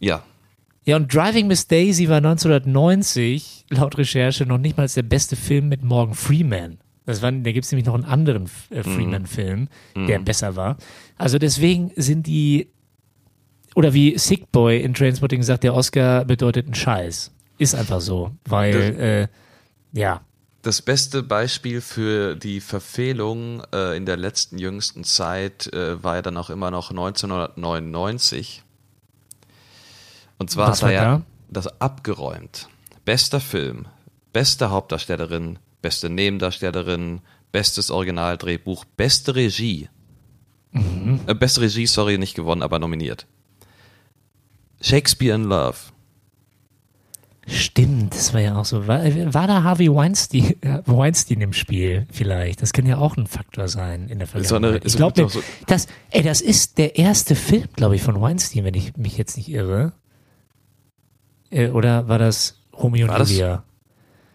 ja. 0.00 0.22
ja, 0.84 0.96
und 0.96 1.12
Driving 1.12 1.46
Miss 1.46 1.66
Daisy 1.66 2.08
war 2.08 2.18
1990, 2.18 3.66
laut 3.70 3.96
Recherche, 3.96 4.44
noch 4.44 4.58
nicht 4.58 4.76
mal 4.76 4.86
der 4.86 5.02
beste 5.02 5.36
Film 5.36 5.68
mit 5.68 5.82
Morgan 5.82 6.14
Freeman. 6.14 6.78
Das 7.06 7.20
war, 7.20 7.30
da 7.30 7.52
gibt 7.52 7.64
es 7.66 7.72
nämlich 7.72 7.86
noch 7.86 7.94
einen 7.94 8.04
anderen 8.04 8.48
äh, 8.70 8.82
Freeman-Film, 8.82 9.68
der 9.94 10.18
besser 10.20 10.56
war. 10.56 10.78
Also 11.18 11.38
deswegen 11.38 11.92
sind 11.96 12.26
die, 12.26 12.70
oder 13.74 13.92
wie 13.92 14.16
Sick 14.18 14.50
Boy 14.52 14.80
in 14.80 14.94
Trainspotting 14.94 15.42
sagt, 15.42 15.64
der 15.64 15.74
Oscar 15.74 16.24
bedeutet 16.24 16.66
ein 16.66 16.74
Scheiß. 16.74 17.30
Ist 17.58 17.74
einfach 17.74 18.00
so, 18.00 18.32
weil, 18.46 19.30
äh, 19.94 19.98
ja, 19.98 20.22
Das 20.62 20.80
beste 20.80 21.22
Beispiel 21.22 21.82
für 21.82 22.36
die 22.36 22.60
Verfehlung 22.60 23.62
äh, 23.72 23.96
in 23.96 24.06
der 24.06 24.16
letzten 24.16 24.56
jüngsten 24.58 25.04
Zeit 25.04 25.70
äh, 25.74 26.02
war 26.02 26.16
ja 26.16 26.22
dann 26.22 26.38
auch 26.38 26.48
immer 26.48 26.70
noch 26.70 26.90
1999. 26.90 28.62
Und 30.38 30.50
zwar 30.50 30.70
Was 30.70 30.82
hat 30.82 30.90
er 30.90 30.96
war 30.98 31.04
ja 31.04 31.16
da? 31.18 31.22
das 31.50 31.80
abgeräumt. 31.80 32.68
Bester 33.04 33.40
Film, 33.40 33.86
beste 34.32 34.70
Hauptdarstellerin, 34.70 35.58
beste 35.84 36.08
Nebendarstellerin, 36.08 37.20
bestes 37.52 37.90
Originaldrehbuch, 37.90 38.86
beste 38.96 39.34
Regie. 39.34 39.90
Mhm. 40.72 41.20
Äh, 41.26 41.34
beste 41.34 41.60
Regie, 41.60 41.86
sorry, 41.86 42.16
nicht 42.16 42.34
gewonnen, 42.34 42.62
aber 42.62 42.78
nominiert. 42.78 43.26
Shakespeare 44.80 45.34
in 45.34 45.44
Love. 45.44 45.76
Stimmt, 47.46 48.14
das 48.14 48.32
war 48.32 48.40
ja 48.40 48.56
auch 48.56 48.64
so. 48.64 48.86
War, 48.86 49.04
war 49.34 49.46
da 49.46 49.62
Harvey 49.62 49.94
Weinstein, 49.94 50.54
äh, 50.62 50.80
Weinstein 50.86 51.42
im 51.42 51.52
Spiel 51.52 52.06
vielleicht? 52.10 52.62
Das 52.62 52.72
kann 52.72 52.86
ja 52.86 52.96
auch 52.96 53.18
ein 53.18 53.26
Faktor 53.26 53.68
sein 53.68 54.08
in 54.08 54.18
der 54.20 54.26
Vergangenheit. 54.26 54.86
ich 54.86 54.96
glaube, 54.96 55.28
so- 55.28 55.42
das, 55.66 55.86
ey, 56.10 56.22
das 56.22 56.40
ist 56.40 56.78
der 56.78 56.96
erste 56.96 57.34
Film, 57.36 57.68
glaube 57.76 57.96
ich, 57.96 58.02
von 58.02 58.18
Weinstein, 58.22 58.64
wenn 58.64 58.72
ich 58.72 58.96
mich 58.96 59.18
jetzt 59.18 59.36
nicht 59.36 59.50
irre. 59.50 59.92
Äh, 61.50 61.68
oder 61.68 62.08
war 62.08 62.18
das 62.18 62.58
Romeo 62.72 63.06
und 63.12 63.28
Julia? 63.28 63.64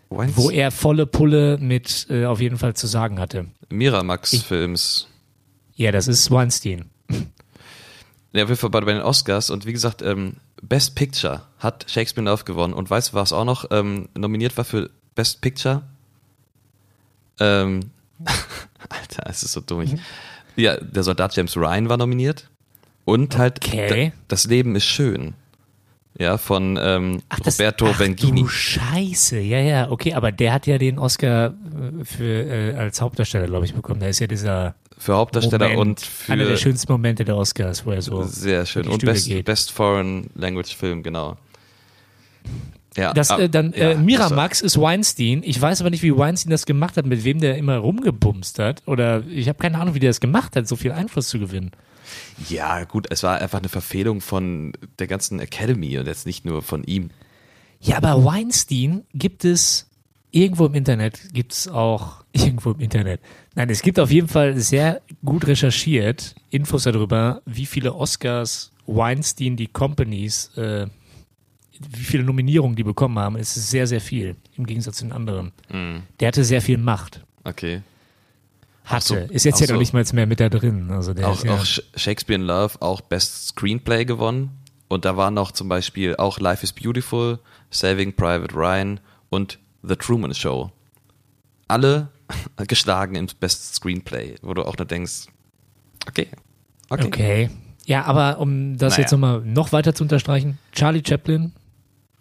Weinst- 0.10 0.38
Wo 0.38 0.50
er 0.50 0.72
volle 0.72 1.06
Pulle 1.06 1.58
mit 1.60 2.08
äh, 2.10 2.26
auf 2.26 2.42
jeden 2.42 2.58
Fall 2.58 2.76
zu 2.76 2.88
sagen 2.88 3.20
hatte. 3.20 3.46
Miramax-Films. 3.70 5.08
Ja, 5.76 5.92
das 5.92 6.08
ist 6.08 6.30
Weinstein. 6.32 6.86
Ja, 8.32 8.44
jeden 8.50 8.58
Fall 8.58 8.70
bei 8.70 8.82
den 8.82 9.02
Oscars 9.02 9.50
und 9.50 9.66
wie 9.66 9.74
gesagt, 9.74 10.04
ähm, 10.04 10.34
Best 10.62 10.94
Picture 10.94 11.42
hat 11.58 11.86
Shakespeare 11.90 12.24
Love 12.30 12.44
gewonnen 12.44 12.74
und 12.76 12.88
weißt 12.88 13.10
du, 13.10 13.14
was 13.16 13.34
auch 13.34 13.44
noch 13.44 13.66
ähm, 13.72 14.08
nominiert 14.16 14.56
war 14.56 14.66
für 14.66 14.92
Best 15.16 15.42
Picture? 15.42 15.82
Ähm, 17.40 17.90
Alter, 18.90 19.24
es 19.28 19.42
ist 19.42 19.54
so 19.54 19.62
dumm. 19.62 19.82
Ich, 19.82 19.96
ja, 20.56 20.78
der 20.78 21.02
Soldat 21.02 21.36
James 21.36 21.58
Ryan 21.58 21.90
war 21.90 21.98
nominiert 21.98 22.48
und 23.04 23.36
halt 23.38 23.66
Okay. 23.66 24.12
da, 24.12 24.18
Das 24.28 24.46
Leben 24.46 24.76
ist 24.76 24.86
schön. 24.86 25.34
Ja, 26.20 26.38
von 26.38 26.78
ähm, 26.82 27.22
Ach, 27.30 27.40
das, 27.40 27.58
Roberto 27.58 27.88
ach, 27.88 27.98
Benghini. 27.98 28.42
Du 28.42 28.48
Scheiße, 28.50 29.40
ja, 29.40 29.60
ja, 29.60 29.90
okay, 29.90 30.14
aber 30.14 30.34
der 30.34 30.52
hat 30.52 30.68
ja 30.68 30.78
den 30.78 31.00
Oscar 31.00 31.48
äh, 31.48 32.04
für, 32.04 32.24
äh, 32.24 32.76
als 32.76 33.00
Hauptdarsteller, 33.00 33.48
glaube 33.48 33.66
ich, 33.66 33.74
bekommen. 33.74 34.02
Da 34.02 34.08
ist 34.08 34.20
ja 34.20 34.28
dieser 34.28 34.76
Für 34.98 35.16
Hauptdarsteller 35.16 35.70
Moment, 35.70 35.80
und 35.80 36.02
für 36.02 36.34
einer 36.34 36.44
der 36.44 36.58
schönsten 36.58 36.92
Momente 36.92 37.24
der 37.24 37.38
Oscars, 37.38 37.86
wo 37.86 37.92
er 37.92 38.02
so 38.02 38.24
sehr 38.24 38.66
schön. 38.66 38.86
Und 38.88 38.96
Stühle 38.96 39.14
Best, 39.14 39.28
geht. 39.28 39.46
Best 39.46 39.72
Foreign 39.72 40.30
Language 40.36 40.76
Film, 40.76 41.04
genau. 41.04 41.38
Ja, 42.98 43.14
Das, 43.14 43.32
ah, 43.32 43.40
äh, 43.40 43.50
dann 43.50 43.72
ja, 43.72 43.92
äh, 43.92 43.96
Miramax 43.96 44.60
ist 44.60 44.78
Weinstein. 44.78 45.42
Ich 45.46 45.62
weiß 45.62 45.80
aber 45.80 45.90
nicht, 45.90 46.04
wie 46.04 46.18
Weinstein 46.18 46.52
das 46.52 46.66
gemacht 46.66 46.98
hat, 46.98 47.06
mit 47.06 47.24
wem 47.24 47.40
der 47.40 47.58
immer 47.58 47.78
rumgebumst 47.78 48.60
hat. 48.60 48.84
Oder 48.88 49.24
ich 49.28 49.48
habe 49.48 49.58
keine 49.58 49.80
Ahnung, 49.80 49.94
wie 49.96 50.00
der 50.00 50.10
das 50.10 50.20
gemacht 50.20 50.58
hat, 50.58 50.68
so 50.68 50.76
viel 50.76 50.92
Einfluss 50.92 51.30
zu 51.30 51.40
gewinnen. 51.40 51.72
Ja, 52.50 52.84
gut, 52.84 53.08
es 53.10 53.24
war 53.24 53.40
einfach 53.40 53.60
eine 53.60 53.70
Verfehlung 53.70 54.22
von 54.22 54.74
der 55.00 55.08
ganzen 55.08 55.40
Academy 55.40 55.98
und 55.98 56.08
jetzt 56.08 56.26
nicht 56.26 56.46
nur 56.46 56.62
von 56.62 56.84
ihm. 56.84 57.10
Ja, 57.82 57.98
aber 57.98 58.24
Weinstein 58.26 59.04
gibt 59.14 59.46
es 59.46 59.90
irgendwo 60.32 60.66
im 60.66 60.74
Internet, 60.74 61.34
gibt 61.34 61.54
es 61.54 61.68
auch 61.68 62.24
irgendwo 62.34 62.72
im 62.72 62.80
Internet. 62.80 63.22
Nein, 63.56 63.70
es 63.70 63.82
gibt 63.82 64.00
auf 64.00 64.12
jeden 64.12 64.28
Fall 64.28 64.58
sehr 64.58 65.02
gut 65.24 65.48
recherchiert 65.48 66.36
Infos 66.50 66.84
darüber, 66.84 67.42
wie 67.46 67.66
viele 67.66 67.96
Oscars 67.96 68.72
Weinstein 68.86 69.56
die 69.56 69.68
Companies, 69.68 70.52
äh, 70.58 70.88
wie 71.80 72.04
viele 72.04 72.24
Nominierungen 72.24 72.76
die 72.76 72.84
bekommen 72.84 73.18
haben. 73.20 73.38
Es 73.38 73.56
ist 73.56 73.70
sehr, 73.70 73.88
sehr 73.88 74.02
viel 74.02 74.36
im 74.58 74.66
Gegensatz 74.66 74.98
zu 74.98 75.06
den 75.06 75.14
anderen. 75.14 75.52
Mhm. 75.72 76.04
Der 76.20 76.28
hatte 76.30 76.44
sehr 76.44 76.62
viel 76.62 76.78
Macht. 76.78 77.22
Okay. 77.44 77.82
Hatte. 78.90 79.28
so, 79.28 79.34
ist 79.34 79.46
jetzt 79.46 79.56
auch 79.56 79.60
ja 79.62 79.68
noch 79.68 79.74
so. 79.76 79.80
nicht 79.80 79.94
mal 79.94 80.06
mehr 80.14 80.26
mit 80.28 80.40
da 80.40 80.50
drin. 80.50 80.90
Also 80.92 81.14
der 81.14 81.28
Auch, 81.28 81.44
ja, 81.44 81.54
auch 81.56 81.64
Sh- 81.64 81.84
Shakespeare 81.96 82.40
in 82.40 82.46
Love, 82.48 82.82
auch 82.82 83.02
Best 83.02 83.50
Screenplay 83.50 84.06
gewonnen. 84.06 84.52
Und 84.88 85.06
da 85.06 85.16
waren 85.18 85.36
noch 85.36 85.52
zum 85.52 85.70
Beispiel 85.70 86.16
auch 86.16 86.40
Life 86.40 86.64
is 86.64 86.74
Beautiful, 86.74 87.40
Saving 87.70 88.14
Private 88.16 88.56
Ryan 88.56 89.00
und 89.30 89.60
The 89.84 89.96
Truman 89.96 90.34
Show. 90.34 90.72
Alle 91.68 92.10
geschlagen 92.68 93.16
im 93.16 93.28
Best 93.40 93.76
Screenplay, 93.76 94.36
wo 94.42 94.54
du 94.54 94.64
auch 94.66 94.76
nur 94.78 94.88
denkst, 94.88 95.28
okay, 96.08 96.28
okay. 96.90 97.06
Okay. 97.06 97.50
Ja, 97.86 98.06
aber 98.06 98.40
um 98.40 98.78
das 98.78 98.94
Naja. 98.94 99.02
jetzt 99.02 99.12
nochmal 99.12 99.42
noch 99.42 99.72
weiter 99.72 99.94
zu 99.96 100.04
unterstreichen, 100.04 100.58
Charlie 100.72 101.04
Chaplin, 101.08 101.54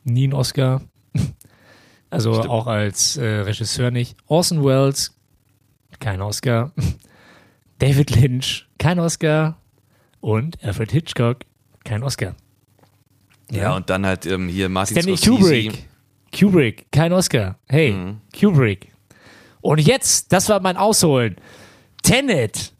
nie 0.04 0.26
ein 0.28 0.34
Oscar. 0.34 0.82
Also 2.10 2.32
Stimmt. 2.32 2.48
auch 2.48 2.66
als 2.66 3.18
äh, 3.18 3.22
Regisseur 3.40 3.90
nicht. 3.90 4.16
Orson 4.28 4.64
Welles, 4.64 5.14
kein 6.00 6.20
Oscar. 6.20 6.72
David 7.78 8.10
Lynch, 8.16 8.66
kein 8.78 8.98
Oscar. 8.98 9.56
Und 10.20 10.62
Alfred 10.64 10.90
Hitchcock, 10.90 11.38
kein 11.84 12.02
Oscar. 12.02 12.34
Ja, 13.50 13.76
und 13.76 13.88
dann 13.88 14.04
halt 14.04 14.26
ähm, 14.26 14.48
hier 14.48 14.68
Martin 14.68 14.96
Stanley 15.00 15.16
Scorsese. 15.16 15.68
Kubrick. 15.70 15.88
Kubrick, 16.36 16.92
kein 16.92 17.12
Oscar. 17.12 17.58
Hey, 17.66 17.92
Mhm. 17.92 18.18
Kubrick. 18.38 18.92
Und 19.60 19.80
jetzt, 19.80 20.32
das 20.32 20.48
war 20.48 20.60
mein 20.60 20.76
Ausholen. 20.76 21.36
Tenet, 22.02 22.72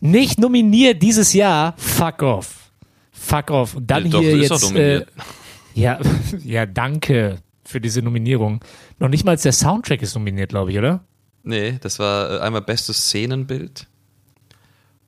nicht 0.00 0.38
nominiert 0.38 1.02
dieses 1.02 1.32
Jahr. 1.32 1.74
Fuck 1.76 2.22
off. 2.22 2.70
Fuck 3.12 3.50
off. 3.50 3.74
Und 3.76 3.90
dann 3.90 4.04
Ja, 4.04 4.10
doch, 4.10 4.20
hier 4.20 4.42
ist 4.42 4.50
doch 4.50 4.72
jetzt. 4.74 4.76
Äh, 4.76 5.06
ja, 5.74 6.00
ja, 6.44 6.66
danke 6.66 7.38
für 7.64 7.80
diese 7.80 8.02
Nominierung. 8.02 8.64
Noch 8.98 9.08
nicht 9.08 9.24
mal 9.24 9.36
der 9.36 9.52
Soundtrack 9.52 10.02
ist 10.02 10.14
nominiert, 10.14 10.50
glaube 10.50 10.72
ich, 10.72 10.78
oder? 10.78 11.04
Nee, 11.46 11.78
das 11.80 12.00
war 12.00 12.30
äh, 12.30 12.38
einmal 12.40 12.60
bestes 12.60 13.04
Szenenbild 13.04 13.86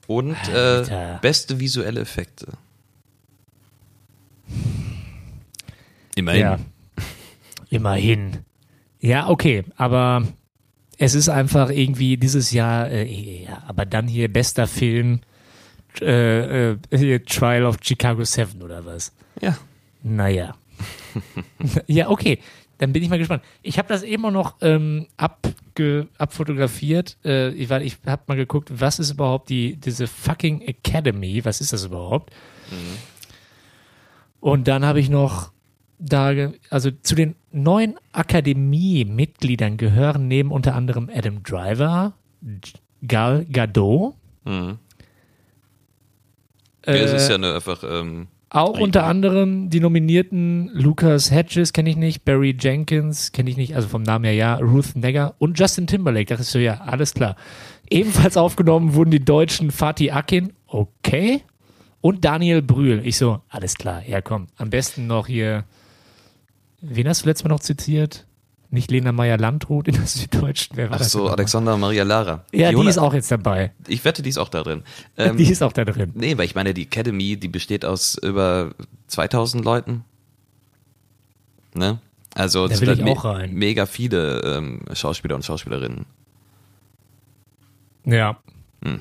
und 0.06 0.36
äh, 0.48 1.18
beste 1.20 1.58
visuelle 1.58 2.00
Effekte. 2.00 2.52
Immerhin. 6.14 6.40
Ja. 6.40 6.58
Immerhin. 7.70 8.38
Ja, 9.00 9.28
okay, 9.28 9.64
aber 9.76 10.28
es 10.96 11.14
ist 11.14 11.28
einfach 11.28 11.70
irgendwie 11.70 12.16
dieses 12.16 12.52
Jahr, 12.52 12.88
äh, 12.88 13.42
ja, 13.42 13.64
aber 13.66 13.84
dann 13.84 14.06
hier 14.06 14.32
bester 14.32 14.68
Film, 14.68 15.22
äh, 16.00 16.70
äh, 16.70 17.18
Trial 17.18 17.66
of 17.66 17.78
Chicago 17.82 18.22
7 18.24 18.62
oder 18.62 18.86
was? 18.86 19.12
Ja. 19.40 19.58
Naja. 20.04 20.54
ja, 21.88 22.08
okay. 22.08 22.38
Dann 22.78 22.92
bin 22.92 23.02
ich 23.02 23.08
mal 23.08 23.18
gespannt. 23.18 23.42
Ich 23.62 23.76
habe 23.78 23.88
das 23.88 24.02
eben 24.04 24.24
auch 24.24 24.30
noch 24.30 24.54
ähm, 24.60 25.06
abge, 25.16 26.06
abfotografiert. 26.16 27.16
Äh, 27.24 27.50
ich 27.50 27.68
war- 27.70 27.82
ich 27.82 27.96
habe 28.06 28.22
mal 28.28 28.36
geguckt, 28.36 28.70
was 28.72 28.98
ist 29.00 29.10
überhaupt 29.10 29.48
die, 29.50 29.76
diese 29.76 30.06
fucking 30.06 30.60
Academy? 30.62 31.44
Was 31.44 31.60
ist 31.60 31.72
das 31.72 31.84
überhaupt? 31.84 32.32
Und 34.40 34.68
dann 34.68 34.84
habe 34.84 35.00
ich 35.00 35.08
noch 35.10 35.50
da, 35.98 36.32
also 36.70 36.90
zu 36.92 37.16
den 37.16 37.34
neuen 37.50 37.96
Akademie-Mitgliedern 38.12 39.76
gehören 39.76 40.28
neben 40.28 40.52
unter 40.52 40.74
anderem 40.76 41.10
Adam 41.12 41.42
Driver, 41.42 42.12
Gal 43.06 43.44
Gadot, 43.46 44.14
Mhm. 44.44 44.78
äh, 46.82 46.92
es 46.98 47.12
ist 47.12 47.28
ja 47.28 47.34
eine, 47.34 47.54
einfach, 47.54 47.82
ähm, 47.82 48.28
Auch 48.50 48.74
Rico. 48.74 48.84
unter 48.84 49.04
anderem 49.04 49.68
die 49.68 49.80
Nominierten 49.80 50.70
Lucas 50.72 51.30
Hedges 51.30 51.72
kenne 51.72 51.90
ich 51.90 51.96
nicht, 51.96 52.24
Barry 52.24 52.56
Jenkins 52.58 53.32
kenne 53.32 53.50
ich 53.50 53.56
nicht, 53.56 53.76
also 53.76 53.88
vom 53.88 54.02
Namen 54.02 54.24
her 54.24 54.34
ja, 54.34 54.54
Ruth 54.56 54.96
Negger 54.96 55.34
und 55.38 55.58
Justin 55.58 55.86
Timberlake. 55.86 56.26
Da 56.26 56.36
ist 56.36 56.50
so, 56.50 56.58
ja, 56.58 56.80
alles 56.80 57.12
klar. 57.12 57.36
Ebenfalls 57.90 58.36
aufgenommen 58.38 58.94
wurden 58.94 59.10
die 59.10 59.24
Deutschen 59.24 59.70
Fatih 59.70 60.12
Akin, 60.12 60.52
okay, 60.66 61.42
und 62.00 62.24
Daniel 62.24 62.62
Brühl. 62.62 63.02
Ich 63.04 63.18
so, 63.18 63.40
alles 63.48 63.74
klar, 63.74 64.02
ja 64.06 64.22
komm. 64.22 64.46
Am 64.56 64.70
besten 64.70 65.06
noch 65.06 65.26
hier, 65.26 65.64
wen 66.80 67.08
hast 67.08 67.24
du 67.24 67.28
letztes 67.28 67.44
Mal 67.44 67.50
noch 67.50 67.60
zitiert? 67.60 68.27
Nicht 68.70 68.90
Lena 68.90 69.12
Meyer-Landrut 69.12 69.88
in 69.88 69.94
der 69.94 70.06
Süddeutschen, 70.06 70.76
wer 70.76 70.90
war 70.90 71.00
ach 71.00 71.04
so? 71.04 71.28
Alexander 71.28 71.76
Maria 71.78 72.04
Lara. 72.04 72.44
Ja, 72.52 72.68
die 72.68 72.74
Fiona- 72.76 72.90
ist 72.90 72.98
auch 72.98 73.14
jetzt 73.14 73.30
dabei. 73.30 73.72
Ich 73.86 74.04
wette, 74.04 74.20
die 74.22 74.28
ist 74.28 74.36
auch 74.38 74.50
da 74.50 74.62
drin. 74.62 74.82
Ähm, 75.16 75.36
die 75.38 75.50
ist 75.50 75.62
auch 75.62 75.72
da 75.72 75.84
drin. 75.86 76.12
nee, 76.14 76.36
weil 76.36 76.44
ich 76.44 76.54
meine, 76.54 76.74
die 76.74 76.82
Academy, 76.82 77.36
die 77.38 77.48
besteht 77.48 77.84
aus 77.86 78.16
über 78.22 78.72
2000 79.06 79.64
Leuten. 79.64 80.04
Ne? 81.74 81.98
Also, 82.34 82.68
Da 82.68 82.78
will 82.80 82.90
ich 82.90 83.02
halt 83.02 83.16
auch 83.18 83.24
rein. 83.24 83.54
mega 83.54 83.86
viele 83.86 84.40
ähm, 84.42 84.80
Schauspieler 84.92 85.34
und 85.36 85.44
Schauspielerinnen. 85.46 86.04
Ja. 88.04 88.36
Hm. 88.84 89.00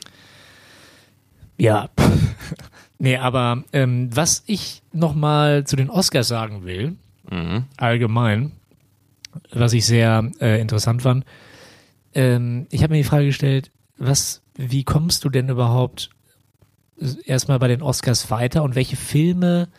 Ja. 1.57 1.89
nee, 2.99 3.17
aber 3.17 3.63
ähm, 3.73 4.09
was 4.15 4.43
ich 4.47 4.81
nochmal 4.93 5.65
zu 5.65 5.75
den 5.75 5.89
Oscars 5.89 6.27
sagen 6.29 6.63
will, 6.65 6.95
Mhm. 7.29 7.65
allgemein, 7.75 8.53
was 9.51 9.73
ich 9.73 9.85
sehr 9.85 10.29
äh, 10.39 10.59
interessant 10.61 11.01
fand, 11.01 11.25
ähm, 12.13 12.67
ich 12.71 12.83
habe 12.83 12.93
mir 12.93 12.99
die 12.99 13.07
Frage 13.07 13.25
gestellt, 13.25 13.71
was, 13.97 14.41
wie 14.55 14.83
kommst 14.83 15.23
du 15.23 15.29
denn 15.29 15.49
überhaupt 15.49 16.09
erstmal 17.25 17.59
bei 17.59 17.67
den 17.67 17.81
Oscars 17.81 18.31
weiter 18.31 18.63
und 18.63 18.75
welche 18.75 18.95
Filme 18.95 19.69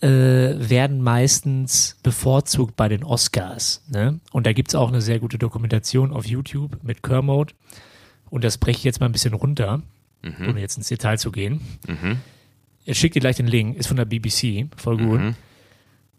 äh, 0.00 0.08
werden 0.08 1.02
meistens 1.02 1.96
bevorzugt 2.02 2.76
bei 2.76 2.88
den 2.88 3.04
Oscars? 3.04 3.82
Ne? 3.88 4.20
Und 4.32 4.46
da 4.46 4.52
gibt's 4.52 4.74
auch 4.74 4.88
eine 4.88 5.00
sehr 5.00 5.18
gute 5.18 5.38
Dokumentation 5.38 6.12
auf 6.12 6.26
YouTube 6.26 6.78
mit 6.82 7.02
Kermode. 7.02 7.54
Und 8.30 8.44
das 8.44 8.58
breche 8.58 8.78
ich 8.78 8.84
jetzt 8.84 9.00
mal 9.00 9.06
ein 9.06 9.12
bisschen 9.12 9.34
runter, 9.34 9.82
ohne 10.48 10.60
jetzt 10.60 10.76
ins 10.76 10.88
Detail 10.88 11.18
zu 11.18 11.30
gehen. 11.30 11.60
Mhm. 11.86 12.18
Ich 12.84 12.98
schicke 12.98 13.14
dir 13.14 13.20
gleich 13.20 13.36
den 13.36 13.46
Link, 13.46 13.76
ist 13.76 13.86
von 13.86 13.96
der 13.96 14.06
BBC, 14.06 14.66
voll 14.76 14.96
gut. 14.96 15.20
Mhm. 15.20 15.34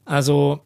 Also, 0.06 0.64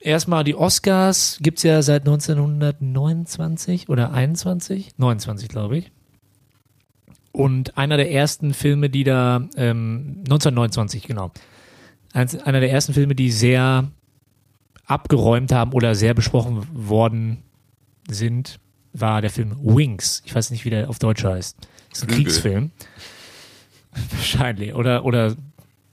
erstmal 0.00 0.44
die 0.44 0.54
Oscars 0.54 1.38
gibt's 1.40 1.62
ja 1.62 1.82
seit 1.82 2.02
1929 2.02 3.88
oder 3.88 4.12
21? 4.12 4.98
29, 4.98 5.48
glaube 5.48 5.78
ich. 5.78 5.92
Und 7.32 7.78
einer 7.78 7.96
der 7.96 8.10
ersten 8.10 8.54
Filme, 8.54 8.90
die 8.90 9.04
da, 9.04 9.36
ähm, 9.56 10.24
1929, 10.24 11.04
genau. 11.04 11.30
Einer 12.12 12.60
der 12.60 12.72
ersten 12.72 12.92
Filme, 12.92 13.14
die 13.14 13.30
sehr 13.30 13.88
abgeräumt 14.84 15.52
haben 15.52 15.72
oder 15.72 15.94
sehr 15.94 16.14
besprochen 16.14 16.66
worden 16.72 17.44
sind, 18.08 18.58
war 18.92 19.20
der 19.20 19.30
Film 19.30 19.56
Wings. 19.62 20.22
Ich 20.24 20.34
weiß 20.34 20.50
nicht, 20.50 20.64
wie 20.64 20.70
der 20.70 20.88
auf 20.90 20.98
Deutsch 20.98 21.22
heißt. 21.22 21.56
Das 21.90 21.98
ist 21.98 22.02
ein 22.02 22.08
Flügel. 22.08 22.24
Kriegsfilm. 22.24 22.70
Wahrscheinlich. 24.10 24.74
Oder, 24.74 25.04
oder, 25.04 25.36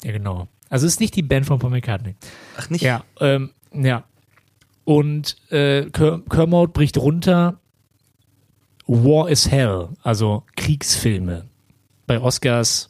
ja, 0.04 0.12
genau. 0.12 0.48
Also, 0.70 0.88
es 0.88 0.94
ist 0.94 1.00
nicht 1.00 1.16
die 1.16 1.22
Band 1.22 1.46
von 1.46 1.60
Paul 1.60 1.70
McCartney. 1.70 2.16
Ach, 2.58 2.70
nicht? 2.72 2.82
Ja, 2.82 3.04
ähm, 3.20 3.52
ja. 3.74 4.04
Und 4.84 5.36
äh, 5.52 5.88
Ker- 5.92 6.22
Kermode 6.30 6.72
bricht 6.72 6.98
runter. 6.98 7.60
War 8.86 9.30
is 9.30 9.52
Hell, 9.52 9.90
also 10.02 10.44
Kriegsfilme. 10.56 11.46
Bei 12.06 12.22
Oscars 12.22 12.90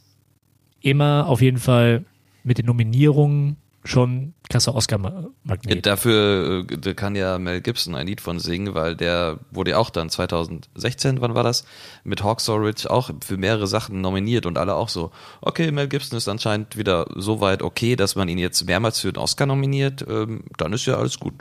immer 0.80 1.26
auf 1.26 1.40
jeden 1.42 1.58
Fall 1.58 2.04
mit 2.44 2.58
den 2.58 2.66
Nominierungen 2.66 3.56
schon 3.88 4.34
krasser 4.50 4.72
Ja, 4.72 4.76
Oscar-Magnet. 4.76 5.86
dafür 5.86 6.66
äh, 6.70 6.94
kann 6.94 7.16
ja 7.16 7.38
Mel 7.38 7.60
Gibson 7.60 7.94
ein 7.94 8.06
Lied 8.06 8.20
von 8.20 8.38
singen, 8.38 8.74
weil 8.74 8.96
der 8.96 9.38
wurde 9.50 9.72
ja 9.72 9.78
auch 9.78 9.90
dann 9.90 10.10
2016, 10.10 11.20
wann 11.20 11.34
war 11.34 11.42
das, 11.42 11.64
mit 12.04 12.22
Hawksaw 12.22 12.58
Ridge 12.58 12.90
auch 12.90 13.10
für 13.24 13.36
mehrere 13.36 13.66
Sachen 13.66 14.00
nominiert 14.00 14.46
und 14.46 14.58
alle 14.58 14.74
auch 14.74 14.88
so, 14.88 15.10
okay, 15.40 15.72
Mel 15.72 15.88
Gibson 15.88 16.18
ist 16.18 16.28
anscheinend 16.28 16.76
wieder 16.76 17.06
so 17.16 17.40
weit 17.40 17.62
okay, 17.62 17.96
dass 17.96 18.14
man 18.14 18.28
ihn 18.28 18.38
jetzt 18.38 18.64
mehrmals 18.66 19.00
für 19.00 19.12
den 19.12 19.18
Oscar 19.18 19.46
nominiert, 19.46 20.04
ähm, 20.08 20.44
dann 20.56 20.72
ist 20.72 20.86
ja 20.86 20.96
alles 20.96 21.18
gut. 21.18 21.34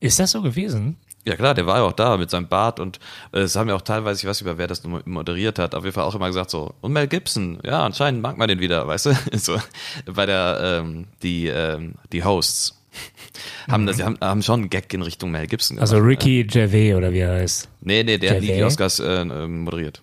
Ist 0.00 0.18
das 0.18 0.32
so 0.32 0.42
gewesen? 0.42 0.96
Ja 1.26 1.36
klar, 1.36 1.52
der 1.54 1.66
war 1.66 1.76
ja 1.78 1.82
auch 1.82 1.92
da 1.92 2.16
mit 2.16 2.30
seinem 2.30 2.48
Bart 2.48 2.80
und 2.80 2.98
äh, 3.32 3.40
es 3.40 3.54
haben 3.54 3.68
ja 3.68 3.74
auch 3.74 3.82
teilweise, 3.82 4.20
ich 4.20 4.26
weiß 4.26 4.40
nicht 4.40 4.46
mehr, 4.46 4.56
wer 4.56 4.66
das 4.66 4.82
mo- 4.84 5.00
moderiert 5.04 5.58
hat, 5.58 5.74
auf 5.74 5.84
jeden 5.84 5.94
Fall 5.94 6.04
auch 6.04 6.14
immer 6.14 6.28
gesagt 6.28 6.48
so, 6.50 6.72
und 6.80 6.92
Mel 6.92 7.08
Gibson, 7.08 7.58
ja, 7.62 7.84
anscheinend 7.84 8.22
mag 8.22 8.38
man 8.38 8.48
den 8.48 8.58
wieder, 8.60 8.86
weißt 8.86 9.06
du? 9.06 9.12
so, 9.36 9.58
bei 10.06 10.24
der, 10.24 10.80
ähm, 10.80 11.06
die, 11.22 11.48
ähm, 11.48 11.96
die 12.12 12.24
Hosts 12.24 12.74
haben, 13.70 13.86
das, 13.86 14.02
haben, 14.02 14.16
haben 14.20 14.42
schon 14.42 14.60
einen 14.60 14.70
Gag 14.70 14.92
in 14.94 15.02
Richtung 15.02 15.30
Mel 15.30 15.46
Gibson 15.46 15.76
gemacht. 15.76 15.92
Also 15.92 16.02
Ricky 16.02 16.44
Gervais 16.44 16.94
oder 16.94 17.12
wie 17.12 17.18
er 17.18 17.34
heißt. 17.34 17.68
Nee, 17.82 18.02
nee, 18.02 18.16
der 18.16 18.30
hat 18.30 18.40
nie 18.40 18.46
die 18.46 18.52
Gervais? 18.54 18.66
Oscars 18.72 18.98
äh, 19.00 19.20
ähm, 19.20 19.62
moderiert. 19.64 20.00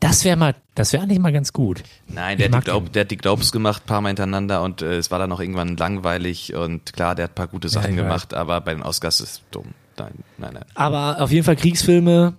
Das 0.00 0.24
wäre 0.24 0.36
mal, 0.36 0.54
das 0.76 0.92
wäre 0.92 1.02
eigentlich 1.02 1.18
mal 1.18 1.32
ganz 1.32 1.52
gut. 1.52 1.82
Nein, 2.06 2.38
der 2.38 2.52
hat, 2.52 2.66
Glaub, 2.66 2.92
der 2.92 3.00
hat 3.00 3.10
die 3.10 3.16
Globes 3.16 3.50
gemacht, 3.50 3.84
paar 3.86 4.00
Mal 4.00 4.10
hintereinander 4.10 4.62
und 4.62 4.80
äh, 4.82 4.96
es 4.98 5.10
war 5.10 5.18
dann 5.18 5.32
auch 5.32 5.40
irgendwann 5.40 5.76
langweilig 5.76 6.54
und 6.54 6.92
klar, 6.92 7.14
der 7.16 7.24
hat 7.24 7.32
ein 7.32 7.34
paar 7.34 7.48
gute 7.48 7.68
Sachen 7.68 7.96
weiß. 7.96 7.96
gemacht, 7.96 8.34
aber 8.34 8.60
bei 8.60 8.74
den 8.74 8.82
Oscars 8.84 9.20
ist 9.20 9.30
es 9.30 9.42
dumm. 9.50 9.74
Nein, 9.98 10.12
nein, 10.38 10.54
nein. 10.54 10.64
Aber 10.74 11.20
auf 11.20 11.30
jeden 11.30 11.44
Fall 11.44 11.56
Kriegsfilme, 11.56 12.34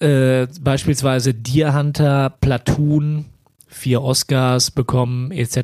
äh, 0.00 0.46
beispielsweise 0.60 1.34
Deer 1.34 1.74
Hunter, 1.74 2.30
Platoon, 2.40 3.26
vier 3.68 4.02
Oscars 4.02 4.70
bekommen, 4.70 5.30
etc. 5.32 5.56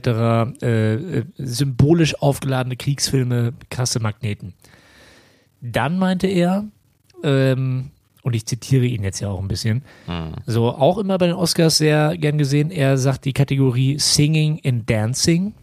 Äh, 0.63 0.95
äh, 0.95 1.25
symbolisch 1.37 2.21
aufgeladene 2.21 2.77
Kriegsfilme, 2.77 3.53
krasse 3.71 4.01
Magneten. 4.01 4.55
Dann 5.61 5.99
meinte 5.99 6.27
er, 6.27 6.65
ähm, 7.23 7.91
und 8.23 8.35
ich 8.35 8.47
zitiere 8.47 8.85
ihn 8.87 9.03
jetzt 9.03 9.21
ja 9.21 9.29
auch 9.29 9.41
ein 9.41 9.49
bisschen, 9.49 9.83
Hm. 10.07 10.33
so 10.47 10.69
auch 10.71 10.99
immer 10.99 11.19
bei 11.19 11.27
den 11.27 11.37
Oscars 11.37 11.79
sehr 11.79 12.17
gern 12.17 12.39
gesehen, 12.39 12.71
er 12.71 12.99
sagt 12.99 13.25
die 13.25 13.33
Kategorie 13.33 13.99
Singing 13.99 14.61
and 14.65 14.89
Dancing, 14.91 15.55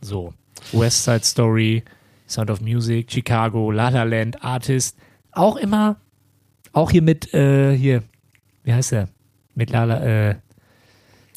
so 0.00 0.34
West 0.72 1.04
Side 1.04 1.24
Story, 1.24 1.82
Sound 2.28 2.50
of 2.50 2.60
Music, 2.60 3.10
Chicago, 3.10 3.70
La 3.70 3.88
La 3.88 4.02
Land, 4.02 4.42
Artist, 4.44 4.96
auch 5.36 5.56
immer, 5.56 5.96
auch 6.72 6.90
hier 6.90 7.02
mit, 7.02 7.32
äh, 7.34 7.76
hier, 7.76 8.02
wie 8.62 8.72
heißt 8.72 8.92
er? 8.92 9.08
Mit 9.54 9.70
La 9.70 9.84
La, 9.84 10.02
äh, 10.02 10.36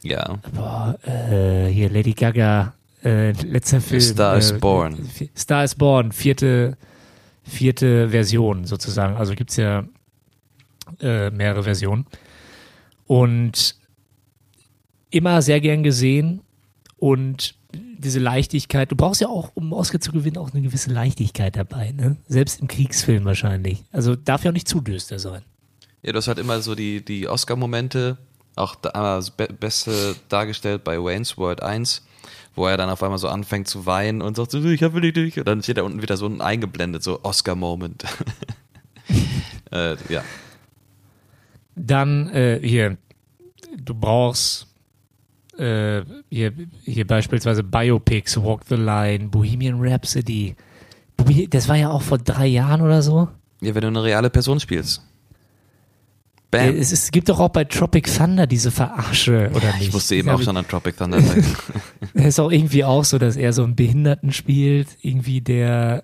Ja. 0.03 0.37
boah, 0.53 0.97
äh, 1.05 1.67
hier 1.67 1.89
Lady 1.89 2.13
Gaga, 2.13 2.73
äh, 3.03 3.31
letzter 3.31 3.81
Film. 3.81 4.01
Star 4.01 4.37
is 4.37 4.51
äh, 4.51 4.57
Born. 4.59 5.09
Star 5.35 5.63
is 5.63 5.75
Born, 5.75 6.11
vierte, 6.11 6.77
vierte 7.43 8.09
Version 8.09 8.65
sozusagen. 8.65 9.15
Also 9.17 9.33
gibt's 9.35 9.57
ja 9.57 9.83
äh, 11.01 11.29
mehrere 11.29 11.63
Versionen. 11.63 12.05
Und 13.05 13.75
immer 15.09 15.41
sehr 15.41 15.61
gern 15.61 15.83
gesehen 15.83 16.41
und 16.97 17.55
diese 17.97 18.19
Leichtigkeit. 18.19 18.91
Du 18.91 18.95
brauchst 18.95 19.21
ja 19.21 19.27
auch, 19.27 19.51
um 19.53 19.65
einen 19.65 19.73
Oscar 19.73 19.99
zu 19.99 20.11
gewinnen, 20.11 20.37
auch 20.37 20.51
eine 20.51 20.61
gewisse 20.61 20.91
Leichtigkeit 20.91 21.55
dabei, 21.55 21.91
ne? 21.91 22.17
Selbst 22.27 22.61
im 22.61 22.67
Kriegsfilm 22.67 23.25
wahrscheinlich. 23.25 23.83
Also 23.91 24.15
darf 24.15 24.43
ja 24.43 24.51
auch 24.51 24.53
nicht 24.53 24.67
zu 24.67 24.81
düster 24.81 25.19
sein. 25.19 25.43
Ja, 26.03 26.11
du 26.11 26.17
hast 26.17 26.27
halt 26.27 26.39
immer 26.39 26.61
so 26.61 26.75
die, 26.75 27.03
die 27.03 27.27
Oscar-Momente, 27.27 28.17
auch 28.55 28.75
da, 28.75 28.91
das 28.91 29.31
Be 29.31 29.47
Beste 29.47 30.15
dargestellt 30.29 30.83
bei 30.83 30.97
Wayne's 30.97 31.37
World 31.37 31.61
1, 31.63 32.05
wo 32.55 32.67
er 32.67 32.77
dann 32.77 32.89
auf 32.89 33.03
einmal 33.03 33.19
so 33.19 33.27
anfängt 33.27 33.67
zu 33.67 33.85
weinen 33.85 34.21
und 34.21 34.35
sagt 34.35 34.51
so, 34.51 34.63
ich 34.63 34.83
hab 34.83 34.93
will 34.93 35.11
dich. 35.11 35.37
Und 35.37 35.47
dann 35.47 35.63
steht 35.63 35.77
da 35.77 35.83
unten 35.83 36.01
wieder 36.01 36.17
so 36.17 36.27
ein 36.27 36.41
eingeblendet, 36.41 37.03
so 37.03 37.23
Oscar-Moment. 37.23 38.05
äh, 39.71 39.95
ja. 40.09 40.23
Dann 41.75 42.29
äh, 42.29 42.59
hier, 42.63 42.97
du 43.77 43.93
brauchst 43.93 44.66
äh, 45.59 46.03
hier, 46.29 46.53
hier 46.83 47.07
beispielsweise 47.07 47.63
Biopics, 47.63 48.37
Walk 48.37 48.61
the 48.67 48.75
Line, 48.75 49.29
Bohemian 49.29 49.77
Rhapsody. 49.79 50.55
Das 51.49 51.67
war 51.67 51.75
ja 51.75 51.89
auch 51.89 52.01
vor 52.01 52.17
drei 52.17 52.47
Jahren 52.47 52.81
oder 52.81 53.01
so. 53.01 53.27
Ja, 53.61 53.73
wenn 53.73 53.81
du 53.81 53.87
eine 53.87 54.03
reale 54.03 54.29
Person 54.29 54.59
spielst. 54.59 55.01
Bam. 56.49 56.75
Es, 56.75 56.91
es, 56.91 57.11
gibt 57.11 57.27
doch 57.27 57.39
auch 57.39 57.49
bei 57.49 57.65
Tropic 57.65 58.09
Thunder 58.09 58.47
diese 58.47 58.71
Verarsche, 58.71 59.51
oder 59.53 59.73
nicht? 59.73 59.87
Ich 59.87 59.93
musste 59.93 60.15
eben 60.15 60.29
auch 60.29 60.41
schon 60.41 60.55
an 60.55 60.65
Tropic 60.67 60.97
Thunder 60.97 61.19
denken. 61.19 61.55
Es 62.13 62.25
ist 62.25 62.39
auch 62.39 62.51
irgendwie 62.51 62.83
auch 62.83 63.03
so, 63.03 63.17
dass 63.17 63.35
er 63.35 63.51
so 63.51 63.63
einen 63.63 63.75
Behinderten 63.75 64.31
spielt, 64.31 64.87
irgendwie 65.01 65.41
der 65.41 66.03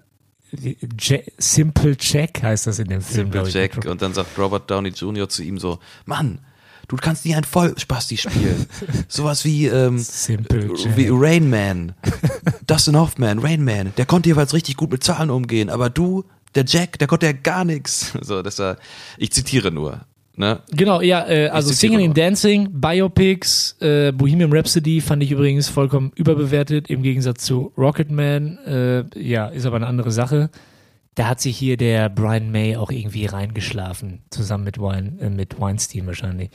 Jack, 0.99 1.31
Simple 1.37 1.95
Jack 1.99 2.43
heißt 2.43 2.67
das 2.67 2.79
in 2.79 2.87
dem 2.87 3.01
Film. 3.01 3.31
Simple 3.31 3.49
Jack 3.49 3.85
und 3.85 4.01
dann 4.01 4.13
sagt 4.13 4.37
Robert 4.37 4.69
Downey 4.69 4.89
Jr. 4.89 5.27
zu 5.27 5.43
ihm 5.43 5.57
so, 5.57 5.79
Mann, 6.05 6.39
du 6.87 6.95
kannst 6.95 7.25
nie 7.25 7.35
ein 7.35 7.43
Vollspasti 7.43 8.17
spielen. 8.17 8.65
Sowas 9.07 9.45
wie, 9.45 9.67
ähm, 9.67 9.97
Simple 9.99 10.71
Jack. 10.75 10.97
wie 10.97 11.09
Rain 11.11 11.49
Man, 11.49 11.93
Dustin 12.67 12.97
Hoffman, 12.97 13.39
Rain 13.39 13.63
Man, 13.63 13.93
der 13.97 14.05
konnte 14.05 14.29
jeweils 14.29 14.53
richtig 14.53 14.77
gut 14.77 14.91
mit 14.91 15.03
Zahlen 15.03 15.29
umgehen, 15.29 15.69
aber 15.69 15.89
du, 15.89 16.25
der 16.55 16.65
Jack, 16.65 16.99
der 16.99 17.07
konnte 17.07 17.25
ja 17.25 17.33
gar 17.33 17.65
nichts. 17.65 18.13
So, 18.21 18.41
das 18.41 18.59
war, 18.59 18.77
ich 19.17 19.31
zitiere 19.31 19.71
nur. 19.71 20.01
Ne? 20.35 20.61
Genau, 20.71 21.01
ja, 21.01 21.27
äh, 21.27 21.49
also 21.49 21.71
Singing 21.71 22.07
and 22.07 22.17
Dancing, 22.17 22.69
Biopics, 22.71 23.75
äh, 23.81 24.11
Bohemian 24.11 24.51
Rhapsody 24.51 24.99
fand 24.99 25.21
ich 25.21 25.31
übrigens 25.31 25.69
vollkommen 25.69 26.11
überbewertet, 26.15 26.89
im 26.89 27.03
Gegensatz 27.03 27.43
zu 27.43 27.71
Rocketman. 27.77 28.57
Äh, 28.65 29.03
ja, 29.19 29.47
ist 29.47 29.65
aber 29.65 29.75
eine 29.75 29.85
andere 29.85 30.11
Sache. 30.11 30.49
Da 31.15 31.27
hat 31.27 31.41
sich 31.41 31.57
hier 31.57 31.77
der 31.77 32.09
Brian 32.09 32.51
May 32.51 32.75
auch 32.75 32.89
irgendwie 32.89 33.25
reingeschlafen, 33.27 34.23
zusammen 34.31 34.63
mit, 34.63 34.79
Wein, 34.79 35.19
äh, 35.19 35.29
mit 35.29 35.59
Weinstein 35.59 36.07
wahrscheinlich. 36.07 36.49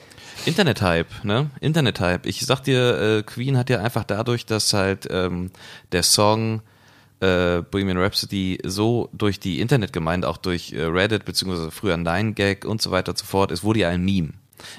Internet-Hype, 0.46 1.24
ne? 1.24 1.50
Internet-Hype. 1.60 2.26
Ich 2.26 2.44
sag 2.44 2.64
dir, 2.64 3.18
äh, 3.18 3.22
Queen 3.22 3.56
hat 3.56 3.70
ja 3.70 3.80
einfach 3.80 4.04
dadurch, 4.04 4.46
dass 4.46 4.72
halt 4.72 5.06
ähm, 5.10 5.50
der 5.92 6.02
Song 6.02 6.62
äh, 7.20 7.62
Bohemian 7.62 7.98
Rhapsody 7.98 8.58
so 8.64 9.08
durch 9.12 9.40
die 9.40 9.60
Internetgemeinde, 9.60 10.28
auch 10.28 10.36
durch 10.36 10.72
äh, 10.72 10.82
Reddit 10.82 11.24
beziehungsweise 11.24 11.70
früher 11.70 11.94
9gag 11.94 12.66
und 12.66 12.82
so 12.82 12.90
weiter 12.90 13.10
und 13.10 13.18
so 13.18 13.24
fort, 13.24 13.50
es 13.52 13.62
wurde 13.62 13.80
ja 13.80 13.88
ein 13.88 14.04
Meme. 14.04 14.30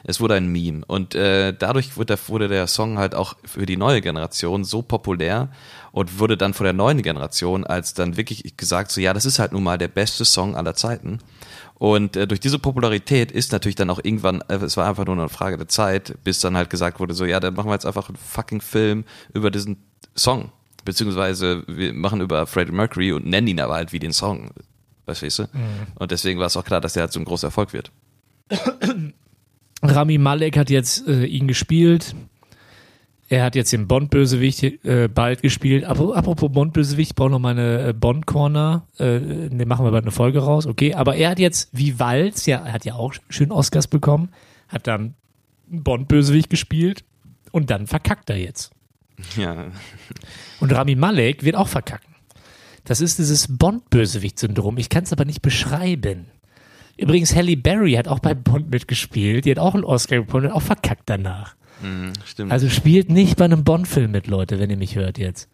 Es 0.03 0.19
wurde 0.19 0.35
ein 0.35 0.47
Meme 0.47 0.83
und 0.87 1.15
äh, 1.15 1.53
dadurch 1.57 1.95
wurde 1.95 2.17
der, 2.17 2.19
wurde 2.27 2.47
der 2.49 2.67
Song 2.67 2.97
halt 2.97 3.15
auch 3.15 3.35
für 3.45 3.65
die 3.65 3.77
neue 3.77 4.01
Generation 4.01 4.65
so 4.65 4.81
populär 4.81 5.49
und 5.91 6.19
wurde 6.19 6.37
dann 6.37 6.53
von 6.53 6.63
der 6.63 6.73
neuen 6.73 7.01
Generation 7.01 7.65
als 7.65 7.93
dann 7.93 8.17
wirklich 8.17 8.57
gesagt 8.57 8.91
so 8.91 9.01
ja 9.01 9.13
das 9.13 9.25
ist 9.25 9.39
halt 9.39 9.51
nun 9.51 9.63
mal 9.63 9.77
der 9.77 9.87
beste 9.87 10.25
Song 10.25 10.55
aller 10.55 10.75
Zeiten 10.75 11.19
und 11.75 12.15
äh, 12.15 12.27
durch 12.27 12.39
diese 12.39 12.59
Popularität 12.59 13.31
ist 13.31 13.51
natürlich 13.51 13.75
dann 13.75 13.89
auch 13.89 13.99
irgendwann 14.03 14.41
äh, 14.47 14.55
es 14.55 14.77
war 14.77 14.87
einfach 14.87 15.05
nur 15.05 15.17
eine 15.17 15.29
Frage 15.29 15.57
der 15.57 15.67
Zeit 15.67 16.15
bis 16.23 16.39
dann 16.39 16.57
halt 16.57 16.69
gesagt 16.69 16.99
wurde 16.99 17.13
so 17.13 17.25
ja 17.25 17.39
dann 17.39 17.53
machen 17.53 17.69
wir 17.69 17.73
jetzt 17.73 17.85
einfach 17.85 18.09
einen 18.09 18.17
fucking 18.17 18.61
Film 18.61 19.05
über 19.33 19.51
diesen 19.51 19.77
Song 20.15 20.51
beziehungsweise 20.89 21.63
wir 21.67 21.93
machen 21.93 22.21
über 22.21 22.45
Freddie 22.47 22.71
Mercury 22.71 23.11
und 23.11 23.25
nennen 23.25 23.47
ihn 23.47 23.59
aber 23.59 23.75
halt 23.75 23.93
wie 23.93 23.99
den 23.99 24.13
Song. 24.13 24.51
Verstehst 25.05 25.39
du? 25.39 25.43
Mhm. 25.43 25.87
Und 25.95 26.11
deswegen 26.11 26.39
war 26.39 26.47
es 26.47 26.57
auch 26.57 26.65
klar, 26.65 26.81
dass 26.81 26.93
der 26.93 27.01
halt 27.01 27.13
so 27.13 27.19
ein 27.19 27.25
großer 27.25 27.47
Erfolg 27.47 27.73
wird. 27.73 27.91
Rami 29.83 30.17
Malek 30.17 30.57
hat 30.57 30.69
jetzt 30.69 31.07
äh, 31.07 31.25
ihn 31.25 31.47
gespielt. 31.47 32.15
Er 33.31 33.43
hat 33.43 33.55
jetzt 33.55 33.71
den 33.71 33.87
Bond-Bösewicht 33.87 34.63
äh, 34.83 35.07
bald 35.07 35.43
gespielt. 35.43 35.85
Apropos 35.85 36.51
Bond-Bösewicht, 36.51 37.11
ich 37.11 37.15
brauche 37.15 37.29
noch 37.29 37.39
meine 37.39 37.89
äh, 37.89 37.93
Bond-Corner. 37.93 38.87
Äh, 38.97 39.19
ne, 39.19 39.65
machen 39.67 39.85
wir 39.85 39.91
bald 39.91 40.03
eine 40.03 40.11
Folge 40.11 40.39
raus. 40.39 40.65
Okay, 40.65 40.95
aber 40.95 41.15
er 41.15 41.29
hat 41.29 41.39
jetzt, 41.39 41.69
wie 41.71 41.99
Walz, 41.99 42.47
ja, 42.47 42.57
er 42.65 42.73
hat 42.73 42.85
ja 42.85 42.95
auch 42.95 43.13
schön 43.29 43.51
Oscars 43.51 43.87
bekommen, 43.87 44.29
hat 44.67 44.87
dann 44.87 45.13
Bond-Bösewicht 45.67 46.49
gespielt 46.49 47.03
und 47.51 47.69
dann 47.69 47.85
verkackt 47.85 48.31
er 48.31 48.37
jetzt. 48.37 48.71
Ja. 49.37 49.67
Und 50.59 50.73
Rami 50.73 50.95
Malek 50.95 51.43
wird 51.43 51.55
auch 51.55 51.67
verkacken. 51.67 52.15
Das 52.85 52.99
ist 52.99 53.19
dieses 53.19 53.57
Bond-Bösewicht-Syndrom. 53.59 54.79
Ich 54.79 54.89
kann 54.89 55.03
es 55.03 55.13
aber 55.13 55.25
nicht 55.25 55.43
beschreiben. 55.43 56.25
Übrigens, 56.97 57.35
Halle 57.35 57.55
Berry 57.55 57.93
hat 57.93 58.07
auch 58.07 58.19
bei 58.19 58.33
Bond 58.33 58.71
mitgespielt. 58.71 59.45
Die 59.45 59.51
hat 59.51 59.59
auch 59.59 59.75
einen 59.75 59.83
Oscar 59.83 60.21
bekommen 60.21 60.47
und 60.47 60.51
auch 60.51 60.63
verkackt 60.63 61.03
danach. 61.05 61.55
Mhm, 61.81 62.13
stimmt. 62.25 62.51
Also 62.51 62.69
spielt 62.69 63.09
nicht 63.09 63.37
bei 63.37 63.45
einem 63.45 63.63
Bond-Film 63.63 64.11
mit, 64.11 64.27
Leute, 64.27 64.59
wenn 64.59 64.69
ihr 64.69 64.77
mich 64.77 64.95
hört 64.95 65.17
jetzt. 65.17 65.47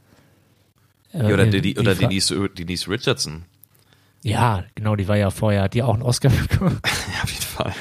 Ja, 1.13 1.25
oder, 1.25 1.45
die, 1.45 1.61
die, 1.61 1.77
oder 1.77 1.95
Denise, 1.95 2.49
Denise 2.49 2.89
Richardson. 2.89 3.45
Ja, 4.21 4.63
genau, 4.73 4.95
die 4.95 5.07
war 5.07 5.17
ja 5.17 5.29
vorher, 5.29 5.63
hat 5.63 5.73
die 5.75 5.83
auch 5.83 5.93
einen 5.93 6.03
Oscar 6.03 6.29
bekommen. 6.49 6.79
ja, 6.83 7.23
auf 7.23 7.31
jeden 7.31 7.45
Fall. 7.45 7.73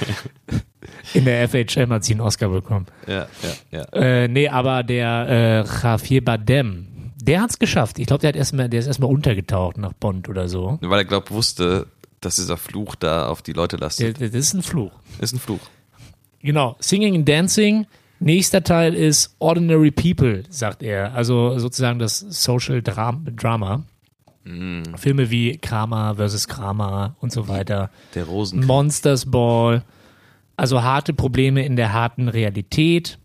In 1.14 1.24
der 1.24 1.48
FHM 1.48 1.90
hat 1.90 2.04
sie 2.04 2.12
einen 2.12 2.20
Oscar 2.20 2.48
bekommen. 2.48 2.86
Ja, 3.06 3.26
ja, 3.70 3.78
ja. 3.78 3.84
Äh, 3.92 4.28
nee, 4.28 4.48
aber 4.48 4.82
der 4.82 5.64
äh, 5.66 5.82
Javier 5.82 6.24
Bardem, 6.24 7.12
der 7.16 7.40
hat's 7.40 7.58
geschafft. 7.58 7.98
Ich 7.98 8.06
glaube, 8.06 8.20
der 8.20 8.28
hat 8.28 8.72
der 8.72 8.78
ist 8.78 8.86
erstmal 8.86 9.10
untergetaucht 9.10 9.78
nach 9.78 9.94
Bond 9.94 10.28
oder 10.28 10.48
so. 10.48 10.78
Weil 10.80 11.00
er 11.00 11.04
glaubt, 11.04 11.30
wusste, 11.30 11.86
dass 12.20 12.36
dieser 12.36 12.56
Fluch 12.56 12.94
da 12.94 13.28
auf 13.28 13.42
die 13.42 13.52
Leute 13.52 13.76
lastet. 13.76 14.20
Der, 14.20 14.28
das 14.28 14.38
ist 14.38 14.54
ein 14.54 14.62
Fluch. 14.62 14.92
Ist 15.20 15.32
ein 15.32 15.38
Fluch. 15.38 15.60
Genau. 16.40 16.76
Singing 16.80 17.14
and 17.16 17.28
Dancing. 17.28 17.86
Nächster 18.20 18.62
Teil 18.62 18.94
ist 18.94 19.34
Ordinary 19.38 19.90
People, 19.90 20.44
sagt 20.48 20.82
er. 20.82 21.14
Also 21.14 21.58
sozusagen 21.58 21.98
das 21.98 22.20
Social 22.20 22.82
Drama. 22.82 23.84
Mm. 24.44 24.82
Filme 24.96 25.30
wie 25.30 25.58
Kramer 25.58 26.16
vs. 26.16 26.48
Kramer 26.48 27.16
und 27.20 27.32
so 27.32 27.48
weiter. 27.48 27.90
Der 28.14 28.24
Rosen. 28.24 28.64
Monsters 28.64 29.30
Ball. 29.30 29.84
Also 30.56 30.82
harte 30.82 31.12
Probleme 31.12 31.64
in 31.64 31.76
der 31.76 31.92
harten 31.92 32.28
Realität. 32.28 33.18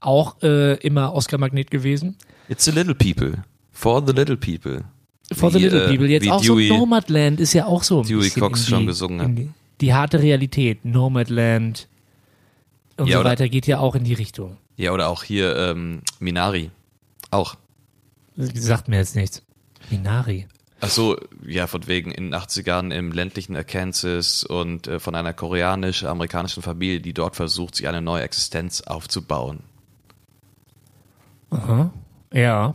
Auch 0.00 0.42
äh, 0.42 0.74
immer 0.74 1.14
Oscar-Magnet 1.14 1.70
gewesen. 1.70 2.16
It's 2.48 2.64
the 2.64 2.70
little 2.70 2.94
people. 2.94 3.44
For 3.72 4.04
the 4.04 4.12
little 4.12 4.36
people. 4.36 4.84
For 5.32 5.52
wie, 5.52 5.58
the 5.58 5.64
little 5.64 5.84
äh, 5.84 5.88
people. 5.88 6.08
Jetzt 6.08 6.28
auch 6.28 6.42
Dewey, 6.42 6.68
so 6.68 6.78
Nomadland 6.78 7.40
ist 7.40 7.52
ja 7.52 7.66
auch 7.66 7.82
so 7.82 8.00
ein 8.00 8.06
Dewey 8.06 8.30
Cox 8.30 8.66
schon 8.66 8.86
gesungen 8.86 9.20
hat. 9.20 9.38
Die, 9.38 9.50
die, 9.80 9.94
harte 9.94 10.20
Realität. 10.20 10.84
Nomadland 10.84 11.88
und 12.98 13.06
ja, 13.06 13.14
so 13.14 13.20
oder, 13.20 13.30
weiter 13.30 13.48
geht 13.48 13.66
ja 13.66 13.78
auch 13.78 13.94
in 13.94 14.04
die 14.04 14.14
Richtung. 14.14 14.56
Ja, 14.76 14.92
oder 14.92 15.08
auch 15.08 15.22
hier 15.22 15.56
ähm, 15.56 16.02
Minari. 16.18 16.70
Auch. 17.30 17.56
Sagt 18.36 18.88
mir 18.88 18.96
jetzt 18.96 19.16
nichts. 19.16 19.42
Minari. 19.90 20.46
Ach 20.80 20.90
so, 20.90 21.16
ja, 21.44 21.66
von 21.66 21.86
wegen 21.88 22.12
in 22.12 22.30
den 22.30 22.34
80ern 22.34 22.92
im 22.92 23.10
ländlichen 23.10 23.56
Arkansas 23.56 24.44
und 24.44 24.86
äh, 24.86 25.00
von 25.00 25.16
einer 25.16 25.32
koreanisch-amerikanischen 25.32 26.62
Familie, 26.62 27.00
die 27.00 27.12
dort 27.12 27.34
versucht, 27.34 27.74
sich 27.74 27.88
eine 27.88 28.00
neue 28.00 28.22
Existenz 28.22 28.82
aufzubauen. 28.82 29.60
Aha. 31.50 31.90
Ja. 32.32 32.74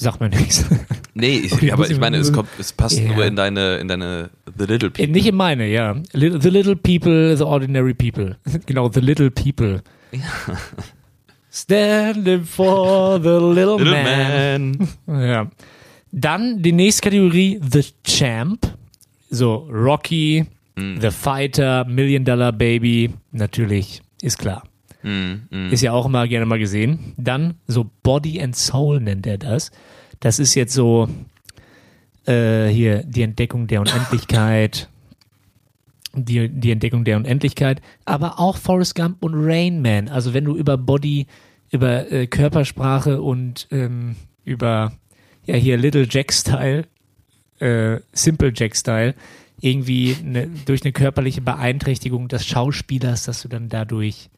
Sag 0.00 0.18
mir 0.18 0.30
nichts. 0.30 0.64
Nee, 1.12 1.42
okay, 1.50 1.72
aber 1.72 1.90
ich 1.90 1.98
meine, 1.98 2.18
es 2.18 2.32
kommt, 2.32 2.48
es 2.58 2.72
passt 2.72 2.98
yeah. 2.98 3.12
nur 3.12 3.26
in 3.26 3.34
deine, 3.34 3.76
in 3.78 3.88
deine 3.88 4.30
The 4.56 4.64
Little 4.64 4.90
People. 4.90 5.12
Nicht 5.12 5.26
in 5.26 5.34
meine, 5.34 5.66
ja. 5.66 5.96
The 6.12 6.28
Little 6.48 6.76
People, 6.76 7.36
The 7.36 7.42
Ordinary 7.42 7.92
People. 7.92 8.36
genau, 8.66 8.88
The 8.88 9.00
Little 9.00 9.30
People. 9.30 9.82
Ja. 10.12 10.56
Standing 11.50 12.44
for 12.44 13.18
the 13.20 13.28
little, 13.28 13.76
little 13.76 14.02
man. 14.02 14.88
man. 15.06 15.20
Ja. 15.28 15.50
Dann 16.12 16.62
die 16.62 16.72
nächste 16.72 17.02
Kategorie, 17.02 17.60
The 17.60 17.84
Champ. 18.04 18.66
So, 19.30 19.68
Rocky, 19.70 20.46
mm. 20.76 21.00
The 21.00 21.10
Fighter, 21.10 21.84
Million 21.86 22.24
Dollar 22.24 22.52
Baby. 22.52 23.10
Natürlich, 23.32 24.00
ist 24.22 24.38
klar. 24.38 24.62
Mm, 25.02 25.32
mm. 25.50 25.72
Ist 25.72 25.82
ja 25.82 25.92
auch 25.92 26.06
immer 26.06 26.26
gerne 26.28 26.46
mal 26.46 26.58
gesehen. 26.58 27.14
Dann 27.16 27.54
so 27.66 27.90
Body 28.02 28.40
and 28.40 28.56
Soul 28.56 29.00
nennt 29.00 29.26
er 29.26 29.38
das. 29.38 29.70
Das 30.20 30.38
ist 30.38 30.54
jetzt 30.54 30.74
so 30.74 31.08
äh, 32.26 32.68
hier 32.68 33.02
die 33.04 33.22
Entdeckung 33.22 33.66
der 33.66 33.80
Unendlichkeit. 33.80 34.88
Die, 36.12 36.48
die 36.48 36.72
Entdeckung 36.72 37.04
der 37.04 37.18
Unendlichkeit, 37.18 37.80
aber 38.04 38.40
auch 38.40 38.56
Forrest 38.56 38.96
Gump 38.96 39.22
und 39.22 39.32
Rain 39.36 39.80
Man. 39.80 40.08
Also 40.08 40.34
wenn 40.34 40.44
du 40.44 40.56
über 40.56 40.76
Body, 40.76 41.28
über 41.70 42.10
äh, 42.10 42.26
Körpersprache 42.26 43.22
und 43.22 43.68
ähm, 43.70 44.16
über 44.44 44.92
ja 45.46 45.54
hier 45.54 45.76
Little 45.76 46.08
Jack 46.10 46.32
Style, 46.32 46.84
äh, 47.60 48.00
Simple 48.12 48.52
Jack 48.52 48.74
Style, 48.74 49.14
irgendwie 49.60 50.16
ne, 50.24 50.48
durch 50.64 50.82
eine 50.82 50.92
körperliche 50.92 51.42
Beeinträchtigung 51.42 52.26
des 52.26 52.44
Schauspielers, 52.44 53.24
dass 53.24 53.42
du 53.42 53.48
dann 53.48 53.68
dadurch 53.68 54.30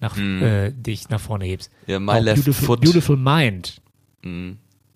nach, 0.00 0.16
äh, 0.16 0.70
dich 0.72 1.08
nach 1.08 1.20
vorne 1.20 1.44
hebst. 1.44 1.70
Ja, 1.86 1.98
My 1.98 2.12
Auch 2.12 2.20
Left 2.20 2.44
Beautiful, 2.44 2.66
Foot. 2.66 2.80
Beautiful 2.80 3.16
Mind. 3.16 3.80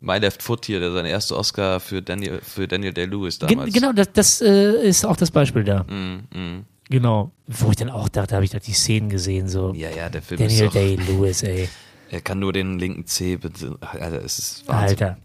My 0.02 0.18
Left 0.18 0.42
Foot 0.42 0.66
hier, 0.66 0.80
der 0.80 0.92
sein 0.92 1.06
erster 1.06 1.36
Oscar 1.36 1.80
für 1.80 2.02
Daniel, 2.02 2.40
für 2.42 2.66
Daniel 2.66 2.92
Day-Lewis 2.92 3.38
Gen 3.38 3.48
damals. 3.48 3.72
genau, 3.72 3.92
das, 3.92 4.12
das 4.12 4.42
äh, 4.42 4.86
ist 4.86 5.04
auch 5.04 5.16
das 5.16 5.30
Beispiel 5.30 5.64
da. 5.64 5.84
Mm, 5.84 6.26
mm. 6.36 6.66
Genau. 6.90 7.30
Wo 7.46 7.70
ich 7.70 7.76
dann 7.76 7.88
auch 7.88 8.08
dachte, 8.08 8.34
habe 8.34 8.44
ich 8.44 8.50
da 8.50 8.58
die 8.58 8.72
Szenen 8.72 9.08
gesehen, 9.08 9.48
so. 9.48 9.72
Ja, 9.74 9.90
ja, 9.90 10.10
der 10.10 10.20
Film 10.20 10.40
Daniel 10.40 10.66
ist 10.66 10.74
Day-Lewis, 10.74 11.42
ey. 11.42 11.68
er 12.10 12.20
kann 12.20 12.40
nur 12.40 12.52
den 12.52 12.78
linken 12.78 13.06
Zeh, 13.06 13.36
bitte. 13.36 13.78
Alter, 13.80 14.24
es 14.24 14.38
ist 14.38 14.68
Wahnsinn. 14.68 14.88
Alter. 14.88 15.18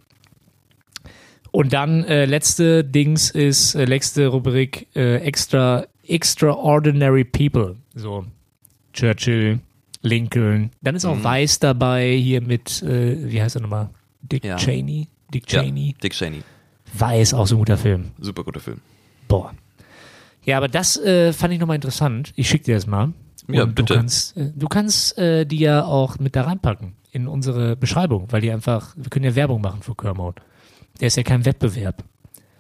Und 1.52 1.74
dann 1.74 2.04
äh, 2.04 2.26
letzte 2.26 2.84
Dings 2.84 3.32
ist, 3.32 3.74
äh, 3.74 3.86
letzte 3.86 4.28
Rubrik, 4.28 4.88
äh, 4.96 5.18
extra, 5.18 5.88
extraordinary 6.08 7.24
people. 7.24 7.78
So, 7.96 8.26
Churchill, 8.94 9.60
Lincoln. 10.08 10.72
Dann 10.82 10.96
ist 10.96 11.06
auch 11.06 11.16
Mhm. 11.16 11.24
Weiß 11.24 11.60
dabei, 11.60 12.16
hier 12.16 12.42
mit, 12.42 12.82
äh, 12.84 13.30
wie 13.32 13.42
heißt 13.42 13.56
er 13.58 13.62
nochmal? 13.62 13.90
Dick 14.22 14.44
Ja. 14.44 14.56
Cheney? 14.58 15.08
Dick 15.34 15.52
Ja, 15.52 15.62
Cheney? 15.64 15.96
Dick 16.02 16.14
Cheney. 16.14 16.42
Weiß, 16.94 17.34
auch 17.34 17.46
so 17.48 17.56
ein 17.56 17.60
guter 17.60 17.78
Film. 17.78 18.12
Super 18.20 18.44
guter 18.44 18.60
Film. 18.60 18.80
Boah. 19.28 19.54
Ja, 20.46 20.58
aber 20.58 20.70
das 20.70 20.98
äh, 20.98 21.34
fand 21.34 21.54
ich 21.54 21.60
nochmal 21.60 21.76
interessant. 21.76 22.32
Ich 22.36 22.48
schicke 22.48 22.66
dir 22.66 22.76
das 22.76 22.88
mal. 22.88 23.12
Ja, 23.50 23.64
Und 23.64 23.76
bitte. 23.76 23.94
Du 23.94 24.00
kannst, 24.00 24.38
äh, 24.38 24.52
du 24.56 24.68
kannst 24.68 25.18
äh, 25.18 25.46
die 25.46 25.60
ja 25.60 25.84
auch 25.86 26.20
mit 26.20 26.36
da 26.36 26.44
reinpacken 26.44 26.94
in 27.12 27.28
unsere 27.28 27.76
Beschreibung, 27.76 28.28
weil 28.32 28.42
die 28.42 28.52
einfach, 28.52 28.94
wir 28.98 29.10
können 29.10 29.26
ja 29.26 29.36
Werbung 29.36 29.62
machen 29.62 29.82
für 29.82 29.96
Kermode. 29.96 30.42
Der 31.02 31.08
ist 31.08 31.18
ja 31.18 31.24
kein 31.24 31.46
Wettbewerb. 31.46 32.04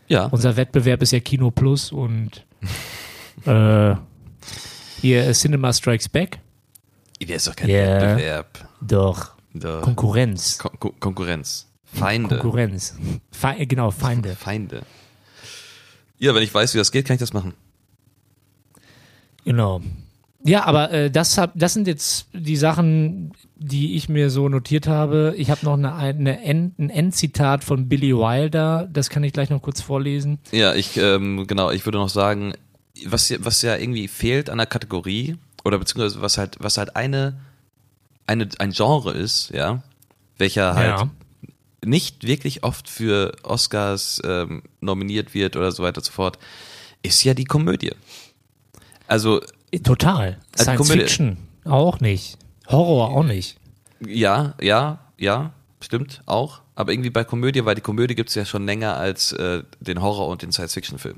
Ja, 0.10 0.26
Unser 0.28 0.56
Wettbewerb 0.56 1.02
ist 1.02 1.12
ja 1.12 1.20
Kino 1.20 1.52
Plus 1.52 1.91
und 1.91 2.45
äh, 3.45 3.95
hier 5.02 5.28
äh, 5.28 5.34
Cinema 5.34 5.74
Strikes 5.74 6.08
Back. 6.10 6.39
Der 7.26 7.36
ist 7.38 7.47
doch 7.47 7.55
kein 7.55 7.70
Ja. 7.70 8.01
Wettbewerb. 8.01 8.68
Doch, 8.82 9.32
Der 9.53 9.80
Konkurrenz. 9.82 10.57
Kon 10.57 10.72
Kon 10.80 10.99
Konkurrenz. 10.99 11.68
Feinde. 11.86 12.38
Konkurrenz. 12.38 12.95
Fe 13.32 13.65
genau, 13.65 13.91
Feinde. 13.91 14.36
Feinde. 14.36 14.82
Ja, 16.20 16.36
wenn 16.36 16.43
ich 16.43 16.53
weiß, 16.53 16.74
wie 16.74 16.78
das 16.80 16.91
geht, 16.91 17.05
kann 17.05 17.15
ich 17.15 17.20
das 17.20 17.34
machen. 17.34 17.53
Genau. 19.45 19.82
Ja, 20.43 20.65
aber 20.65 20.91
äh, 20.91 21.11
das, 21.11 21.38
hab, 21.38 21.51
das 21.55 21.74
sind 21.74 21.88
jetzt 21.88 22.28
die 22.34 22.55
Sachen, 22.57 23.34
die 23.55 23.95
ich 23.95 24.07
mir 24.07 24.30
so 24.30 24.49
notiert 24.49 24.88
habe. 24.88 25.34
Ich 25.38 25.49
habe 25.49 25.65
noch 25.65 25.74
eine, 25.74 25.93
eine 25.95 26.41
End, 26.43 26.78
ein 26.80 26.89
Endzitat 26.89 27.63
von 27.63 27.89
Billy 27.89 28.15
Wilder. 28.15 28.88
Das 28.91 29.09
kann 29.09 29.24
ich 29.24 29.34
gleich 29.34 29.49
noch 29.49 29.61
kurz 29.61 29.82
vorlesen. 29.82 30.39
Ja, 30.51 30.74
ich, 30.76 30.97
ähm, 30.97 31.47
genau, 31.47 31.72
ich 31.72 31.86
würde 31.86 31.97
noch 31.97 32.09
sagen, 32.09 32.53
was, 33.05 33.34
was 33.39 33.61
ja 33.61 33.76
irgendwie 33.76 34.07
fehlt 34.07 34.49
an 34.49 34.57
der 34.57 34.68
Kategorie, 34.68 35.38
oder 35.68 35.78
beziehungsweise 35.78 36.22
was 36.22 36.38
halt, 36.38 36.55
was 36.59 36.78
halt 36.78 36.95
eine, 36.95 37.39
eine, 38.26 38.47
ein 38.59 38.72
Genre 38.72 39.11
ist, 39.11 39.49
ja, 39.51 39.84
welcher 40.38 40.74
halt 40.76 40.99
Ja. 40.99 41.09
nicht 41.86 42.26
wirklich 42.26 42.63
oft 42.63 42.89
für 42.89 43.34
Oscars 43.43 44.22
ähm, 44.26 44.63
nominiert 44.82 45.34
wird 45.34 45.55
oder 45.55 45.72
so 45.72 45.84
weiter 45.84 45.99
und 45.99 46.05
so 46.05 46.11
fort, 46.11 46.39
ist 47.03 47.24
ja 47.24 47.34
die 47.34 47.45
Komödie. 47.45 47.91
Also, 49.07 49.41
Total. 49.84 50.38
Also 50.53 50.63
Science 50.63 50.78
Komödie- 50.82 50.99
Fiction 51.01 51.38
auch 51.65 51.99
nicht. 51.99 52.38
Horror 52.68 53.09
auch 53.11 53.24
nicht. 53.24 53.57
ja, 54.05 54.53
ja, 54.61 54.99
ja, 55.18 55.51
stimmt, 55.82 56.22
auch. 56.26 56.61
Aber 56.76 56.91
irgendwie 56.91 57.09
bei 57.09 57.24
Komödie, 57.24 57.65
weil 57.65 57.76
die 57.76 57.82
Komödie 57.82 58.15
gibt's 58.15 58.36
ja 58.36 58.45
schon 58.45 58.65
länger 58.65 58.95
als 58.97 59.32
äh, 59.34 59.63
den 59.80 60.01
Horror- 60.01 60.28
und 60.28 60.41
den 60.41 60.51
Science-Fiction-Film. 60.51 61.18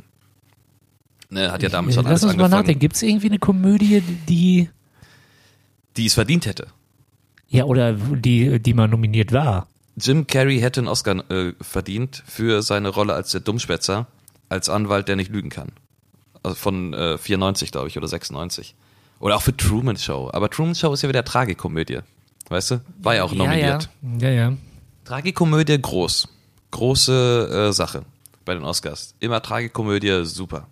Ne, 1.29 1.51
hat 1.51 1.61
ja 1.61 1.69
damals 1.69 1.95
schon 1.95 2.05
Lass 2.05 2.23
alles 2.23 2.35
uns 2.35 2.41
mal 2.41 2.49
nachdenken. 2.49 2.79
Gibt 2.79 2.95
es 2.95 3.03
irgendwie 3.03 3.27
eine 3.27 3.39
Komödie, 3.39 4.01
die, 4.27 4.69
die 5.95 6.05
es 6.07 6.15
verdient 6.15 6.45
hätte. 6.45 6.67
ja, 7.47 7.65
oder 7.65 7.93
die, 7.93 8.59
die 8.59 8.73
mal 8.73 8.87
nominiert 8.87 9.31
war? 9.31 9.67
Jim 9.95 10.27
Carrey 10.27 10.59
hätte 10.59 10.79
einen 10.79 10.87
Oscar 10.87 11.29
äh, 11.29 11.53
verdient 11.61 12.23
für 12.25 12.61
seine 12.61 12.89
Rolle 12.89 13.13
als 13.13 13.31
der 13.31 13.41
Dummschwätzer, 13.41 14.07
als 14.47 14.69
Anwalt, 14.69 15.07
der 15.07 15.17
nicht 15.17 15.31
lügen 15.31 15.49
kann. 15.49 15.71
Also 16.41 16.55
von 16.55 16.93
äh, 16.93 17.17
94, 17.17 17.71
glaube 17.71 17.89
ich, 17.89 17.97
oder 17.97 18.07
96. 18.07 18.75
Oder 19.19 19.35
auch 19.35 19.41
für 19.41 19.55
Truman 19.55 19.97
Show. 19.97 20.29
Aber 20.31 20.49
Truman 20.49 20.73
Show 20.73 20.93
ist 20.93 21.01
ja 21.01 21.09
wieder 21.09 21.25
Tragikomödie. 21.25 21.99
Weißt 22.47 22.71
du? 22.71 22.81
War 23.01 23.15
ja 23.15 23.23
auch 23.23 23.33
nominiert. 23.33 23.89
Ja, 24.19 24.29
ja. 24.29 24.49
ja. 24.49 24.53
Tragikomödie 25.03 25.79
groß. 25.79 26.27
Große 26.71 27.67
äh, 27.69 27.73
Sache 27.73 28.03
bei 28.45 28.53
den 28.53 28.63
Oscars. 28.63 29.15
Immer 29.19 29.41
Tragikomödie, 29.41 30.23
super. 30.23 30.67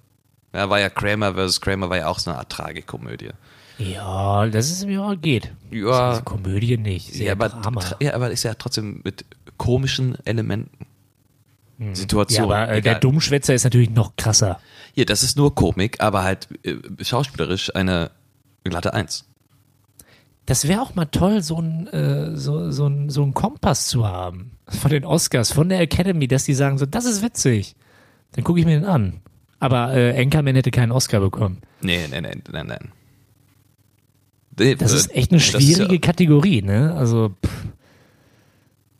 Ja, 0.57 0.71
war 0.71 0.79
ja 0.79 0.89
Kramer 0.89 1.35
vs. 1.35 1.61
Kramer, 1.61 1.91
war 1.91 1.97
ja 1.97 2.07
auch 2.07 2.17
so 2.17 2.31
eine 2.31 2.39
Art 2.39 2.51
Tragikomödie. 2.51 3.29
Ja, 3.77 4.47
das 4.47 4.71
ist 4.71 4.87
mir 4.87 5.03
auch 5.03 5.13
geht. 5.21 5.53
Ja, 5.69 6.09
Also 6.09 6.23
Komödie 6.23 6.77
nicht. 6.77 7.13
Sehr 7.13 7.27
ja, 7.27 7.33
aber, 7.33 7.95
ja, 7.99 8.15
aber 8.15 8.31
ist 8.31 8.41
ja 8.41 8.55
trotzdem 8.55 9.01
mit 9.03 9.23
komischen 9.57 10.17
Elementen. 10.25 10.87
Ja, 11.77 11.93
Situation. 11.93 12.45
aber 12.45 12.69
äh, 12.69 12.81
der. 12.81 12.95
Dummschwätzer 12.95 13.53
ist 13.53 13.65
natürlich 13.65 13.91
noch 13.91 14.15
krasser. 14.15 14.59
Hier, 14.95 15.05
das 15.05 15.21
ist 15.21 15.37
nur 15.37 15.53
Komik, 15.53 16.01
aber 16.01 16.23
halt 16.23 16.47
äh, 16.63 16.77
schauspielerisch 17.01 17.75
eine 17.75 18.09
glatte 18.63 18.95
Eins. 18.95 19.25
Das 20.47 20.67
wäre 20.67 20.81
auch 20.81 20.95
mal 20.95 21.05
toll, 21.05 21.43
so 21.43 21.61
ein, 21.61 21.85
äh, 21.89 22.35
so, 22.35 22.71
so, 22.71 22.87
ein, 22.87 23.11
so 23.11 23.21
ein 23.21 23.35
Kompass 23.35 23.85
zu 23.89 24.07
haben 24.07 24.57
von 24.67 24.89
den 24.89 25.05
Oscars, 25.05 25.51
von 25.51 25.69
der 25.69 25.81
Academy, 25.81 26.27
dass 26.27 26.45
die 26.45 26.55
sagen 26.55 26.79
so, 26.79 26.87
das 26.87 27.05
ist 27.05 27.21
witzig. 27.21 27.75
Dann 28.31 28.43
gucke 28.43 28.59
ich 28.59 28.65
mir 28.65 28.79
den 28.79 28.85
an. 28.85 29.21
Aber 29.59 29.93
äh, 29.95 30.19
Anchorman 30.21 30.55
hätte 30.55 30.71
keinen 30.71 30.91
Oscar 30.91 31.19
bekommen. 31.19 31.61
Nee, 31.81 32.07
nee, 32.09 32.21
nee, 32.21 32.31
nein, 32.51 32.67
nein. 32.67 32.91
Nee, 34.59 34.75
Das 34.75 34.93
äh, 34.93 34.97
ist 34.97 35.15
echt 35.15 35.31
eine 35.31 35.39
das 35.39 35.47
schwierige 35.49 35.95
ja- 35.95 36.01
Kategorie, 36.01 36.61
ne? 36.61 36.93
Also, 36.95 37.35
pff, 37.45 37.65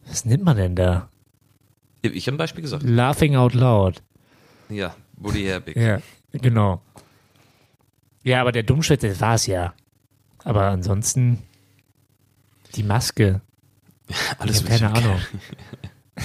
was 0.07 0.25
nimmt 0.25 0.43
man 0.43 0.57
denn 0.57 0.75
da? 0.75 1.09
Ich 2.01 2.27
habe 2.27 2.35
ein 2.35 2.37
Beispiel 2.37 2.61
gesagt. 2.61 2.83
Laughing 2.83 3.35
out 3.35 3.53
loud. 3.53 4.01
Ja, 4.69 4.95
Woody 5.17 5.43
Herbig. 5.43 5.75
Ja, 5.75 5.99
genau. 6.31 6.81
Ja, 8.23 8.41
aber 8.41 8.51
der 8.51 8.63
Dummschwätzer 8.63 9.19
war 9.19 9.35
es 9.35 9.47
ja. 9.47 9.73
Aber 10.43 10.63
ansonsten 10.63 11.39
die 12.75 12.83
Maske. 12.83 13.41
Alles 14.39 14.61
ich 14.61 14.67
keine 14.67 14.91
Ahnung. 14.91 15.19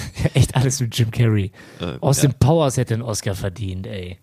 Echt 0.33 0.55
alles 0.55 0.79
mit 0.79 0.97
Jim 0.97 1.11
Carrey. 1.11 1.51
Äh, 1.79 1.97
Austin 2.01 2.31
ja, 2.31 2.37
Powers 2.39 2.77
hätte 2.77 2.93
einen 2.93 3.03
Oscar 3.03 3.35
verdient, 3.35 3.87
ey. 3.87 4.17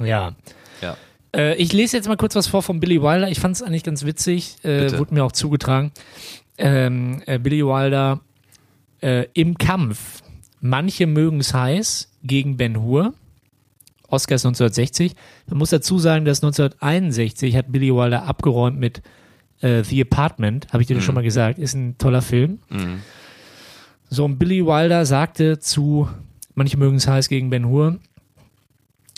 Ja. 0.00 0.34
ja. 0.80 0.96
Äh, 1.34 1.56
ich 1.56 1.72
lese 1.72 1.96
jetzt 1.96 2.08
mal 2.08 2.16
kurz 2.16 2.34
was 2.34 2.46
vor 2.46 2.62
von 2.62 2.80
Billy 2.80 3.00
Wilder. 3.00 3.30
Ich 3.30 3.40
fand 3.40 3.56
es 3.56 3.62
eigentlich 3.62 3.84
ganz 3.84 4.04
witzig. 4.04 4.56
Äh, 4.64 4.98
wurde 4.98 5.14
mir 5.14 5.24
auch 5.24 5.32
zugetragen. 5.32 5.92
Ähm, 6.58 7.22
äh, 7.26 7.38
Billy 7.38 7.64
Wilder 7.64 8.20
äh, 9.00 9.26
im 9.34 9.58
Kampf. 9.58 10.22
Manche 10.60 11.06
mögen 11.06 11.40
es 11.40 11.54
heiß 11.54 12.10
gegen 12.22 12.56
Ben 12.56 12.82
Hur. 12.82 13.14
Oscars 14.08 14.44
1960. 14.44 15.14
Man 15.48 15.58
muss 15.58 15.70
dazu 15.70 15.98
sagen, 15.98 16.24
dass 16.24 16.42
1961 16.42 17.56
hat 17.56 17.72
Billy 17.72 17.92
Wilder 17.92 18.24
abgeräumt 18.24 18.78
mit 18.78 19.02
äh, 19.60 19.82
The 19.82 20.02
Apartment. 20.02 20.68
Habe 20.72 20.82
ich 20.82 20.86
dir 20.86 20.94
das 20.94 21.04
schon 21.04 21.14
mal 21.14 21.24
gesagt. 21.24 21.58
Ist 21.58 21.74
ein 21.74 21.98
toller 21.98 22.22
Film. 22.22 22.60
Mhm. 22.68 23.02
So, 24.08 24.24
und 24.24 24.38
Billy 24.38 24.64
Wilder 24.64 25.04
sagte 25.04 25.58
zu, 25.58 26.08
manche 26.54 26.76
mögen 26.76 26.96
es 26.96 27.08
heiß 27.08 27.28
gegen 27.28 27.50
Ben 27.50 27.66
Hur, 27.66 27.98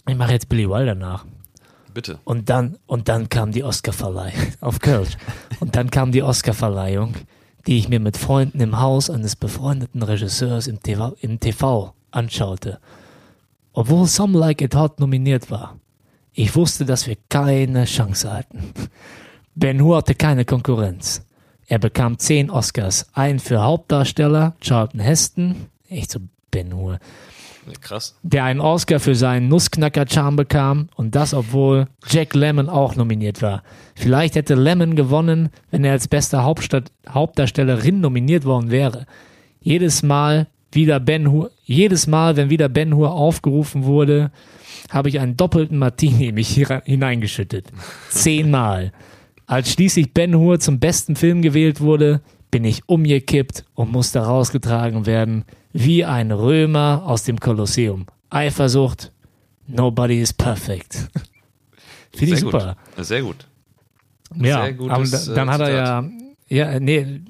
ich 0.06 0.16
mache 0.16 0.32
jetzt 0.32 0.48
Billy 0.48 0.68
Wilder 0.68 0.94
nach. 0.94 1.26
Bitte. 1.92 2.18
Und 2.24 2.48
dann, 2.48 2.78
und 2.86 3.08
dann 3.08 3.28
kam 3.28 3.52
die 3.52 3.64
Oscarverleihung 3.64 4.52
auf 4.60 4.78
Kölsch. 4.80 5.16
Und 5.60 5.76
dann 5.76 5.90
kam 5.90 6.12
die 6.12 6.22
Oscarverleihung, 6.22 7.14
die 7.66 7.78
ich 7.78 7.88
mir 7.88 8.00
mit 8.00 8.16
Freunden 8.16 8.60
im 8.60 8.80
Haus 8.80 9.10
eines 9.10 9.36
befreundeten 9.36 10.02
Regisseurs 10.02 10.66
im 10.66 10.80
TV, 10.80 11.16
im 11.20 11.40
TV 11.40 11.92
anschaute. 12.10 12.78
Obwohl 13.72 14.06
Some 14.06 14.38
Like 14.38 14.62
It 14.62 14.74
Hot 14.74 15.00
nominiert 15.00 15.50
war. 15.50 15.78
Ich 16.32 16.54
wusste, 16.56 16.84
dass 16.84 17.06
wir 17.06 17.16
keine 17.28 17.84
Chance 17.84 18.32
hatten. 18.32 18.72
Ben 19.54 19.82
Hur 19.82 19.98
hatte 19.98 20.14
keine 20.14 20.44
Konkurrenz. 20.44 21.22
Er 21.68 21.78
bekam 21.78 22.18
zehn 22.18 22.50
Oscars. 22.50 23.06
Einen 23.12 23.38
für 23.38 23.62
Hauptdarsteller, 23.62 24.54
Charlton 24.60 25.00
Heston. 25.00 25.66
Echt 25.88 26.10
so 26.10 26.20
Ben 26.50 26.74
Hur 26.74 26.98
Krass. 27.82 28.16
der 28.22 28.44
einen 28.44 28.60
Oscar 28.60 28.98
für 28.98 29.14
seinen 29.14 29.48
Nussknacker-Charme 29.48 30.36
bekam 30.36 30.88
und 30.96 31.14
das, 31.14 31.34
obwohl 31.34 31.86
Jack 32.08 32.34
Lemmon 32.34 32.70
auch 32.70 32.96
nominiert 32.96 33.42
war. 33.42 33.62
Vielleicht 33.94 34.34
hätte 34.34 34.54
Lemmon 34.54 34.96
gewonnen, 34.96 35.50
wenn 35.70 35.84
er 35.84 35.92
als 35.92 36.08
beste 36.08 36.42
Hauptstadt 36.42 36.90
Hauptdarstellerin 37.06 38.00
nominiert 38.00 38.46
worden 38.46 38.70
wäre. 38.70 39.04
Jedes 39.60 40.02
Mal 40.02 40.46
wieder 40.72 41.00
Ben 41.00 41.30
Hur, 41.30 41.50
jedes 41.64 42.06
Mal, 42.06 42.36
wenn 42.36 42.48
wieder 42.48 42.70
Ben 42.70 42.94
Hur 42.94 43.12
aufgerufen 43.12 43.84
wurde, 43.84 44.30
habe 44.90 45.10
ich 45.10 45.20
einen 45.20 45.36
doppelten 45.36 45.76
Martini 45.76 46.28
in 46.28 46.34
mich 46.36 46.54
hineingeschüttet. 46.84 47.66
Zehnmal. 48.08 48.92
Als 49.48 49.72
schließlich 49.72 50.12
Ben 50.12 50.36
Hur 50.36 50.60
zum 50.60 50.78
besten 50.78 51.16
Film 51.16 51.40
gewählt 51.40 51.80
wurde, 51.80 52.20
bin 52.50 52.64
ich 52.64 52.86
umgekippt 52.86 53.64
und 53.74 53.90
musste 53.90 54.20
rausgetragen 54.20 55.06
werden, 55.06 55.46
wie 55.72 56.04
ein 56.04 56.32
Römer 56.32 57.02
aus 57.06 57.24
dem 57.24 57.40
Kolosseum. 57.40 58.04
Eifersucht, 58.28 59.10
nobody 59.66 60.20
is 60.20 60.34
perfect. 60.34 61.08
Finde 62.14 62.34
ich 62.34 62.40
super. 62.40 62.76
Gut. 62.94 63.06
Sehr 63.06 63.22
gut. 63.22 63.48
Ja, 64.36 64.64
Sehr 64.64 64.74
gutes, 64.74 65.32
dann 65.32 65.48
äh, 65.48 65.50
hat 65.50 65.60
er 65.62 65.70
ja, 65.70 66.04
ja, 66.48 66.78
nee, 66.78 67.22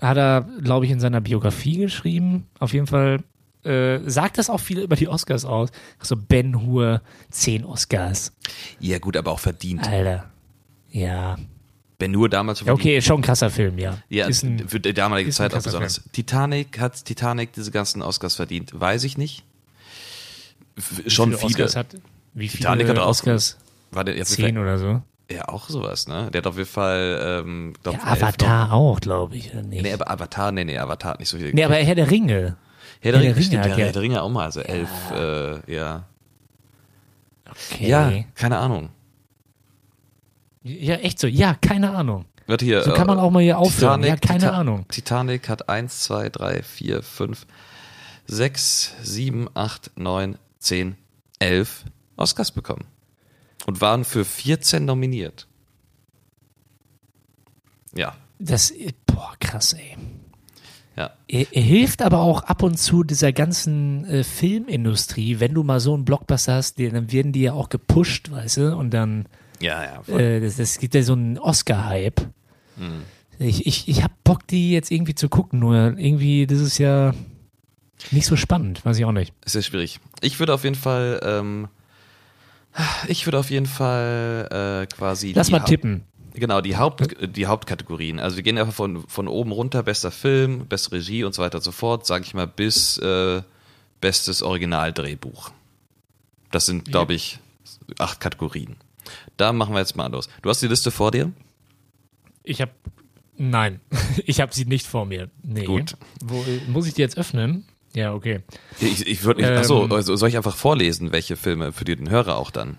hat 0.00 0.16
er, 0.16 0.48
glaube 0.62 0.86
ich, 0.86 0.90
in 0.90 1.00
seiner 1.00 1.20
Biografie 1.20 1.76
geschrieben. 1.76 2.46
Auf 2.58 2.72
jeden 2.72 2.86
Fall 2.86 3.22
äh, 3.64 3.98
sagt 4.08 4.38
das 4.38 4.48
auch 4.48 4.60
viel 4.60 4.78
über 4.80 4.96
die 4.96 5.08
Oscars 5.08 5.44
aus. 5.44 5.68
So 6.00 6.16
Ben 6.16 6.62
Hur, 6.64 7.02
zehn 7.28 7.66
Oscars. 7.66 8.32
Ja, 8.80 8.98
gut, 8.98 9.18
aber 9.18 9.32
auch 9.32 9.40
verdient. 9.40 9.86
Alter. 9.86 10.30
Ja. 10.88 11.36
Ben 11.98 12.10
nur 12.10 12.28
damals 12.28 12.60
Ja, 12.60 12.72
okay, 12.72 12.98
ist 12.98 13.06
schon 13.06 13.20
ein 13.20 13.22
krasser 13.22 13.48
Film, 13.50 13.78
ja. 13.78 13.98
Ja, 14.10 14.26
ist 14.26 14.42
ein, 14.42 14.68
für 14.68 14.80
die 14.80 14.92
damalige 14.92 15.30
Zeit 15.30 15.54
auch 15.54 15.62
besonders. 15.62 16.02
Titanic 16.12 16.78
hat 16.78 17.04
Titanic 17.04 17.52
diese 17.54 17.70
ganzen 17.70 18.02
Oscars 18.02 18.34
verdient, 18.34 18.78
weiß 18.78 19.04
ich 19.04 19.16
nicht. 19.16 19.44
F 20.76 21.02
schon 21.06 21.32
wie 21.32 21.36
viele. 21.36 21.46
Oscars 21.46 21.76
hat, 21.76 21.86
wie 22.34 22.48
viele 22.48 22.58
Titanic 22.60 22.88
hat 22.88 22.98
auch- 22.98 23.08
Oscars? 23.08 23.56
War 23.92 24.04
der 24.04 24.16
jetzt 24.16 24.32
Zehn 24.32 24.58
oder 24.58 24.78
so. 24.78 25.00
Ja, 25.30 25.48
auch 25.48 25.68
sowas, 25.70 26.06
ne? 26.06 26.30
Der 26.32 26.40
hat 26.40 26.46
auf 26.46 26.56
jeden 26.56 26.68
Fall, 26.68 27.42
ähm, 27.44 27.72
glaub, 27.82 27.94
Ja, 27.96 28.02
Avatar 28.04 28.72
auch, 28.72 29.00
glaube 29.00 29.36
ich, 29.36 29.52
oder 29.52 29.62
nicht? 29.62 29.82
Nee, 29.82 29.92
aber 29.92 30.10
Avatar, 30.10 30.52
nee, 30.52 30.64
nee, 30.64 30.78
Avatar 30.78 31.12
hat 31.12 31.18
nicht 31.20 31.28
so 31.30 31.38
viel. 31.38 31.52
Nee, 31.54 31.64
aber 31.64 31.76
Herr 31.76 31.94
der 31.94 32.10
Ringe. 32.10 32.56
Herr 33.00 33.12
der 33.12 33.20
Herr 33.20 33.20
Ringe, 33.22 33.34
der 33.34 33.42
stimmt, 33.42 33.52
Ringe 33.54 33.62
der, 33.62 33.72
hat 33.72 33.78
ja- 33.78 33.84
Herr 33.86 33.92
der 33.92 34.02
Ringe 34.02 34.22
auch 34.22 34.28
mal, 34.28 34.44
also 34.44 34.60
elf, 34.60 34.88
äh, 35.12 35.72
ja. 35.74 36.04
Okay. 37.48 37.88
Ja, 37.88 38.12
keine 38.34 38.58
Ahnung. 38.58 38.90
Ja, 40.66 40.96
echt 40.96 41.18
so. 41.18 41.26
Ja, 41.26 41.54
keine 41.54 41.90
Ahnung. 41.94 42.24
Warte 42.46 42.64
hier. 42.64 42.82
So 42.82 42.92
kann 42.92 43.06
man 43.06 43.18
äh, 43.18 43.20
auch 43.20 43.30
mal 43.30 43.42
hier 43.42 43.58
aufhören. 43.58 44.02
Ja, 44.04 44.16
keine 44.16 44.40
Tita- 44.44 44.50
Ahnung. 44.52 44.86
Titanic 44.88 45.48
hat 45.48 45.68
1, 45.68 46.00
2, 46.04 46.28
3, 46.30 46.62
4, 46.62 47.02
5, 47.02 47.46
6, 48.26 48.94
7, 49.02 49.48
8, 49.54 49.92
9, 49.96 50.38
10, 50.58 50.96
11 51.38 51.84
Oscars 52.16 52.50
bekommen. 52.52 52.84
Und 53.66 53.80
waren 53.80 54.04
für 54.04 54.24
14 54.24 54.84
nominiert. 54.84 55.46
Ja, 57.94 58.14
Das, 58.38 58.72
boah, 59.06 59.32
krass, 59.40 59.72
ey. 59.72 59.96
ja. 60.96 61.10
Er, 61.28 61.46
er 61.52 61.62
hilft 61.62 62.02
aber 62.02 62.20
auch 62.20 62.42
ab 62.42 62.62
und 62.62 62.78
zu 62.78 63.02
dieser 63.04 63.32
ganzen 63.32 64.04
äh, 64.04 64.22
Filmindustrie, 64.24 65.40
wenn 65.40 65.54
du 65.54 65.62
mal 65.62 65.80
so 65.80 65.94
einen 65.94 66.04
Blockbuster 66.04 66.54
hast, 66.54 66.78
dann 66.78 67.10
werden 67.10 67.32
die 67.32 67.42
ja 67.42 67.54
auch 67.54 67.70
gepusht, 67.70 68.30
weißt 68.30 68.58
du, 68.58 68.76
und 68.76 68.90
dann, 68.90 69.26
Ja, 69.60 69.82
ja. 69.82 70.02
voll. 70.02 70.20
äh, 70.20 70.40
das, 70.40 70.56
das 70.56 70.78
gibt 70.78 70.94
ja 70.94 71.02
so 71.02 71.12
einen 71.12 71.38
Oscar-Hype. 71.38 72.20
Hm. 72.78 73.02
Ich, 73.38 73.66
ich, 73.66 73.88
ich 73.88 74.02
hab 74.02 74.12
Bock, 74.24 74.46
die 74.46 74.72
jetzt 74.72 74.90
irgendwie 74.90 75.14
zu 75.14 75.28
gucken, 75.28 75.58
nur 75.58 75.74
irgendwie, 75.74 76.46
das 76.46 76.60
ist 76.60 76.78
ja 76.78 77.12
nicht 78.10 78.26
so 78.26 78.36
spannend, 78.36 78.84
weiß 78.84 78.98
ich 78.98 79.04
auch 79.04 79.12
nicht. 79.12 79.32
Ist 79.44 79.54
ja 79.54 79.62
schwierig. 79.62 80.00
Ich 80.20 80.38
würde 80.38 80.54
auf 80.54 80.64
jeden 80.64 80.76
Fall, 80.76 81.20
ähm, 81.22 81.68
ich 83.08 83.26
würde 83.26 83.38
auf 83.38 83.50
jeden 83.50 83.66
Fall 83.66 84.84
äh, 84.84 84.94
quasi. 84.94 85.32
Lass 85.32 85.50
mal 85.50 85.60
tippen. 85.60 86.04
Genau, 86.34 86.60
die, 86.60 86.76
Haupt, 86.76 87.16
die 87.34 87.46
Hauptkategorien. 87.46 88.20
Also 88.20 88.36
wir 88.36 88.42
gehen 88.42 88.58
einfach 88.58 88.74
von, 88.74 89.06
von 89.08 89.26
oben 89.26 89.52
runter, 89.52 89.82
bester 89.82 90.10
Film, 90.10 90.66
beste 90.66 90.92
Regie 90.92 91.24
und 91.24 91.34
so 91.34 91.42
weiter 91.42 91.58
und 91.58 91.64
so 91.64 91.72
fort, 91.72 92.06
sage 92.06 92.24
ich 92.24 92.34
mal, 92.34 92.46
bis 92.46 92.98
äh, 92.98 93.40
bestes 94.02 94.42
Originaldrehbuch. 94.42 95.50
Das 96.50 96.66
sind, 96.66 96.84
glaube 96.84 97.14
ich, 97.14 97.38
acht 97.98 98.20
Kategorien. 98.20 98.76
Da 99.36 99.52
machen 99.52 99.74
wir 99.74 99.80
jetzt 99.80 99.96
mal 99.96 100.10
los. 100.10 100.28
Du 100.42 100.50
hast 100.50 100.60
die 100.62 100.68
Liste 100.68 100.90
vor 100.90 101.10
dir? 101.10 101.32
Ich 102.42 102.60
hab, 102.60 102.70
nein, 103.36 103.80
ich 104.24 104.40
habe 104.40 104.54
sie 104.54 104.64
nicht 104.64 104.86
vor 104.86 105.06
mir. 105.06 105.30
Nee. 105.42 105.64
Gut. 105.64 105.96
Wo, 106.24 106.44
muss 106.68 106.86
ich 106.86 106.94
die 106.94 107.00
jetzt 107.02 107.18
öffnen? 107.18 107.64
Ja, 107.94 108.12
okay. 108.12 108.40
Ich, 108.80 109.06
ich 109.06 109.24
würde, 109.24 109.42
Ähm. 109.42 109.58
achso, 109.58 109.86
also 109.86 110.16
soll 110.16 110.28
ich 110.28 110.36
einfach 110.36 110.54
vorlesen, 110.56 111.12
welche 111.12 111.36
Filme 111.36 111.72
für 111.72 111.84
den 111.84 112.10
Hörer 112.10 112.36
auch 112.36 112.50
dann? 112.50 112.78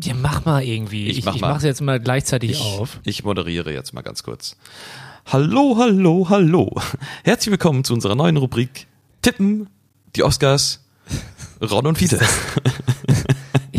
Ja, 0.00 0.14
mach 0.14 0.44
mal 0.44 0.62
irgendwie. 0.62 1.08
Ich 1.08 1.18
Ich, 1.18 1.24
mach 1.24 1.34
ich, 1.34 1.40
mach's 1.40 1.64
jetzt 1.64 1.80
mal 1.80 1.98
gleichzeitig 2.00 2.52
Ich, 2.52 2.60
auf. 2.62 3.00
ich 3.04 3.24
moderiere 3.24 3.72
jetzt 3.72 3.92
mal 3.92 4.02
ganz 4.02 4.22
kurz. 4.22 4.56
Hallo, 5.26 5.76
hallo, 5.78 6.28
hallo. 6.30 6.72
Herzlich 7.24 7.50
willkommen 7.50 7.84
zu 7.84 7.92
unserer 7.94 8.14
neuen 8.14 8.36
Rubrik 8.38 8.86
Tippen, 9.22 9.68
die 10.16 10.22
Oscars, 10.22 10.86
Ron 11.60 11.86
und 11.88 11.98
Fiete. 11.98 12.20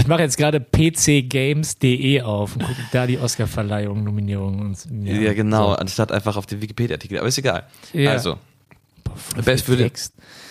Ich 0.09 0.11
mache 0.11 0.23
jetzt 0.23 0.37
gerade 0.37 0.59
pcgames.de 0.59 2.21
auf 2.21 2.55
und 2.55 2.63
gucke 2.63 2.81
da 2.91 3.05
die 3.05 3.19
Oscar-Verleihung, 3.19 4.03
Nominierungen 4.03 4.59
und 4.59 5.05
Ja, 5.05 5.33
genau, 5.35 5.73
anstatt 5.73 6.11
einfach 6.11 6.35
auf 6.35 6.47
den 6.47 6.63
Wikipedia-Artikel. 6.63 7.19
Aber 7.19 7.27
ist 7.27 7.37
egal. 7.37 7.67
Ja. 7.93 8.09
Also, 8.13 8.39
So. 9.35 9.41
Best 9.43 9.65
für 9.65 9.77
den- 9.77 9.91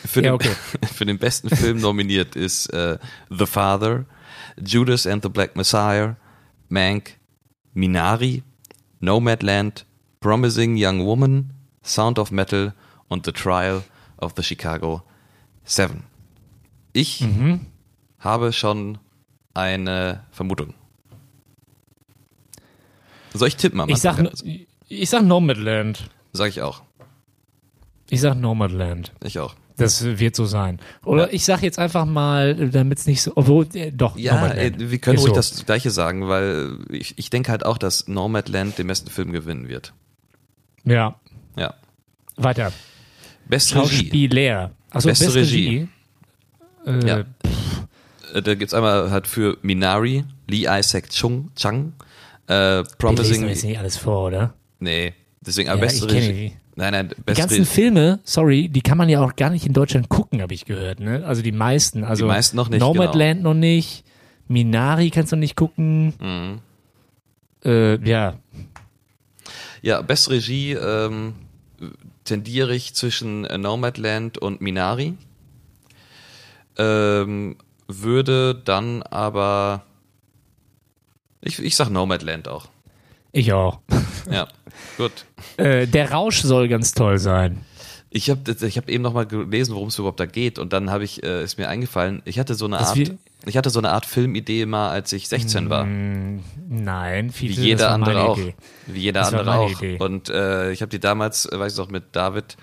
für, 0.06 0.22
Ja, 0.22 0.30
den, 0.30 0.34
okay. 0.34 0.50
für 0.94 1.04
den 1.06 1.18
besten 1.18 1.50
Film 1.50 1.80
nominiert 1.80 2.36
ist 2.36 2.72
äh, 2.72 2.98
The 3.30 3.46
Father, 3.46 4.04
Judas 4.64 5.08
and 5.08 5.24
the 5.24 5.28
Black 5.28 5.56
Messiah, 5.56 6.14
Mank, 6.68 7.16
Minari, 7.74 8.44
Nomadland, 9.00 9.86
Promising 10.20 10.76
Young 10.78 11.04
Woman, 11.04 11.52
Sound 11.82 12.20
of 12.20 12.30
Metal 12.30 12.74
und 13.08 13.26
The 13.26 13.32
Trial 13.32 13.82
of 14.18 14.34
the 14.36 14.44
Chicago 14.44 15.02
Seven. 15.64 16.04
Ich 16.92 17.22
Mhm. 17.22 17.66
habe 18.20 18.52
schon 18.52 18.98
eine 19.58 20.20
Vermutung. 20.30 20.74
Soll 23.34 23.48
ich 23.48 23.56
tippen 23.56 23.80
am 23.80 23.88
Ich 23.88 23.98
sag, 23.98 24.18
ich 24.88 25.10
sag 25.10 25.22
Nomadland. 25.24 26.08
sag 26.32 26.48
ich 26.48 26.62
auch. 26.62 26.82
Ich 28.10 28.20
sag 28.20 28.36
Nomadland. 28.36 29.12
Ich 29.22 29.38
auch. 29.38 29.54
Das 29.76 30.02
wird 30.04 30.34
so 30.34 30.44
sein. 30.44 30.80
Oder 31.04 31.28
Ja. 31.28 31.32
ich 31.34 31.44
sag 31.44 31.62
jetzt 31.62 31.78
einfach 31.78 32.04
mal, 32.04 32.70
damit 32.70 32.98
es 32.98 33.06
nicht 33.06 33.22
so, 33.22 33.32
obwohl, 33.36 33.66
äh, 33.74 33.92
doch, 33.92 34.16
Ja, 34.16 34.34
Nomadland. 34.40 34.80
äh, 34.82 34.90
wir 34.90 34.98
können 34.98 35.18
ruhig 35.18 35.28
so. 35.28 35.34
das 35.34 35.66
Gleiche 35.66 35.90
sagen, 35.90 36.26
weil 36.28 36.78
ich, 36.90 37.16
ich 37.18 37.30
denke 37.30 37.50
halt 37.52 37.64
auch, 37.64 37.78
dass 37.78 38.08
Nomadland 38.08 38.78
den 38.78 38.86
besten 38.88 39.10
Film 39.10 39.30
gewinnen 39.30 39.68
wird. 39.68 39.92
Ja, 40.84 41.14
Ja. 41.56 41.74
weiter. 42.36 42.72
Beste 43.46 43.76
Regie. 43.76 43.88
Schauspieler. 43.96 44.70
Achso, 44.90 45.08
Beste 45.10 45.24
beste, 45.26 45.40
Regie. 45.40 45.88
Regie. 46.86 47.06
Äh, 47.06 47.08
Ja. 47.08 47.24
Äh, 48.34 48.42
Da 48.42 48.54
gibt's 48.54 48.74
einmal 48.74 49.10
halt 49.10 49.26
für 49.26 49.58
Minari, 49.62 50.24
Lee 50.46 50.66
Isaac 50.68 51.10
Chung, 51.10 51.50
Chang, 51.56 51.92
äh, 52.46 52.82
Promising. 52.98 53.42
wir 53.42 53.48
jetzt 53.50 53.64
nicht 53.64 53.78
alles 53.78 53.96
vor, 53.96 54.26
oder? 54.28 54.54
Nee, 54.80 55.14
deswegen 55.40 55.68
aber 55.68 55.78
Ja, 55.80 55.84
beste 55.86 56.06
ich 56.06 56.12
kenne 56.12 56.28
Regie. 56.28 56.48
die. 56.50 56.56
Nein, 56.76 56.92
nein, 56.92 57.10
Die 57.28 57.34
ganzen. 57.34 57.64
Filme, 57.64 58.20
sorry, 58.22 58.68
die 58.68 58.82
kann 58.82 58.96
man 58.98 59.08
ja 59.08 59.20
auch 59.24 59.34
gar 59.34 59.50
nicht 59.50 59.66
in 59.66 59.72
Deutschland 59.72 60.08
gucken, 60.08 60.40
habe 60.42 60.54
ich 60.54 60.64
gehört. 60.64 61.00
Ne? 61.00 61.24
Also 61.26 61.42
die 61.42 61.50
meisten. 61.50 62.04
Also 62.04 62.24
Die 62.24 62.28
meisten 62.28 62.56
noch 62.56 62.68
nicht, 62.68 62.78
genau. 62.78 62.94
Nomadland 62.94 63.42
noch 63.42 63.54
nicht. 63.54 64.04
Minari 64.46 65.10
kannst 65.10 65.32
du 65.32 65.36
nicht 65.36 65.56
gucken. 65.56 66.14
Mhm. 66.20 66.60
Äh, 67.64 67.98
ja, 68.08 68.34
Ja, 69.82 70.00
beste 70.02 70.30
Regie 70.30 70.72
ähm, 70.74 71.34
tendiere 72.22 72.72
ich 72.76 72.94
zwischen 72.94 73.44
äh, 73.44 73.58
Nomadland 73.58 74.38
und 74.38 74.60
Minari. 74.60 75.14
Ähm, 76.76 77.56
würde 77.88 78.54
dann 78.54 79.02
aber. 79.02 79.82
Ich, 81.40 81.58
ich 81.58 81.76
sag 81.76 81.90
Nomadland 81.90 82.48
auch. 82.48 82.68
ich 83.32 83.52
auch. 83.52 83.80
Ja, 84.30 84.46
gut. 84.98 85.24
Äh, 85.56 85.86
der 85.86 86.10
Rausch 86.12 86.42
soll 86.42 86.68
ganz 86.68 86.92
toll 86.92 87.18
sein. 87.18 87.62
Ich 88.10 88.28
habe 88.28 88.54
ich 88.60 88.76
hab 88.76 88.90
eben 88.90 89.02
noch 89.02 89.14
mal 89.14 89.24
gelesen, 89.24 89.74
worum 89.74 89.88
es 89.88 89.98
überhaupt 89.98 90.20
da 90.20 90.26
geht 90.26 90.58
und 90.58 90.74
dann 90.74 90.90
habe 90.90 91.04
ich 91.04 91.22
äh, 91.22 91.42
ist 91.42 91.56
mir 91.56 91.66
eingefallen, 91.68 92.20
ich 92.26 92.38
hatte 92.38 92.54
so 92.54 92.66
eine 92.66 92.76
Das 92.76 92.90
Art 92.90 93.12
ich 93.46 93.56
hatte 93.56 93.70
so 93.70 93.78
eine 93.78 93.90
Art 93.90 94.04
Filmidee 94.04 94.66
mal, 94.66 94.90
als 94.90 95.12
ich 95.12 95.28
16 95.28 95.70
war. 95.70 95.84
Mm, 95.84 96.42
nein, 96.68 97.28
Wie 97.28 97.48
Fiete, 97.48 97.60
jeder 97.60 97.90
andere 97.92 98.22
auch. 98.28 98.38
Idee. 98.38 98.54
Wie 98.86 99.00
jeder 99.00 99.20
Das 99.20 99.32
andere 99.32 99.54
auch. 99.56 99.70
Idee. 99.70 99.96
Und 99.98 100.28
äh, 100.28 100.72
ich 100.72 100.82
habe 100.82 100.90
die 100.90 101.00
damals, 101.00 101.46
äh, 101.46 101.58
weiß 101.58 101.72
ich 101.72 101.78
noch, 101.78 101.88
mit 101.88 102.04
David 102.12 102.56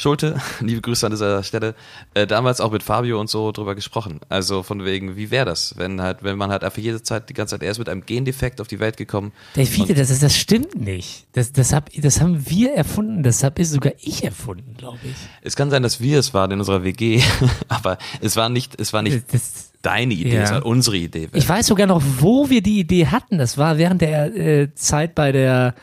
Schulte, 0.00 0.40
liebe 0.60 0.80
Grüße 0.80 1.04
an 1.04 1.12
dieser 1.12 1.42
Stelle, 1.42 1.74
äh, 2.14 2.26
damals 2.26 2.62
auch 2.62 2.70
mit 2.72 2.82
Fabio 2.82 3.20
und 3.20 3.28
so 3.28 3.52
drüber 3.52 3.74
gesprochen. 3.74 4.20
Also 4.30 4.62
von 4.62 4.82
wegen, 4.86 5.14
wie 5.16 5.30
wäre 5.30 5.44
das, 5.44 5.74
wenn 5.76 6.00
halt, 6.00 6.22
wenn 6.22 6.38
man 6.38 6.50
halt 6.50 6.64
einfach 6.64 6.78
jede 6.80 7.02
Zeit, 7.02 7.28
die 7.28 7.34
ganze 7.34 7.56
Zeit, 7.56 7.62
er 7.62 7.70
ist 7.70 7.78
mit 7.78 7.90
einem 7.90 8.06
Gendefekt 8.06 8.62
auf 8.62 8.66
die 8.68 8.80
Welt 8.80 8.96
gekommen. 8.96 9.32
Der 9.56 9.66
Fiete, 9.66 9.92
das, 9.92 10.08
ist, 10.08 10.22
das 10.22 10.34
stimmt 10.34 10.74
nicht. 10.80 11.26
Das, 11.34 11.52
das, 11.52 11.74
hab, 11.74 11.90
das 11.94 12.18
haben 12.18 12.48
wir 12.48 12.72
erfunden. 12.72 13.22
Das 13.22 13.44
habe 13.44 13.62
sogar 13.66 13.92
ich 14.00 14.24
erfunden, 14.24 14.74
glaube 14.78 15.00
ich. 15.04 15.14
Es 15.42 15.54
kann 15.54 15.68
sein, 15.68 15.82
dass 15.82 16.00
wir 16.00 16.18
es 16.18 16.32
waren 16.32 16.50
in 16.52 16.60
unserer 16.60 16.82
WG, 16.82 17.20
aber 17.68 17.98
es 18.22 18.36
war 18.36 18.48
nicht, 18.48 18.80
es 18.80 18.94
war 18.94 19.02
nicht 19.02 19.24
Das, 19.34 19.72
deine 19.82 20.14
Idee, 20.14 20.36
Ja. 20.36 20.42
es 20.44 20.50
war 20.50 20.64
unsere 20.64 20.96
Idee. 20.96 21.28
ich 21.34 21.46
weiß 21.46 21.66
sogar 21.66 21.86
noch, 21.86 22.02
wo 22.20 22.48
wir 22.48 22.62
die 22.62 22.80
Idee 22.80 23.08
hatten. 23.08 23.36
Das 23.36 23.58
war 23.58 23.76
während 23.76 24.00
der 24.00 24.34
äh, 24.34 24.74
Zeit 24.74 25.14
bei 25.14 25.30
der 25.30 25.74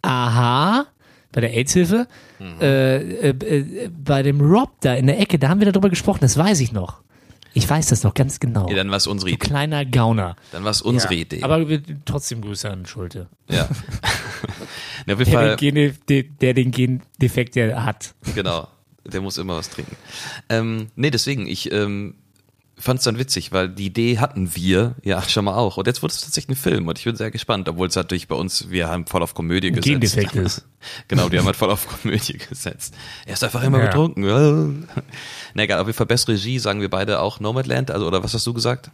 AHA, 0.00 0.86
bei 1.34 1.40
der 1.42 1.50
AIDS-Hilfe, 1.52 2.06
Mhm. 2.38 2.60
äh, 2.60 2.96
äh, 2.96 3.28
äh, 3.30 3.88
bei 3.88 4.22
dem 4.22 4.40
Rob 4.40 4.70
da 4.80 4.94
in 4.94 5.06
der 5.08 5.18
Ecke. 5.20 5.38
Da 5.38 5.48
haben 5.48 5.60
wir 5.60 5.70
darüber 5.70 5.90
gesprochen. 5.90 6.20
Das 6.22 6.36
weiß 6.38 6.60
ich 6.60 6.72
noch. 6.72 7.02
Ich 7.56 7.68
weiß 7.70 7.86
das 7.88 8.02
noch 8.02 8.14
ganz 8.14 8.40
genau. 8.40 8.68
ja, 8.68 8.74
dann 8.74 8.90
war 8.90 8.96
es 8.96 9.06
unsere 9.06 9.30
du 9.30 9.36
Idee. 9.36 9.46
kleiner 9.46 9.84
Gauner. 9.84 10.34
Dann 10.50 10.64
war 10.64 10.70
es 10.72 10.82
unsere 10.82 11.14
Ja. 11.14 11.20
Idee. 11.20 11.42
Aber 11.42 11.68
wir- 11.68 11.82
trotzdem 12.04 12.40
Grüße 12.40 12.68
an 12.70 12.86
Schulte. 12.86 13.28
ja. 13.50 13.68
Der 15.06 15.16
Fall, 15.26 15.56
den, 15.56 15.74
Gen, 16.06 16.26
der 16.40 16.54
den 16.54 16.70
Gendefekt 16.70 17.56
ja 17.56 17.84
hat. 17.84 18.14
genau. 18.34 18.68
Der 19.06 19.20
muss 19.20 19.36
immer 19.38 19.56
was 19.56 19.68
trinken. 19.68 19.96
Ähm, 20.48 20.86
nee, 20.96 21.10
deswegen, 21.10 21.46
ich 21.46 21.70
ähm, 21.72 22.14
fand 22.84 22.98
es 22.98 23.04
dann 23.04 23.18
witzig, 23.18 23.50
weil 23.52 23.68
die 23.68 23.86
Idee 23.86 24.18
hatten 24.18 24.54
wir 24.54 24.94
ja 25.02 25.22
schon 25.22 25.44
mal 25.46 25.54
auch. 25.54 25.76
Und 25.78 25.86
jetzt 25.86 26.02
wurde 26.02 26.12
es 26.12 26.20
tatsächlich 26.20 26.56
ein 26.56 26.60
Film 26.60 26.86
und 26.86 26.98
ich 26.98 27.04
bin 27.04 27.16
sehr 27.16 27.30
gespannt, 27.30 27.68
obwohl 27.68 27.88
es 27.88 27.94
natürlich 27.96 28.28
bei 28.28 28.34
uns, 28.34 28.70
wir 28.70 28.88
haben 28.88 29.06
voll 29.06 29.22
auf 29.22 29.34
Komödie 29.34 29.70
gesetzt. 29.70 29.86
Gendefekt 29.86 30.36
ist. 30.36 30.64
genau, 31.08 31.28
die 31.28 31.38
haben 31.38 31.46
halt 31.46 31.56
voll 31.56 31.70
auf 31.70 31.86
Komödie 32.02 32.38
gesetzt. 32.38 32.94
Er 33.26 33.34
ist 33.34 33.42
einfach 33.42 33.62
immer 33.62 33.78
Ja. 33.78 33.86
betrunken. 33.86 34.86
Na 35.54 35.62
egal, 35.62 35.80
auf 35.80 35.86
jeden 35.86 35.96
Fall 35.96 36.06
beste 36.06 36.32
Regie 36.32 36.58
sagen 36.58 36.80
wir 36.80 36.90
beide 36.90 37.20
auch 37.20 37.40
Nomadland, 37.40 37.90
also 37.90 38.06
oder 38.06 38.22
was 38.22 38.34
hast 38.34 38.46
du 38.46 38.52
gesagt? 38.52 38.90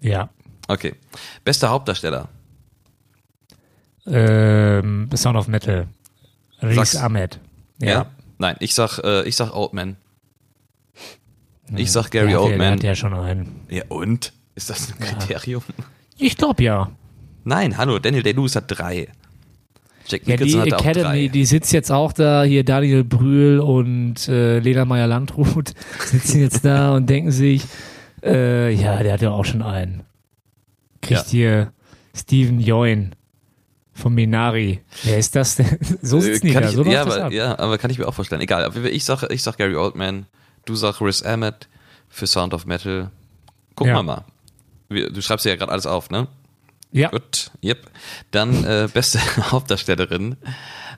Ja. 0.00 0.30
Okay. 0.68 0.94
Bester 1.44 1.68
Hauptdarsteller. 1.70 2.28
Ähm, 4.06 5.08
Sound 5.14 5.36
of 5.36 5.48
Metal. 5.48 5.88
Riz 6.62 6.74
Sag's. 6.76 6.96
Ahmed. 6.96 7.38
Ja. 7.80 8.06
Nein, 8.38 8.56
ich 8.60 8.74
sag, 8.74 8.98
äh, 9.00 9.22
ich 9.24 9.36
sag 9.36 9.54
Oldman. 9.54 9.96
Ich 11.74 11.90
sag 11.92 12.10
Gary 12.10 12.26
ja, 12.30 12.38
Der 12.38 12.42
Oldman. 12.42 12.72
hat 12.74 12.82
ja 12.82 12.94
schon 12.94 13.14
einen. 13.14 13.60
Ja, 13.68 13.82
und? 13.88 14.32
Ist 14.54 14.70
das 14.70 14.92
ein 14.92 14.98
Kriterium? 15.00 15.62
Ich 16.18 16.36
glaube 16.36 16.62
ja. 16.62 16.90
Nein, 17.44 17.76
hallo, 17.76 17.98
Daniel 17.98 18.22
Day-Lewis 18.22 18.56
hat 18.56 18.64
drei. 18.68 19.08
Jack 20.08 20.26
Ja, 20.26 20.36
die 20.36 20.44
Nicholson 20.44 20.60
hat 20.72 20.74
auch 20.74 20.84
Academy, 20.86 21.04
drei. 21.04 21.28
die 21.28 21.44
sitzt 21.44 21.72
jetzt 21.72 21.90
auch 21.90 22.12
da, 22.12 22.44
hier 22.44 22.64
Daniel 22.64 23.02
Brühl 23.04 23.58
und 23.60 24.28
äh, 24.28 24.60
Lena 24.60 24.84
Meyer-Landrut 24.84 25.72
sitzen 26.06 26.40
jetzt 26.40 26.64
da 26.64 26.94
und 26.94 27.10
denken 27.10 27.32
sich, 27.32 27.64
äh, 28.24 28.72
ja, 28.72 29.02
der 29.02 29.12
hat 29.14 29.22
ja 29.22 29.30
auch 29.32 29.44
schon 29.44 29.62
einen. 29.62 30.04
Kriegt 31.02 31.22
Ja. 31.24 31.30
hier 31.30 31.72
Steven 32.16 32.60
Yeun 32.60 33.14
von 33.92 34.14
Minari. 34.14 34.80
Wer 35.02 35.18
ist 35.18 35.34
das 35.34 35.56
denn? 35.56 35.78
so 36.02 36.20
sitzen 36.20 36.46
die 36.46 36.50
Äh, 36.50 36.54
kann 36.54 36.62
da, 36.62 36.68
ich, 36.70 36.74
so 36.76 36.84
ja, 36.84 37.04
das 37.04 37.14
aber, 37.16 37.24
ab. 37.26 37.32
ja, 37.32 37.58
aber 37.58 37.76
kann 37.78 37.90
ich 37.90 37.98
mir 37.98 38.06
auch 38.06 38.14
vorstellen. 38.14 38.40
Egal, 38.40 38.70
ich 38.90 39.04
sag, 39.04 39.24
ich 39.30 39.42
sag 39.42 39.58
Gary 39.58 39.74
Oldman, 39.74 40.26
du 40.66 40.74
sag 40.74 41.00
Riz 41.00 41.22
Ahmed 41.22 41.68
für 42.08 42.26
Sound 42.26 42.52
of 42.54 42.66
Metal. 42.66 43.10
Gucken 43.74 43.92
Ja. 43.94 43.98
wir 43.98 44.02
mal. 44.02 44.24
Du 44.88 45.20
schreibst 45.22 45.44
ja 45.46 45.56
gerade 45.56 45.72
alles 45.72 45.86
auf, 45.86 46.10
ne? 46.10 46.28
Ja, 46.92 47.08
Gut, 47.10 47.50
yep. 47.64 47.90
Dann 48.30 48.64
äh, 48.64 48.88
beste 48.94 49.18
Hauptdarstellerin. 49.50 50.36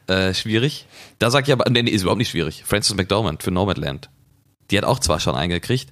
Äh, 0.07 0.35
schwierig. 0.35 0.87
Da 1.19 1.31
sag 1.31 1.47
ich 1.47 1.53
aber, 1.53 1.69
nee, 1.71 1.83
nee, 1.83 1.91
ist 1.91 2.03
überhaupt 2.03 2.19
nicht 2.19 2.31
schwierig. 2.31 2.65
Frances 2.65 2.95
McDormand 2.97 3.43
für 3.43 3.51
Nomadland. 3.51 4.11
Die 4.71 4.77
hat 4.79 4.85
auch 4.85 4.99
zwar 4.99 5.19
schon 5.21 5.35
eingekriegt, 5.35 5.91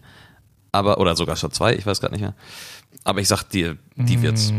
aber, 0.72 0.98
oder 0.98 1.16
sogar 1.16 1.36
schon 1.36 1.50
zwei, 1.50 1.74
ich 1.74 1.86
weiß 1.86 2.00
gerade 2.00 2.12
nicht 2.14 2.20
mehr. 2.22 2.34
Aber 3.04 3.20
ich 3.20 3.28
sag 3.28 3.44
dir, 3.44 3.78
die 3.96 4.20
wird's. 4.22 4.52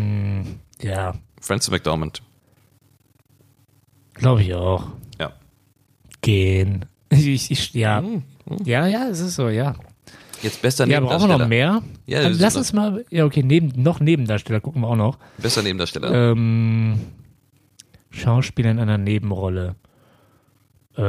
ja, 0.81 1.13
Frances 1.39 1.69
McDormand. 1.69 2.21
glaube 4.15 4.41
ich 4.41 4.53
auch. 4.55 4.87
Ja. 5.19 5.33
Gehen. 6.21 6.85
Ich, 7.33 7.51
ich, 7.51 7.73
ja. 7.73 7.99
Hm, 7.99 8.23
ja, 8.65 8.87
ja, 8.87 9.07
es 9.09 9.19
ist 9.19 9.35
so, 9.35 9.49
ja. 9.49 9.75
Jetzt 10.41 10.61
bester 10.61 10.87
Ja, 10.87 10.99
brauchen 10.99 11.29
wir 11.29 11.37
noch 11.37 11.47
mehr? 11.47 11.81
Ja, 12.05 12.29
das 12.29 12.39
lass 12.39 12.55
uns 12.55 12.73
mal, 12.73 13.03
ja, 13.09 13.25
okay, 13.25 13.43
neben, 13.43 13.81
noch 13.81 13.99
Nebendarsteller 13.99 14.59
gucken 14.59 14.81
wir 14.81 14.87
auch 14.87 14.95
noch. 14.95 15.17
Bester 15.37 15.63
Nebendarsteller. 15.63 16.31
Ähm, 16.31 16.99
Schauspieler 18.11 18.71
in 18.71 18.79
einer 18.79 18.97
Nebenrolle. 18.97 19.75
Äh, 20.95 21.01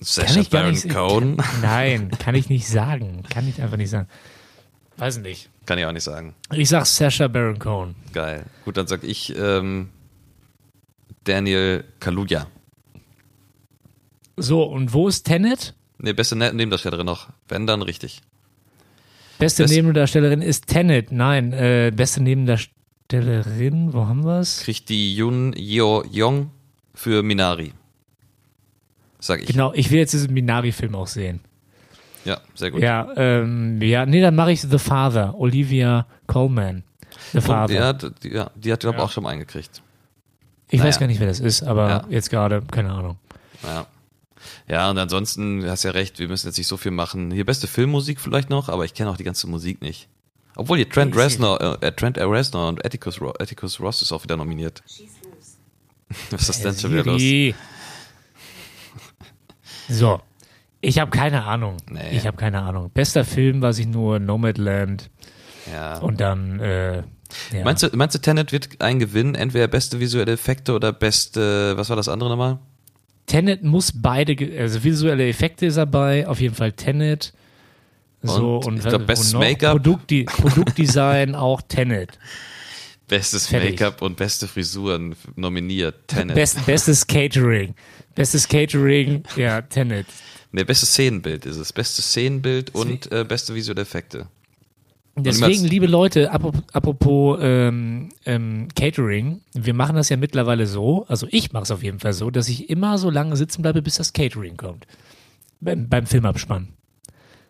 Sacha 0.00 0.40
ich 0.40 0.50
Baron 0.50 0.72
nicht, 0.72 0.88
Cohen. 0.88 1.36
Kann, 1.36 1.60
nein, 1.62 2.10
kann 2.18 2.34
ich 2.34 2.48
nicht 2.48 2.66
sagen. 2.66 3.22
Kann 3.28 3.48
ich 3.48 3.62
einfach 3.62 3.76
nicht 3.76 3.90
sagen. 3.90 4.08
Weiß 4.96 5.18
nicht. 5.18 5.50
Kann 5.66 5.78
ich 5.78 5.86
auch 5.86 5.92
nicht 5.92 6.02
sagen. 6.02 6.34
Ich 6.52 6.68
sag 6.68 6.86
Sasha 6.86 7.28
Baron 7.28 7.58
Cohen. 7.58 7.94
Geil. 8.12 8.44
Gut, 8.64 8.76
dann 8.76 8.86
sag 8.86 9.04
ich 9.04 9.34
ähm, 9.36 9.90
Daniel 11.24 11.84
Kaluuya. 12.00 12.46
So, 14.36 14.62
und 14.64 14.92
wo 14.92 15.08
ist 15.08 15.24
Tenet? 15.24 15.74
Ne, 15.98 16.14
beste 16.14 16.36
Ne- 16.36 16.52
Nebendarstellerin 16.52 17.06
noch. 17.06 17.28
Wenn, 17.48 17.66
dann 17.66 17.82
richtig. 17.82 18.20
Beste 19.38 19.64
Best- 19.64 19.74
Nebendarstellerin 19.74 20.42
ist 20.42 20.66
Tenet. 20.66 21.12
Nein, 21.12 21.52
äh, 21.52 21.92
beste 21.94 22.22
Nebendarstellerin, 22.22 23.92
wo 23.92 24.06
haben 24.06 24.24
wir's? 24.24 24.60
Kriegt 24.64 24.88
die 24.88 25.14
Yun 25.16 25.52
Yeo 25.56 26.04
Yong 26.10 26.50
für 26.94 27.22
Minari. 27.22 27.72
Sag 29.18 29.40
ich. 29.42 29.46
Genau, 29.48 29.72
ich 29.74 29.90
will 29.90 29.98
jetzt 29.98 30.12
diesen 30.14 30.32
Minari-Film 30.32 30.94
auch 30.94 31.06
sehen. 31.06 31.40
Ja, 32.24 32.40
sehr 32.54 32.70
gut. 32.70 32.80
Ja, 32.82 33.08
ähm, 33.16 33.80
ja, 33.82 34.06
nee, 34.06 34.20
dann 34.20 34.34
mache 34.34 34.52
ich 34.52 34.60
The 34.62 34.78
Father, 34.78 35.34
Olivia 35.38 36.06
Colman. 36.26 36.84
The 37.32 37.40
Father. 37.40 37.74
ja, 37.74 37.92
d- 37.92 38.10
die, 38.22 38.28
ja, 38.30 38.50
die 38.54 38.72
hat, 38.72 38.80
glaube 38.80 38.96
ich, 38.96 38.98
Ja. 39.00 39.04
auch 39.04 39.10
schon 39.10 39.24
mal 39.24 39.30
eingekriegt. 39.30 39.82
ich 40.70 40.78
weiß 40.80 40.96
naja. 40.96 40.98
gar 41.00 41.06
nicht, 41.08 41.20
wer 41.20 41.26
das 41.26 41.40
ist, 41.40 41.62
aber 41.62 41.88
Ja. 41.88 42.04
jetzt 42.10 42.30
gerade, 42.30 42.62
keine 42.70 42.90
Ahnung. 42.92 43.16
Ja. 43.64 43.86
Ja, 44.68 44.90
und 44.90 44.98
ansonsten, 44.98 45.60
du 45.60 45.70
hast 45.70 45.82
ja 45.82 45.90
recht, 45.92 46.18
wir 46.18 46.28
müssen 46.28 46.46
jetzt 46.46 46.58
nicht 46.58 46.66
so 46.66 46.76
viel 46.76 46.92
machen. 46.92 47.30
Hier 47.30 47.44
beste 47.44 47.66
Filmmusik 47.66 48.20
vielleicht 48.20 48.50
noch, 48.50 48.68
aber 48.68 48.84
ich 48.84 48.94
kenne 48.94 49.10
auch 49.10 49.16
die 49.16 49.24
ganze 49.24 49.46
Musik 49.46 49.82
nicht. 49.82 50.08
Obwohl 50.56 50.76
hier 50.76 50.88
Trent? 50.88 51.16
Reznor, 51.16 51.82
äh, 51.82 51.92
Trent 51.92 52.18
Reznor 52.18 52.68
und 52.68 52.84
Atticus, 52.84 53.20
Ro 53.20 53.30
Atticus 53.38 53.80
Ross 53.80 54.02
ist 54.02 54.12
auch 54.12 54.22
wieder 54.22 54.36
nominiert. 54.36 54.82
Was 56.30 56.48
ist 56.48 56.48
das 56.48 56.60
denn 56.60 56.78
schon 56.78 56.92
wieder 56.92 57.04
los? 57.04 57.22
So, 59.88 60.20
ich 60.80 60.98
habe 60.98 61.10
keine 61.10 61.44
Ahnung. 61.44 61.76
Nee. 61.90 62.16
Ich 62.16 62.26
habe 62.26 62.36
keine 62.36 62.60
Ahnung. 62.62 62.90
Bester 62.92 63.24
Film 63.24 63.62
weiß 63.62 63.78
ich 63.78 63.86
nur 63.86 64.18
Nomadland 64.18 65.10
Ja. 65.72 65.98
und 65.98 66.20
dann, 66.20 66.60
äh, 66.60 66.98
ja. 67.50 67.64
Meinst 67.64 67.82
du, 67.82 67.88
meinst 67.96 68.14
du, 68.14 68.18
Tenet 68.20 68.52
wird 68.52 68.80
einen 68.82 68.98
gewinnen? 68.98 69.34
Entweder 69.34 69.66
beste 69.68 70.00
visuelle 70.00 70.32
Effekte 70.32 70.74
oder 70.74 70.92
beste, 70.92 71.76
was 71.78 71.88
war 71.88 71.96
das 71.96 72.08
andere 72.08 72.28
nochmal? 72.28 72.58
Tenet 73.32 73.62
muss 73.62 73.92
beide, 73.94 74.36
also 74.60 74.84
visuelle 74.84 75.26
Effekte 75.26 75.64
ist 75.64 75.78
dabei, 75.78 76.28
auf 76.28 76.38
jeden 76.38 76.54
Fall 76.54 76.72
Tenet. 76.72 77.32
So, 78.20 78.56
Und 78.56 78.66
und, 78.66 78.76
ich 78.80 78.84
glaub, 78.84 79.06
bestes? 79.06 79.32
Make-up. 79.32 79.72
Produktde 79.72 80.24
Produktdesign 80.24 81.34
auch 81.46 81.62
Tenet. 81.62 82.18
Bestes. 83.08 83.50
Make-up 83.50 84.02
und 84.02 84.18
beste 84.18 84.46
Frisuren 84.46 85.16
nominiert. 85.34 86.08
Tenet. 86.08 86.34
Best, 86.34 86.66
bestes 86.66 87.06
Catering. 87.06 87.74
Bestes 88.14 88.46
Catering, 88.46 89.22
ja, 89.36 89.62
Tenet. 89.62 90.08
Ne, 90.50 90.66
bestes 90.66 90.90
Szenenbild 90.90 91.46
ist 91.46 91.56
es. 91.56 91.72
Bestes 91.72 92.04
Szenenbild 92.04 92.74
und 92.74 93.10
äh, 93.12 93.24
beste 93.24 93.54
visuelle 93.54 93.80
Effekte. 93.80 94.28
Deswegen, 95.14 95.64
liebe 95.64 95.86
Leute, 95.86 96.30
apropos, 96.30 97.38
ähm, 97.42 98.08
ähm, 98.24 98.68
Catering, 98.74 99.42
wir 99.52 99.74
machen 99.74 99.96
das 99.96 100.08
ja 100.08 100.16
mittlerweile 100.16 100.66
so, 100.66 101.04
also 101.06 101.26
ich 101.30 101.52
mache 101.52 101.64
es 101.64 101.70
auf 101.70 101.82
jeden 101.82 102.00
Fall 102.00 102.14
so, 102.14 102.30
dass 102.30 102.48
ich 102.48 102.70
immer 102.70 102.96
so 102.96 103.10
lange 103.10 103.36
sitzen 103.36 103.60
bleibe, 103.60 103.82
bis 103.82 103.96
das 103.96 104.14
Catering 104.14 104.56
kommt. 104.56 104.86
Beim, 105.60 105.88
beim 105.88 106.06
Filmabspann. 106.06 106.68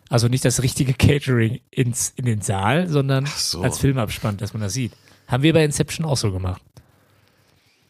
Also 0.09 0.27
nicht 0.27 0.43
das 0.43 0.61
richtige 0.61 0.93
Catering 0.93 1.61
ins, 1.71 2.13
in 2.17 2.25
den 2.25 2.41
Saal, 2.41 2.89
sondern 2.89 3.25
so. 3.25 3.61
als 3.61 3.79
Filmabspann, 3.79 4.35
dass 4.37 4.53
man 4.53 4.61
das 4.61 4.73
sieht. 4.73 4.91
Haben 5.27 5.43
wir 5.43 5.53
bei 5.53 5.63
Inception 5.63 6.05
auch 6.05 6.17
so 6.17 6.31
gemacht. 6.33 6.61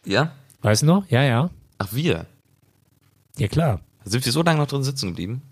Ja? 0.04 0.32
Weißt 0.62 0.82
du 0.82 0.86
noch? 0.86 1.10
Ja, 1.10 1.22
ja. 1.24 1.50
Ach, 1.78 1.88
wir. 1.92 2.26
Ja, 3.38 3.48
klar. 3.48 3.80
Sind 4.04 4.24
wir 4.24 4.32
so 4.32 4.42
lange 4.42 4.60
noch 4.60 4.68
drin 4.68 4.84
sitzen 4.84 5.08
geblieben? 5.08 5.42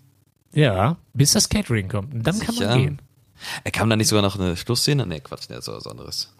Ja, 0.53 0.97
bis 1.13 1.33
das 1.33 1.49
Catering 1.49 1.89
kommt. 1.89 2.13
Und 2.13 2.23
dann 2.25 2.39
kann 2.39 2.55
Sicher? 2.55 2.69
man 2.69 2.79
gehen. 2.79 3.01
Er 3.63 3.71
kam 3.71 3.89
da 3.89 3.95
nicht 3.95 4.07
sogar 4.07 4.21
noch 4.21 4.39
eine 4.39 4.55
Schlussszene? 4.57 5.05
Nee, 5.05 5.19
Quatsch, 5.19 5.49
der 5.49 5.59
ist 5.59 5.67
was 5.67 5.87
anderes. 5.87 6.33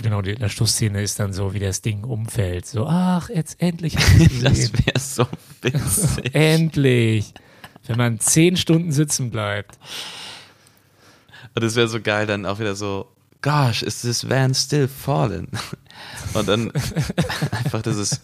Genau, 0.00 0.22
die, 0.22 0.34
die 0.34 0.48
Schlussszene 0.48 1.02
ist 1.02 1.18
dann 1.18 1.32
so, 1.32 1.52
wie 1.52 1.58
das 1.58 1.82
Ding 1.82 2.04
umfällt. 2.04 2.66
So, 2.66 2.86
ach, 2.86 3.28
jetzt 3.28 3.60
endlich. 3.60 3.94
Das 4.42 4.72
wäre 4.72 4.98
so 4.98 5.26
witzig. 5.60 6.30
Endlich. 6.34 7.34
Wenn 7.86 7.98
man 7.98 8.20
zehn 8.20 8.56
Stunden 8.56 8.92
sitzen 8.92 9.30
bleibt. 9.30 9.78
Und 11.54 11.62
es 11.62 11.74
wäre 11.74 11.88
so 11.88 12.00
geil, 12.00 12.26
dann 12.26 12.46
auch 12.46 12.58
wieder 12.58 12.74
so, 12.74 13.08
gosh, 13.42 13.82
is 13.82 14.00
this 14.00 14.28
van 14.28 14.54
still 14.54 14.88
falling? 14.88 15.48
Und 16.34 16.48
dann 16.48 16.72
einfach 17.52 17.82
dieses, 17.82 18.22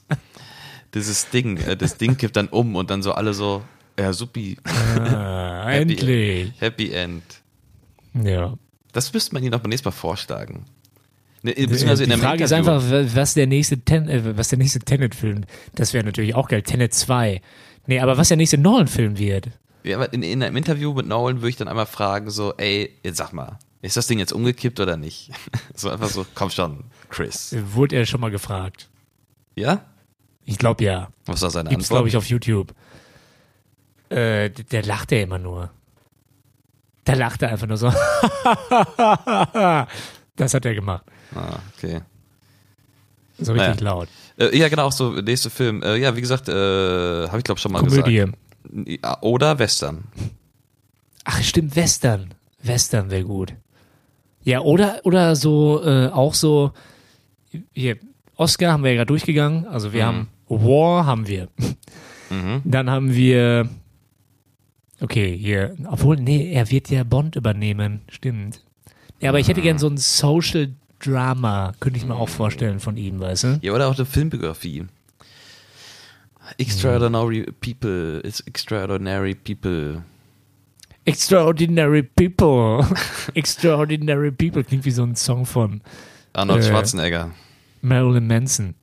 dieses 0.95 1.29
Ding, 1.29 1.59
äh, 1.59 1.77
das 1.77 1.99
Ding 1.99 2.17
kippt 2.17 2.37
dann 2.37 2.49
um 2.49 2.77
und 2.77 2.91
dann 2.91 3.03
so 3.03 3.13
alle 3.13 3.35
so, 3.35 3.63
ja, 3.99 4.13
supi, 4.13 4.57
Ah, 4.65 5.67
Happy 5.69 5.93
endlich. 5.93 6.53
Happy 6.61 6.91
End. 6.93 7.23
Ja. 8.15 8.55
Das 8.93 9.13
müsste 9.13 9.35
man 9.35 9.43
ihnen 9.43 9.55
auch 9.55 9.61
beim 9.61 9.71
nächsten 9.71 9.89
Mal 9.89 9.93
vorschlagen. 9.93 10.65
Ne, 11.43 11.53
Die, 11.55 11.63
in 11.63 11.71
die 11.71 11.77
Frage 11.79 11.93
ist 12.45 12.51
Interview. 12.53 12.73
einfach, 12.73 12.91
wa- 12.91 13.07
was 13.15 13.35
der 13.35 13.47
nächste, 13.47 13.79
Ten, 13.79 14.09
äh, 14.09 14.37
was 14.37 14.49
der 14.49 14.59
nächste 14.59 14.81
Tenet-Film, 14.81 15.43
das 15.75 15.93
wäre 15.93 16.05
natürlich 16.05 16.35
auch 16.35 16.49
geil. 16.49 16.63
Tenet 16.63 16.95
2. 16.95 17.41
Nee, 17.87 18.01
aber 18.01 18.17
was 18.19 18.29
der 18.29 18.37
nächste 18.37 18.59
Nolan-Film 18.59 19.19
wird. 19.19 19.49
Ja, 19.85 19.97
aber 19.97 20.13
in, 20.13 20.23
in 20.23 20.43
einem 20.43 20.57
Interview 20.57 20.93
mit 20.93 21.07
Nolan 21.07 21.37
würde 21.37 21.51
ich 21.51 21.57
dann 21.57 21.69
einmal 21.69 21.87
fragen, 21.87 22.31
so, 22.31 22.55
ey, 22.57 22.93
jetzt 23.05 23.19
sag 23.19 23.33
mal, 23.33 23.59
ist 23.83 23.97
das 23.97 24.09
Ding 24.09 24.19
jetzt 24.19 24.33
umgekippt 24.33 24.81
oder 24.81 24.97
nicht? 24.97 25.31
So 25.77 25.91
einfach 25.91 26.09
so, 26.09 26.27
komm 26.35 26.51
schon, 26.51 26.85
Chris. 27.09 27.55
Wurde 27.73 27.95
er 27.95 28.05
schon 28.05 28.21
mal 28.21 28.33
gefragt. 28.33 28.89
Ja? 29.55 29.85
Ich 30.45 30.59
glaube 30.59 30.83
ja. 30.83 31.09
Was 31.27 31.41
war 31.43 31.51
seine 31.51 31.69
Gibt's, 31.71 31.85
Antwort? 31.85 31.99
glaube 31.99 32.09
ich, 32.09 32.17
auf 32.17 32.27
YouTube. 32.29 32.75
Äh, 34.11 34.51
der 34.51 34.83
lacht 34.85 35.13
ja 35.13 35.19
immer 35.21 35.39
nur. 35.39 35.71
Da 37.05 37.15
lacht 37.15 37.43
er 37.43 37.51
einfach 37.51 37.67
nur 37.67 37.77
so. 37.77 37.89
das 40.37 40.55
hat 40.55 40.65
er 40.65 40.75
gemacht. 40.75 41.05
ah, 41.35 41.59
okay. 41.77 42.01
So 43.41 43.53
richtig 43.53 43.81
Naja. 43.81 43.91
laut. 43.95 44.09
Äh, 44.37 44.57
ja, 44.57 44.69
genau, 44.69 44.87
auch 44.87 44.93
so, 44.93 45.13
nächste 45.13 45.49
Film. 45.51 45.83
Äh, 45.83 45.97
ja, 45.99 46.17
wie 46.17 46.21
gesagt, 46.21 46.49
äh, 46.49 46.53
habe 47.29 47.39
ich 47.39 47.45
glaube 47.45 47.61
schon 47.61 47.73
mal 47.73 47.79
Komödie. 47.81 48.15
gesagt. 48.17 48.37
Ja, 49.03 49.19
Oder 49.23 49.59
Western. 49.59 50.05
Ach, 51.25 51.41
stimmt, 51.43 51.77
Western. 51.77 52.35
Western 52.63 53.11
wäre 53.11 53.25
gut. 53.25 53.55
Ja, 54.43 54.61
oder, 54.61 55.01
oder 55.05 55.37
so, 55.37 55.83
äh, 55.85 56.09
auch 56.09 56.35
so, 56.35 56.73
hier, 57.73 57.97
Oscar 58.37 58.73
haben 58.73 58.83
wir 58.83 58.91
ja 58.91 58.97
gerade 58.99 59.07
durchgegangen. 59.09 59.67
Also 59.67 59.93
wir 59.93 60.03
Mhm. 60.05 60.07
haben 60.07 60.29
War 60.49 61.07
haben 61.07 61.27
wir. 61.29 61.49
Mhm. 62.31 62.63
Dann 62.65 62.91
haben 62.91 63.15
wir, 63.15 63.69
okay, 65.01 65.37
hier, 65.37 65.77
obwohl, 65.87 66.17
nee, 66.17 66.53
er 66.53 66.71
wird 66.71 66.91
ja 66.91 67.05
Bond 67.05 67.37
übernehmen. 67.37 68.01
Stimmt. 68.11 68.63
Ja, 69.21 69.31
aber 69.31 69.41
ich 69.41 69.49
hätte 69.49 69.63
gern 69.63 69.79
so 69.79 69.89
ein 69.89 69.97
Social 69.97 70.73
Drama, 71.01 71.73
könnte 71.81 71.99
ich 71.99 72.05
mir 72.07 72.17
auch 72.17 72.29
vorstellen 72.29 72.81
von 72.81 72.97
ihm, 72.97 73.21
weißt 73.21 73.45
du? 73.45 73.59
Ja, 73.63 73.73
oder 73.73 73.89
auch 73.89 73.97
eine 73.97 74.05
Filmbiografie. 74.07 74.87
Extraordinary 76.59 77.47
People, 77.61 78.21
it's 78.25 78.41
extraordinary 78.41 79.35
people. 79.35 80.03
Extraordinary 81.05 82.03
People. 82.03 82.87
Extraordinary 83.35 84.31
People 84.31 84.65
klingt 84.65 84.85
wie 84.85 84.91
so 84.91 85.03
ein 85.05 85.15
Song 85.17 85.47
von 85.47 85.81
Arnold 86.33 86.65
Äh. 86.65 86.69
Schwarzenegger. 86.69 87.31
Marilyn 87.81 88.27
Manson. 88.27 88.75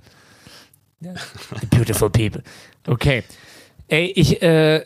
The 1.01 1.09
Beautiful 1.69 2.09
People. 2.09 2.41
Okay. 2.87 3.23
Ey, 3.87 4.11
ich, 4.15 4.41
äh, 4.41 4.77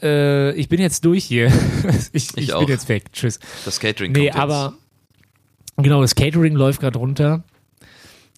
äh, 0.50 0.54
ich 0.56 0.68
bin 0.68 0.80
jetzt 0.82 1.06
durch 1.06 1.24
hier. 1.26 1.47
ich 2.14 2.36
ich, 2.38 2.54
auch. 2.54 2.60
bin 2.60 2.70
jetzt 2.70 2.89
weg. 2.89 3.12
Tschüss. 3.14 3.39
Das 3.66 3.80
Catering 3.80 4.12
Nee, 4.12 4.26
kommt 4.26 4.26
jetzt. 4.26 4.38
aber 4.38 4.74
genau, 5.78 6.02
das 6.02 6.16
Catering 6.16 6.56
läuft 6.56 6.82
gerade 6.82 6.97
runter. 7.00 7.43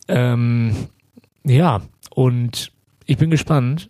Ähm, 0.07 0.75
ja, 1.43 1.81
und 2.11 2.71
ich 3.05 3.17
bin 3.17 3.29
gespannt. 3.31 3.89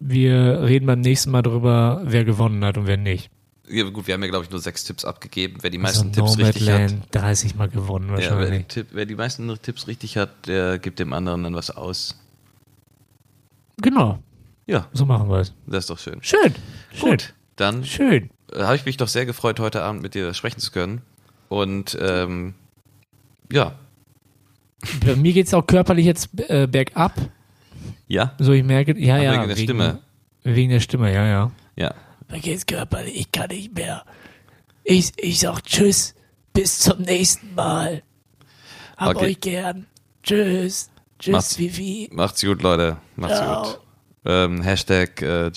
Wir 0.00 0.62
reden 0.62 0.86
beim 0.86 1.00
nächsten 1.00 1.30
Mal 1.30 1.42
darüber, 1.42 2.02
wer 2.04 2.24
gewonnen 2.24 2.64
hat 2.64 2.78
und 2.78 2.86
wer 2.86 2.96
nicht. 2.96 3.30
Ja, 3.68 3.84
gut, 3.90 4.06
wir 4.06 4.14
haben 4.14 4.22
ja, 4.22 4.28
glaube 4.28 4.44
ich, 4.44 4.50
nur 4.50 4.60
sechs 4.60 4.84
Tipps 4.84 5.04
abgegeben. 5.04 5.58
Wer 5.60 5.70
die 5.70 5.78
Also 5.78 6.04
meisten 6.04 6.12
Tipps 6.12 6.38
richtig 6.38 6.68
hat. 6.70 6.80
Nomadland 6.80 7.04
30 7.12 7.54
Mal 7.56 7.68
gewonnen 7.68 8.08
Ja, 8.10 8.16
wer, 8.16 8.30
wahrscheinlich. 8.30 8.60
den 8.62 8.68
Tipp, 8.68 8.86
wer 8.92 9.06
die 9.06 9.14
meisten 9.14 9.62
Tipps 9.62 9.86
richtig 9.88 10.16
hat, 10.16 10.30
der 10.46 10.78
gibt 10.78 10.98
dem 11.00 11.12
anderen 11.12 11.42
dann 11.44 11.54
was 11.54 11.70
aus. 11.70 12.16
Genau, 13.80 14.18
Ja, 14.68 14.86
so 14.92 15.04
machen 15.06 15.28
wir 15.30 15.38
es. 15.38 15.52
das 15.66 15.84
ist 15.84 15.90
doch 15.90 15.98
schön. 15.98 16.18
Schön. 16.22 16.54
Schön. 16.94 17.10
Gut, 17.10 17.34
dann 17.56 17.84
Schön. 17.84 18.30
äh, 18.52 18.62
habe 18.62 18.76
ich 18.76 18.84
mich 18.84 18.96
doch 18.98 19.08
sehr 19.08 19.26
gefreut, 19.26 19.58
heute 19.60 19.82
Abend 19.82 20.02
mit 20.02 20.14
dir 20.14 20.32
sprechen 20.34 20.60
zu 20.60 20.70
können. 20.70 21.00
Und 21.48 21.96
ähm, 22.00 22.54
ja, 23.50 23.72
Bei 25.04 25.16
mir 25.16 25.32
geht 25.32 25.46
es 25.46 25.54
auch 25.54 25.66
körperlich 25.66 26.04
jetzt 26.06 26.28
äh, 26.50 26.66
bergab. 26.66 27.14
ja, 28.06 28.34
So, 28.38 28.52
ich 28.52 28.62
merke, 28.62 28.96
ja, 28.98 29.16
Ach, 29.16 29.22
ja. 29.22 29.32
wegen 29.32 29.48
der 29.48 29.56
Stimme. 29.56 29.98
Wegen 30.44 30.70
der 30.70 30.80
Stimme, 30.80 31.12
ja, 31.14 31.26
ja. 31.26 31.50
ja. 31.76 31.94
Mir 32.30 32.40
geht's 32.40 32.66
körperlich, 32.66 33.16
ich 33.18 33.32
kann 33.32 33.48
nicht 33.48 33.74
mehr. 33.74 34.04
Ich, 34.84 35.12
ich 35.16 35.40
sag 35.40 35.62
Tschüss, 35.64 36.14
bis 36.52 36.78
zum 36.78 37.00
nächsten 37.02 37.54
Mal. 37.54 38.02
Hab 38.98 39.16
Okay. 39.16 39.26
euch 39.26 39.40
gern. 39.40 39.86
Tschüss. 40.22 40.90
Tschüss, 41.18 41.32
Macht's- 41.32 41.58
Vivi. 41.58 42.08
Macht's 42.12 42.42
gut, 42.44 42.60
Leute. 42.62 42.98
Macht's 43.16 43.38
Ciao. 43.38 43.62
gut. 43.62 43.80
Ähm, 44.24 44.62
Hashtag 44.62 45.22
äh, 45.22 45.50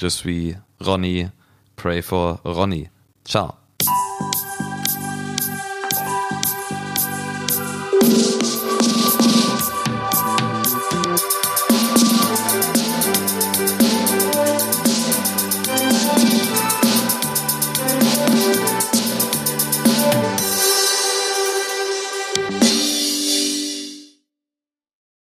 Ronny, 0.86 1.30
pray 1.76 2.02
for 2.02 2.40
Ronny. 2.46 2.90
Ciao. 3.26 3.61